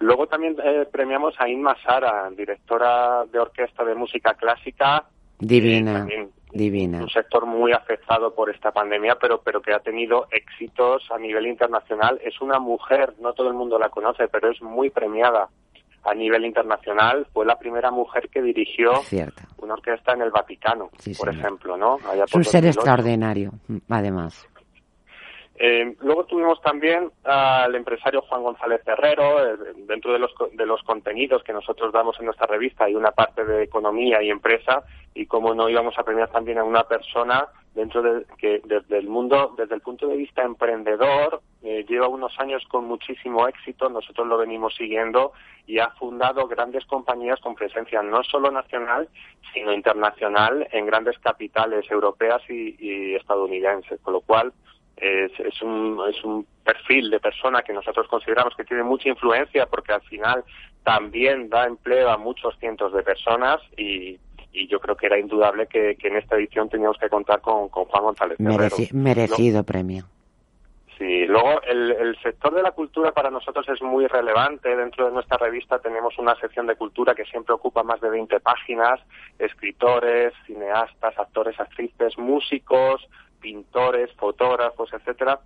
Luego 0.00 0.26
también 0.26 0.56
eh, 0.64 0.84
premiamos 0.90 1.36
a 1.38 1.48
Inma 1.48 1.76
Sara, 1.84 2.28
directora 2.36 3.24
de 3.26 3.38
orquesta 3.38 3.84
de 3.84 3.94
música 3.94 4.34
clásica. 4.34 5.04
Divina. 5.38 6.08
Divina. 6.50 7.02
Un 7.02 7.08
sector 7.08 7.46
muy 7.46 7.70
afectado 7.70 8.34
por 8.34 8.50
esta 8.50 8.72
pandemia, 8.72 9.16
pero, 9.20 9.42
pero 9.42 9.62
que 9.62 9.72
ha 9.72 9.78
tenido 9.78 10.26
éxitos 10.32 11.08
a 11.12 11.18
nivel 11.18 11.46
internacional. 11.46 12.18
Es 12.24 12.40
una 12.40 12.58
mujer, 12.58 13.14
no 13.20 13.32
todo 13.32 13.46
el 13.46 13.54
mundo 13.54 13.78
la 13.78 13.90
conoce, 13.90 14.26
pero 14.26 14.50
es 14.50 14.60
muy 14.60 14.90
premiada 14.90 15.50
a 16.10 16.14
nivel 16.14 16.44
internacional. 16.44 17.26
Fue 17.32 17.44
la 17.46 17.56
primera 17.58 17.90
mujer 17.90 18.28
que 18.30 18.42
dirigió 18.42 18.96
Cierto. 19.02 19.42
una 19.58 19.74
orquesta 19.74 20.12
en 20.12 20.22
el 20.22 20.30
Vaticano, 20.30 20.90
sí, 20.98 21.14
por 21.14 21.28
señor. 21.28 21.44
ejemplo, 21.44 21.76
¿no? 21.76 21.98
Allá 22.10 22.24
un 22.34 22.44
ser 22.44 22.64
extraordinario, 22.66 23.52
además. 23.88 24.46
Eh, 25.60 25.96
luego 26.02 26.24
tuvimos 26.24 26.60
también 26.60 27.10
al 27.24 27.74
empresario 27.74 28.22
Juan 28.22 28.44
González 28.44 28.80
Herrero, 28.86 29.44
eh, 29.44 29.56
dentro 29.88 30.12
de 30.12 30.20
los, 30.20 30.32
de 30.52 30.64
los 30.64 30.80
contenidos 30.84 31.42
que 31.42 31.52
nosotros 31.52 31.92
damos 31.92 32.16
en 32.20 32.26
nuestra 32.26 32.46
revista 32.46 32.84
hay 32.84 32.94
una 32.94 33.10
parte 33.10 33.44
de 33.44 33.64
economía 33.64 34.22
y 34.22 34.30
empresa 34.30 34.84
y 35.14 35.26
como 35.26 35.54
no 35.54 35.68
íbamos 35.68 35.98
a 35.98 36.04
premiar 36.04 36.30
también 36.30 36.58
a 36.58 36.64
una 36.64 36.84
persona 36.84 37.48
dentro 37.74 38.02
de 38.02 38.24
que 38.38 38.60
desde 38.64 38.98
el 38.98 39.08
mundo, 39.08 39.54
desde 39.58 39.74
el 39.74 39.80
punto 39.80 40.06
de 40.06 40.16
vista 40.16 40.42
emprendedor, 40.42 41.42
eh, 41.64 41.84
lleva 41.88 42.06
unos 42.06 42.38
años 42.38 42.64
con 42.68 42.84
muchísimo 42.84 43.48
éxito, 43.48 43.88
nosotros 43.88 44.28
lo 44.28 44.38
venimos 44.38 44.76
siguiendo 44.76 45.32
y 45.66 45.80
ha 45.80 45.90
fundado 45.90 46.46
grandes 46.46 46.84
compañías 46.86 47.40
con 47.40 47.56
presencia 47.56 48.00
no 48.02 48.22
solo 48.22 48.52
nacional, 48.52 49.08
sino 49.52 49.72
internacional 49.72 50.68
en 50.70 50.86
grandes 50.86 51.18
capitales 51.18 51.90
europeas 51.90 52.42
y, 52.48 52.76
y 52.78 53.14
estadounidenses, 53.16 54.00
con 54.02 54.14
lo 54.14 54.20
cual 54.20 54.52
es, 55.00 55.32
es, 55.38 55.62
un, 55.62 56.00
es 56.08 56.22
un 56.24 56.46
perfil 56.64 57.10
de 57.10 57.20
persona 57.20 57.62
que 57.62 57.72
nosotros 57.72 58.06
consideramos 58.08 58.54
que 58.56 58.64
tiene 58.64 58.82
mucha 58.82 59.08
influencia 59.08 59.66
porque 59.66 59.92
al 59.92 60.02
final 60.02 60.44
también 60.84 61.48
da 61.48 61.66
empleo 61.66 62.10
a 62.10 62.18
muchos 62.18 62.58
cientos 62.58 62.92
de 62.92 63.02
personas 63.02 63.60
y, 63.76 64.18
y 64.52 64.66
yo 64.68 64.80
creo 64.80 64.96
que 64.96 65.06
era 65.06 65.18
indudable 65.18 65.66
que, 65.66 65.96
que 65.96 66.08
en 66.08 66.16
esta 66.16 66.36
edición 66.36 66.68
teníamos 66.68 66.98
que 66.98 67.08
contar 67.08 67.40
con, 67.40 67.68
con 67.68 67.84
Juan 67.84 68.04
González 68.04 68.40
Mereci 68.40 68.88
merecido 68.92 69.58
¿no? 69.58 69.64
premio. 69.64 70.04
Sí, 70.98 71.26
luego 71.26 71.62
el, 71.62 71.92
el, 71.92 72.18
sector 72.20 72.52
de 72.52 72.62
la 72.62 72.72
cultura 72.72 73.12
para 73.12 73.30
nosotros 73.30 73.68
es 73.68 73.80
muy 73.80 74.08
relevante. 74.08 74.74
Dentro 74.74 75.06
de 75.06 75.12
nuestra 75.12 75.38
revista 75.38 75.78
tenemos 75.78 76.18
una 76.18 76.34
sección 76.40 76.66
de 76.66 76.74
cultura 76.74 77.14
que 77.14 77.24
siempre 77.24 77.54
ocupa 77.54 77.84
más 77.84 78.00
de 78.00 78.10
20 78.10 78.40
páginas. 78.40 78.98
Escritores, 79.38 80.32
cineastas, 80.44 81.16
actores, 81.16 81.58
actrices, 81.60 82.18
músicos, 82.18 83.08
pintores, 83.40 84.12
fotógrafos, 84.14 84.92
etcétera. 84.92 85.40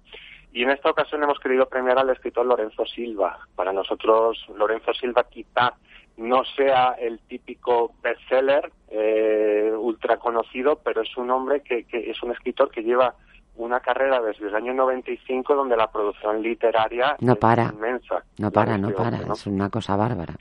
Y 0.53 0.63
en 0.63 0.71
esta 0.71 0.91
ocasión 0.91 1.23
hemos 1.23 1.39
querido 1.39 1.67
premiar 1.67 1.99
al 1.99 2.11
escritor 2.11 2.45
Lorenzo 2.45 2.85
Silva. 2.85 3.39
Para 3.57 3.73
nosotros, 3.73 4.45
Lorenzo 4.55 4.93
Silva 4.93 5.25
quizá 5.25 5.75
no 6.19 6.45
sea 6.57 6.95
el 6.99 7.21
típico 7.21 7.95
bestseller 8.03 8.71
eh, 8.91 9.73
ultra 9.75 10.19
conocido, 10.19 10.79
pero 10.85 11.01
es 11.01 11.17
un 11.17 11.31
hombre 11.31 11.63
que, 11.63 11.85
que 11.85 12.11
es 12.11 12.23
un 12.23 12.33
escritor 12.33 12.71
que 12.71 12.83
lleva 12.83 13.15
una 13.57 13.81
carrera 13.81 14.21
desde 14.21 14.49
el 14.49 14.55
año 14.55 14.75
95 14.75 15.55
donde 15.55 15.77
la 15.77 15.91
producción 15.91 16.43
literaria 16.43 17.17
no 17.21 17.37
para, 17.37 17.65
es 17.65 17.73
inmensa. 17.73 18.25
No 18.39 18.51
para, 18.51 18.79
no 18.79 18.91
para, 18.91 19.19
es 19.19 19.47
una 19.47 19.71
cosa 19.71 19.97
bárbara. 19.97 20.35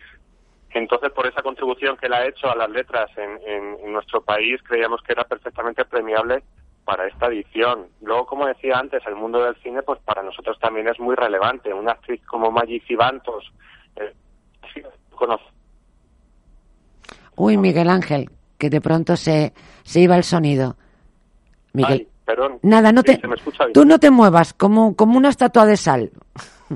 Entonces, 0.74 1.12
por 1.12 1.28
esa 1.28 1.42
contribución 1.42 1.98
que 1.98 2.06
él 2.06 2.14
ha 2.14 2.26
hecho 2.26 2.50
a 2.50 2.56
las 2.56 2.70
letras 2.70 3.10
en, 3.18 3.40
en, 3.46 3.92
nuestro 3.92 4.22
país, 4.22 4.62
creíamos 4.64 5.02
que 5.02 5.12
era 5.12 5.26
perfectamente 5.26 5.84
premiable 5.84 6.44
para 6.86 7.08
esta 7.08 7.28
edición. 7.28 7.88
Luego, 8.02 8.26
como 8.26 8.48
decía 8.48 8.78
antes, 8.78 9.02
el 9.08 9.16
mundo 9.16 9.44
del 9.44 9.56
cine, 9.58 9.82
pues 9.84 10.00
para 10.02 10.24
nosotros 10.24 10.58
también 10.60 10.88
es 10.88 11.00
muy 11.00 11.16
relevante. 11.16 11.74
Una 11.74 11.94
actriz 11.94 12.22
como 12.26 12.52
Maggie 12.52 12.82
Cibantos, 12.88 13.52
eh, 13.96 14.14
Uy, 17.36 17.58
Miguel 17.58 17.90
Ángel, 17.90 18.30
que 18.58 18.70
de 18.70 18.82
pronto 18.82 19.16
se, 19.16 19.54
se 19.84 20.00
iba 20.02 20.16
el 20.16 20.24
sonido. 20.24 20.76
Miguel. 21.74 22.08
perdón. 22.26 22.60
Nada, 22.62 22.92
no 22.92 23.04
te, 23.04 23.20
tú 23.74 23.86
no 23.86 23.98
te 23.98 24.12
muevas, 24.12 24.54
como, 24.54 24.96
como 24.96 25.18
una 25.18 25.30
estatua 25.30 25.66
de 25.66 25.78
sal. 25.78 26.12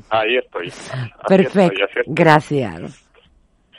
Ahí 0.10 0.38
estoy. 0.38 0.72
Perfecto, 1.28 1.86
gracias. 2.08 3.05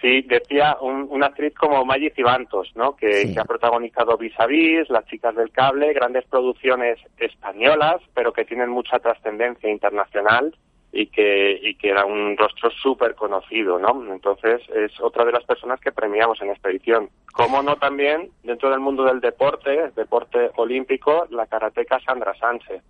Sí, 0.06 0.22
decía 0.22 0.76
una 0.80 1.26
actriz 1.26 1.52
como 1.56 1.84
Maggie 1.84 2.12
Cibantos, 2.14 2.70
¿no? 2.76 2.94
Que, 2.94 3.34
ha 3.36 3.44
protagonizado 3.44 4.16
Vis 4.16 4.38
a 4.38 4.46
Vis, 4.46 4.88
Las 4.88 5.04
chicas 5.06 5.34
del 5.34 5.50
cable, 5.50 5.92
grandes 5.94 6.24
producciones 6.26 7.00
españolas, 7.18 7.96
pero 8.14 8.32
que 8.32 8.44
tienen 8.44 8.70
mucha 8.70 9.00
trascendencia 9.00 9.68
internacional 9.68 10.54
y 10.92 11.08
que, 11.08 11.58
y 11.60 11.74
que 11.74 11.90
era 11.90 12.04
un 12.04 12.36
rostro 12.36 12.70
súper 12.70 13.16
conocido, 13.16 13.80
¿no? 13.80 14.00
Entonces 14.12 14.62
es 14.76 14.92
otra 15.00 15.24
de 15.24 15.32
las 15.32 15.42
personas 15.42 15.80
que 15.80 15.90
premiamos 15.90 16.40
en 16.40 16.50
esta 16.50 16.70
edición. 16.70 17.10
Como 17.32 17.60
no 17.64 17.74
también, 17.74 18.30
dentro 18.44 18.70
del 18.70 18.78
mundo 18.78 19.02
del 19.02 19.18
deporte, 19.18 19.90
deporte 19.96 20.52
olímpico, 20.54 21.26
la 21.30 21.48
karateca 21.48 21.98
Sandra 21.98 22.32
Sánchez, 22.36 22.80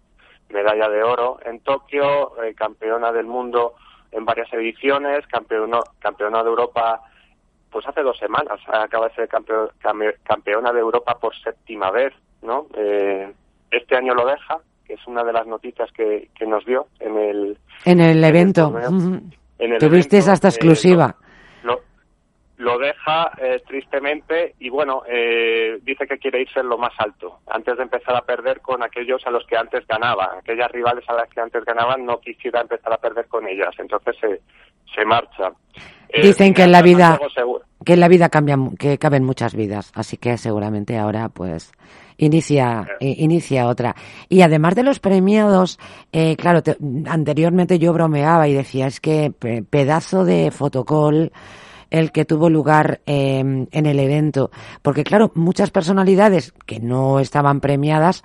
medalla 0.51 0.91
de 0.91 1.03
oro 1.03 1.39
en 1.47 1.61
Tokio, 1.61 2.43
eh, 2.45 2.53
campeona 2.55 3.11
del 3.11 3.25
mundo 3.25 3.73
en 4.12 4.24
varias 4.24 4.52
ediciones, 4.52 5.26
campeona, 5.26 5.80
campeona 5.98 6.42
de 6.42 6.48
Europa 6.48 7.00
pues 7.70 7.86
hace 7.86 8.02
dos 8.02 8.16
semanas, 8.18 8.59
acaba 8.68 9.09
de 9.09 9.14
ser 9.14 9.28
campeona 9.28 10.72
de 10.72 10.80
Europa 10.80 11.18
por 11.20 11.34
séptima 11.36 11.90
vez, 11.90 12.14
¿no? 12.40 12.68
Eh, 12.74 13.30
este 13.70 13.96
año 13.96 14.14
lo 14.14 14.24
deja, 14.26 14.59
que 14.86 14.94
es 14.94 15.07
una 15.07 15.22
de 15.22 15.32
las 15.32 15.46
noticias 15.46 15.90
que, 15.92 16.30
que 16.34 16.46
nos 16.46 16.64
dio 16.64 16.86
en 17.00 17.18
el... 17.18 17.59
En 17.84 18.00
el 18.00 18.24
evento. 18.24 18.72
Tuviste 19.78 20.16
esta 20.18 20.48
exclusiva. 20.48 21.16
lo, 21.18 21.26
lo, 22.57 22.78
deja 22.78 23.32
eh, 23.38 23.62
tristemente 23.66 24.54
y 24.59 24.68
bueno, 24.68 25.02
eh, 25.09 25.78
dice 25.82 26.07
que 26.07 26.18
quiere 26.18 26.42
irse 26.42 26.61
en 26.61 26.68
lo 26.68 26.78
más 26.78 26.92
alto, 26.98 27.40
antes 27.46 27.76
de 27.76 27.82
empezar 27.82 28.16
a 28.16 28.22
perder 28.22 28.61
con 28.61 28.82
aquellos 28.82 29.26
a 29.26 29.30
los 29.30 29.46
que 29.46 29.57
antes 29.57 29.86
ganaba. 29.86 30.36
Aquellas 30.38 30.70
rivales 30.70 31.04
a 31.09 31.14
las 31.14 31.28
que 31.28 31.40
antes 31.40 31.64
ganaban 31.64 32.04
no 32.04 32.18
quisiera 32.20 32.61
empezar 32.61 32.92
a 32.92 32.98
perder 32.98 33.26
con 33.26 33.46
ellas, 33.46 33.74
entonces 33.78 34.16
se, 34.20 34.40
se 34.94 35.04
marcha. 35.04 35.52
Eh, 36.09 36.22
Dicen 36.22 36.54
que 36.54 36.62
en 36.62 36.72
la 36.72 36.82
vida 36.82 37.18
que 37.84 37.92
en 37.92 38.00
la 38.00 38.09
vida 38.09 38.28
cambian 38.28 38.76
que 38.76 38.98
caben 38.98 39.24
muchas 39.24 39.54
vidas, 39.54 39.92
así 39.94 40.16
que 40.16 40.36
seguramente 40.38 40.98
ahora 40.98 41.28
pues 41.28 41.72
inicia, 42.16 42.88
inicia 43.00 43.68
otra. 43.68 43.94
Y 44.28 44.40
además 44.42 44.74
de 44.74 44.82
los 44.82 44.98
premiados, 44.98 45.78
eh, 46.12 46.36
claro, 46.36 46.62
anteriormente 47.07 47.78
yo 47.78 47.92
bromeaba 47.92 48.48
y 48.48 48.54
decía, 48.54 48.86
es 48.86 49.00
que 49.00 49.32
pedazo 49.70 50.24
de 50.24 50.50
fotocall 50.50 51.30
el 51.97 52.12
que 52.12 52.24
tuvo 52.24 52.49
lugar 52.51 53.01
em, 53.07 53.66
en 53.72 53.86
el 53.86 53.99
evento. 53.99 54.51
Porque 54.82 55.05
claro, 55.05 55.30
muchas 55.34 55.70
personalidades 55.70 56.53
que 56.66 56.80
no 56.80 57.20
estaban 57.20 57.61
premiadas, 57.61 58.22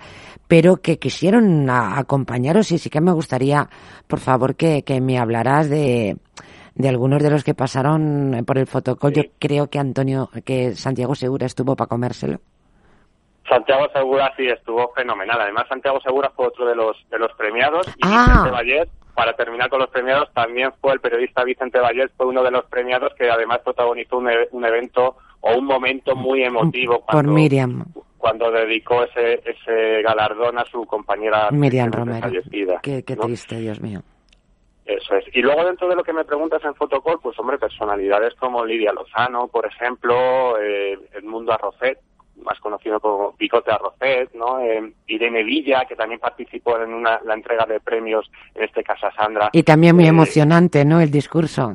pero 0.48 0.76
que 0.76 0.98
quisieron 0.98 1.68
acompañaros 1.70 2.72
y 2.72 2.78
sí 2.78 2.90
que 2.90 3.00
me 3.00 3.12
gustaría, 3.12 3.68
por 4.06 4.20
favor, 4.20 4.54
que, 4.54 4.82
que 4.82 5.00
me 5.00 5.18
hablarás 5.18 5.68
de, 5.68 6.16
de 6.74 6.88
algunos 6.88 7.22
de 7.22 7.30
los 7.30 7.44
que 7.44 7.54
pasaron 7.54 8.44
por 8.46 8.58
el 8.58 8.66
fotocall. 8.66 9.12
Yo 9.12 9.22
creo 9.38 9.68
que 9.68 9.78
Antonio, 9.78 10.28
que 10.44 10.74
Santiago 10.74 11.14
Segura 11.14 11.46
estuvo 11.46 11.76
para 11.76 11.88
comérselo. 11.88 12.38
Santiago 13.48 13.86
Segura 13.92 14.32
sí 14.36 14.46
estuvo 14.46 14.92
fenomenal. 14.94 15.40
Además, 15.40 15.66
Santiago 15.68 16.00
Segura 16.00 16.30
fue 16.34 16.46
otro 16.46 16.66
de 16.66 16.74
los 16.74 16.96
de 17.10 17.18
los 17.18 17.32
premiados 17.34 17.86
y 17.96 18.00
ah. 18.04 18.26
Vicente 18.28 18.90
para 19.14 19.34
terminar 19.34 19.68
con 19.68 19.80
los 19.80 19.90
premiados, 19.90 20.32
también 20.32 20.72
fue 20.80 20.94
el 20.94 21.00
periodista 21.00 21.44
Vicente 21.44 21.78
Vallet, 21.78 22.10
fue 22.16 22.26
uno 22.26 22.42
de 22.42 22.50
los 22.50 22.64
premiados 22.66 23.12
que 23.14 23.30
además 23.30 23.60
protagonizó 23.64 24.18
un, 24.18 24.30
e, 24.30 24.48
un 24.52 24.64
evento 24.64 25.16
o 25.40 25.58
un 25.58 25.64
momento 25.66 26.14
muy 26.16 26.42
emotivo 26.42 27.00
cuando, 27.00 27.28
Por 27.28 27.34
Miriam. 27.34 27.84
cuando 28.16 28.50
dedicó 28.50 29.04
ese, 29.04 29.42
ese 29.44 30.02
galardón 30.02 30.58
a 30.58 30.64
su 30.64 30.86
compañera 30.86 31.50
Miriam 31.50 31.90
Romero. 31.92 32.30
Qué, 32.82 33.02
qué 33.02 33.16
triste, 33.16 33.58
Dios 33.58 33.80
mío. 33.80 34.00
Eso 34.84 35.14
es. 35.14 35.24
Y 35.32 35.42
luego 35.42 35.64
dentro 35.64 35.88
de 35.88 35.94
lo 35.94 36.02
que 36.02 36.12
me 36.12 36.24
preguntas 36.24 36.62
en 36.64 36.74
Fotocall, 36.74 37.20
pues 37.22 37.38
hombre, 37.38 37.58
personalidades 37.58 38.34
como 38.34 38.64
Lidia 38.64 38.92
Lozano, 38.92 39.46
por 39.48 39.66
ejemplo, 39.66 40.58
eh, 40.60 40.98
Edmundo 41.12 41.52
Arrocet, 41.52 41.98
más 42.36 42.58
conocido 42.60 43.00
como 43.00 43.34
Picote 43.36 43.70
Arrocet, 43.70 44.32
¿no? 44.34 44.60
Eh, 44.60 44.92
Irene 45.06 45.42
Villa, 45.42 45.84
que 45.86 45.96
también 45.96 46.20
participó 46.20 46.80
en 46.80 46.92
una, 46.92 47.20
la 47.24 47.34
entrega 47.34 47.66
de 47.66 47.80
premios, 47.80 48.30
en 48.54 48.64
este 48.64 48.82
caso 48.82 49.06
a 49.06 49.14
Sandra. 49.14 49.50
Y 49.52 49.62
también 49.62 49.94
muy 49.94 50.04
eh, 50.04 50.08
emocionante, 50.08 50.84
¿no? 50.84 51.00
El 51.00 51.10
discurso. 51.10 51.74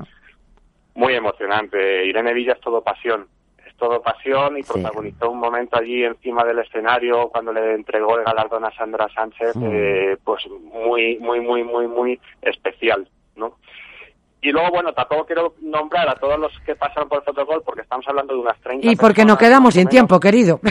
Muy 0.96 1.14
emocionante. 1.14 2.06
Irene 2.06 2.34
Villa 2.34 2.54
es 2.54 2.62
todo 2.62 2.82
pasión. 2.82 3.28
Es 3.66 3.76
todo 3.76 4.02
pasión 4.02 4.58
y 4.58 4.64
protagonizó 4.64 5.30
un 5.30 5.40
momento 5.40 5.78
allí 5.78 6.04
encima 6.04 6.44
del 6.44 6.60
escenario 6.60 7.30
cuando 7.30 7.54
le 7.54 7.76
entregó 7.76 8.18
el 8.18 8.26
galardón 8.26 8.66
a 8.66 8.72
Sandra 8.72 9.08
Sánchez, 9.14 9.56
eh, 9.62 10.18
pues 10.24 10.48
muy, 10.48 11.18
muy, 11.20 11.40
muy, 11.40 11.64
muy, 11.64 11.88
muy 11.88 12.20
especial, 12.42 13.08
¿no? 13.36 13.58
Y 14.42 14.52
luego, 14.52 14.70
bueno, 14.70 14.94
tampoco 14.94 15.26
quiero 15.26 15.56
nombrar 15.62 16.08
a 16.08 16.16
todos 16.16 16.40
los 16.40 16.52
que 16.60 16.76
pasaron 16.76 17.10
por 17.10 17.20
el 17.20 17.24
protocolo 17.24 17.62
porque 17.64 17.82
estamos 17.82 18.08
hablando 18.08 18.34
de 18.34 18.40
unas 18.40 18.60
30 18.62 18.88
Y 18.88 18.96
porque 18.96 19.26
nos 19.26 19.38
quedamos 19.38 19.74
sin 19.74 19.88
tiempo, 19.88 20.20
querido. 20.20 20.60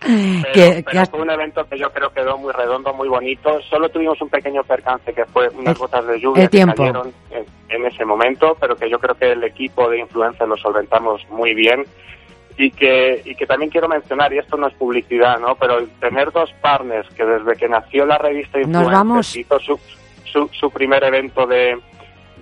que, 0.52 0.84
fue 1.10 1.20
un 1.20 1.30
evento 1.30 1.64
que 1.68 1.78
yo 1.78 1.90
creo 1.90 2.10
quedó 2.10 2.38
muy 2.38 2.52
redondo, 2.52 2.92
muy 2.94 3.08
bonito. 3.08 3.60
Solo 3.62 3.88
tuvimos 3.88 4.20
un 4.20 4.28
pequeño 4.28 4.62
percance 4.64 5.12
que 5.12 5.24
fue 5.26 5.48
unas 5.48 5.78
gotas 5.78 6.06
de 6.06 6.20
lluvia 6.20 6.48
que 6.48 6.64
cayeron 6.64 7.12
en, 7.68 7.86
ese 7.86 8.04
momento, 8.04 8.56
pero 8.60 8.76
que 8.76 8.90
yo 8.90 8.98
creo 8.98 9.14
que 9.14 9.32
el 9.32 9.44
equipo 9.44 9.88
de 9.88 10.00
influencia 10.00 10.46
lo 10.46 10.56
solventamos 10.56 11.26
muy 11.30 11.54
bien. 11.54 11.84
Y 12.56 12.72
que, 12.72 13.22
y 13.24 13.34
que 13.36 13.46
también 13.46 13.70
quiero 13.70 13.88
mencionar, 13.88 14.34
y 14.34 14.38
esto 14.38 14.56
no 14.58 14.66
es 14.66 14.74
publicidad, 14.74 15.38
¿no? 15.38 15.54
Pero 15.54 15.78
el 15.78 15.88
tener 15.98 16.30
dos 16.30 16.52
partners 16.60 17.08
que 17.14 17.24
desde 17.24 17.56
que 17.56 17.68
nació 17.68 18.04
la 18.04 18.18
revista 18.18 18.60
Influencer 18.60 19.40
hizo 19.40 19.58
su, 19.60 19.80
su, 20.32 20.48
su 20.52 20.70
primer 20.70 21.02
evento 21.04 21.46
de, 21.46 21.76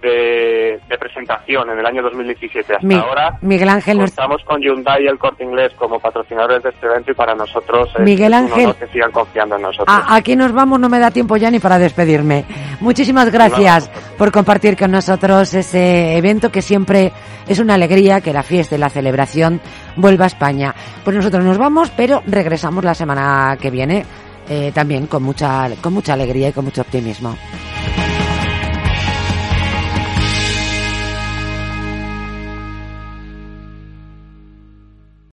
de, 0.00 0.98
presentación 0.98 1.70
en 1.70 1.78
el 1.78 1.86
año 1.86 2.02
2017. 2.02 2.76
Hasta 2.76 3.00
ahora 3.00 3.38
Miguel 3.40 3.68
Ángel 3.68 4.00
estamos 4.00 4.42
con 4.44 4.60
Hyundai 4.60 5.04
y 5.04 5.06
el 5.06 5.18
Corte 5.18 5.44
Inglés 5.44 5.72
como 5.76 5.98
patrocinadores 6.00 6.62
de 6.62 6.70
este 6.70 6.86
evento 6.86 7.12
y 7.12 7.14
para 7.14 7.34
nosotros 7.34 7.90
es, 7.96 8.04
Miguel 8.04 8.34
Ángel, 8.34 8.74
que 8.74 8.86
sigan 8.88 9.12
confiando 9.12 9.56
en 9.56 9.62
nosotros. 9.62 9.96
aquí 10.08 10.36
nos 10.36 10.52
vamos, 10.52 10.80
no 10.80 10.88
me 10.88 10.98
da 10.98 11.10
tiempo 11.10 11.36
ya 11.36 11.50
ni 11.50 11.58
para 11.58 11.78
despedirme. 11.78 12.44
Muchísimas 12.80 13.30
gracias 13.30 13.90
por 14.16 14.32
compartir 14.32 14.76
con 14.76 14.90
nosotros 14.90 15.54
ese 15.54 16.16
evento 16.16 16.50
que 16.50 16.62
siempre 16.62 17.12
es 17.46 17.58
una 17.58 17.74
alegría 17.74 18.20
que 18.20 18.32
la 18.32 18.42
fiesta 18.42 18.76
y 18.76 18.78
la 18.78 18.90
celebración 18.90 19.60
vuelva 19.96 20.24
a 20.24 20.28
España. 20.28 20.74
Pues 21.04 21.16
nosotros 21.16 21.44
nos 21.44 21.58
vamos, 21.58 21.90
pero 21.96 22.22
regresamos 22.26 22.84
la 22.84 22.94
semana 22.94 23.56
que 23.60 23.70
viene 23.70 24.04
eh, 24.48 24.72
también 24.74 25.06
con 25.06 25.22
mucha, 25.22 25.68
con 25.80 25.92
mucha 25.92 26.14
alegría 26.14 26.48
y 26.48 26.52
con 26.52 26.64
mucho 26.64 26.82
optimismo. 26.82 27.36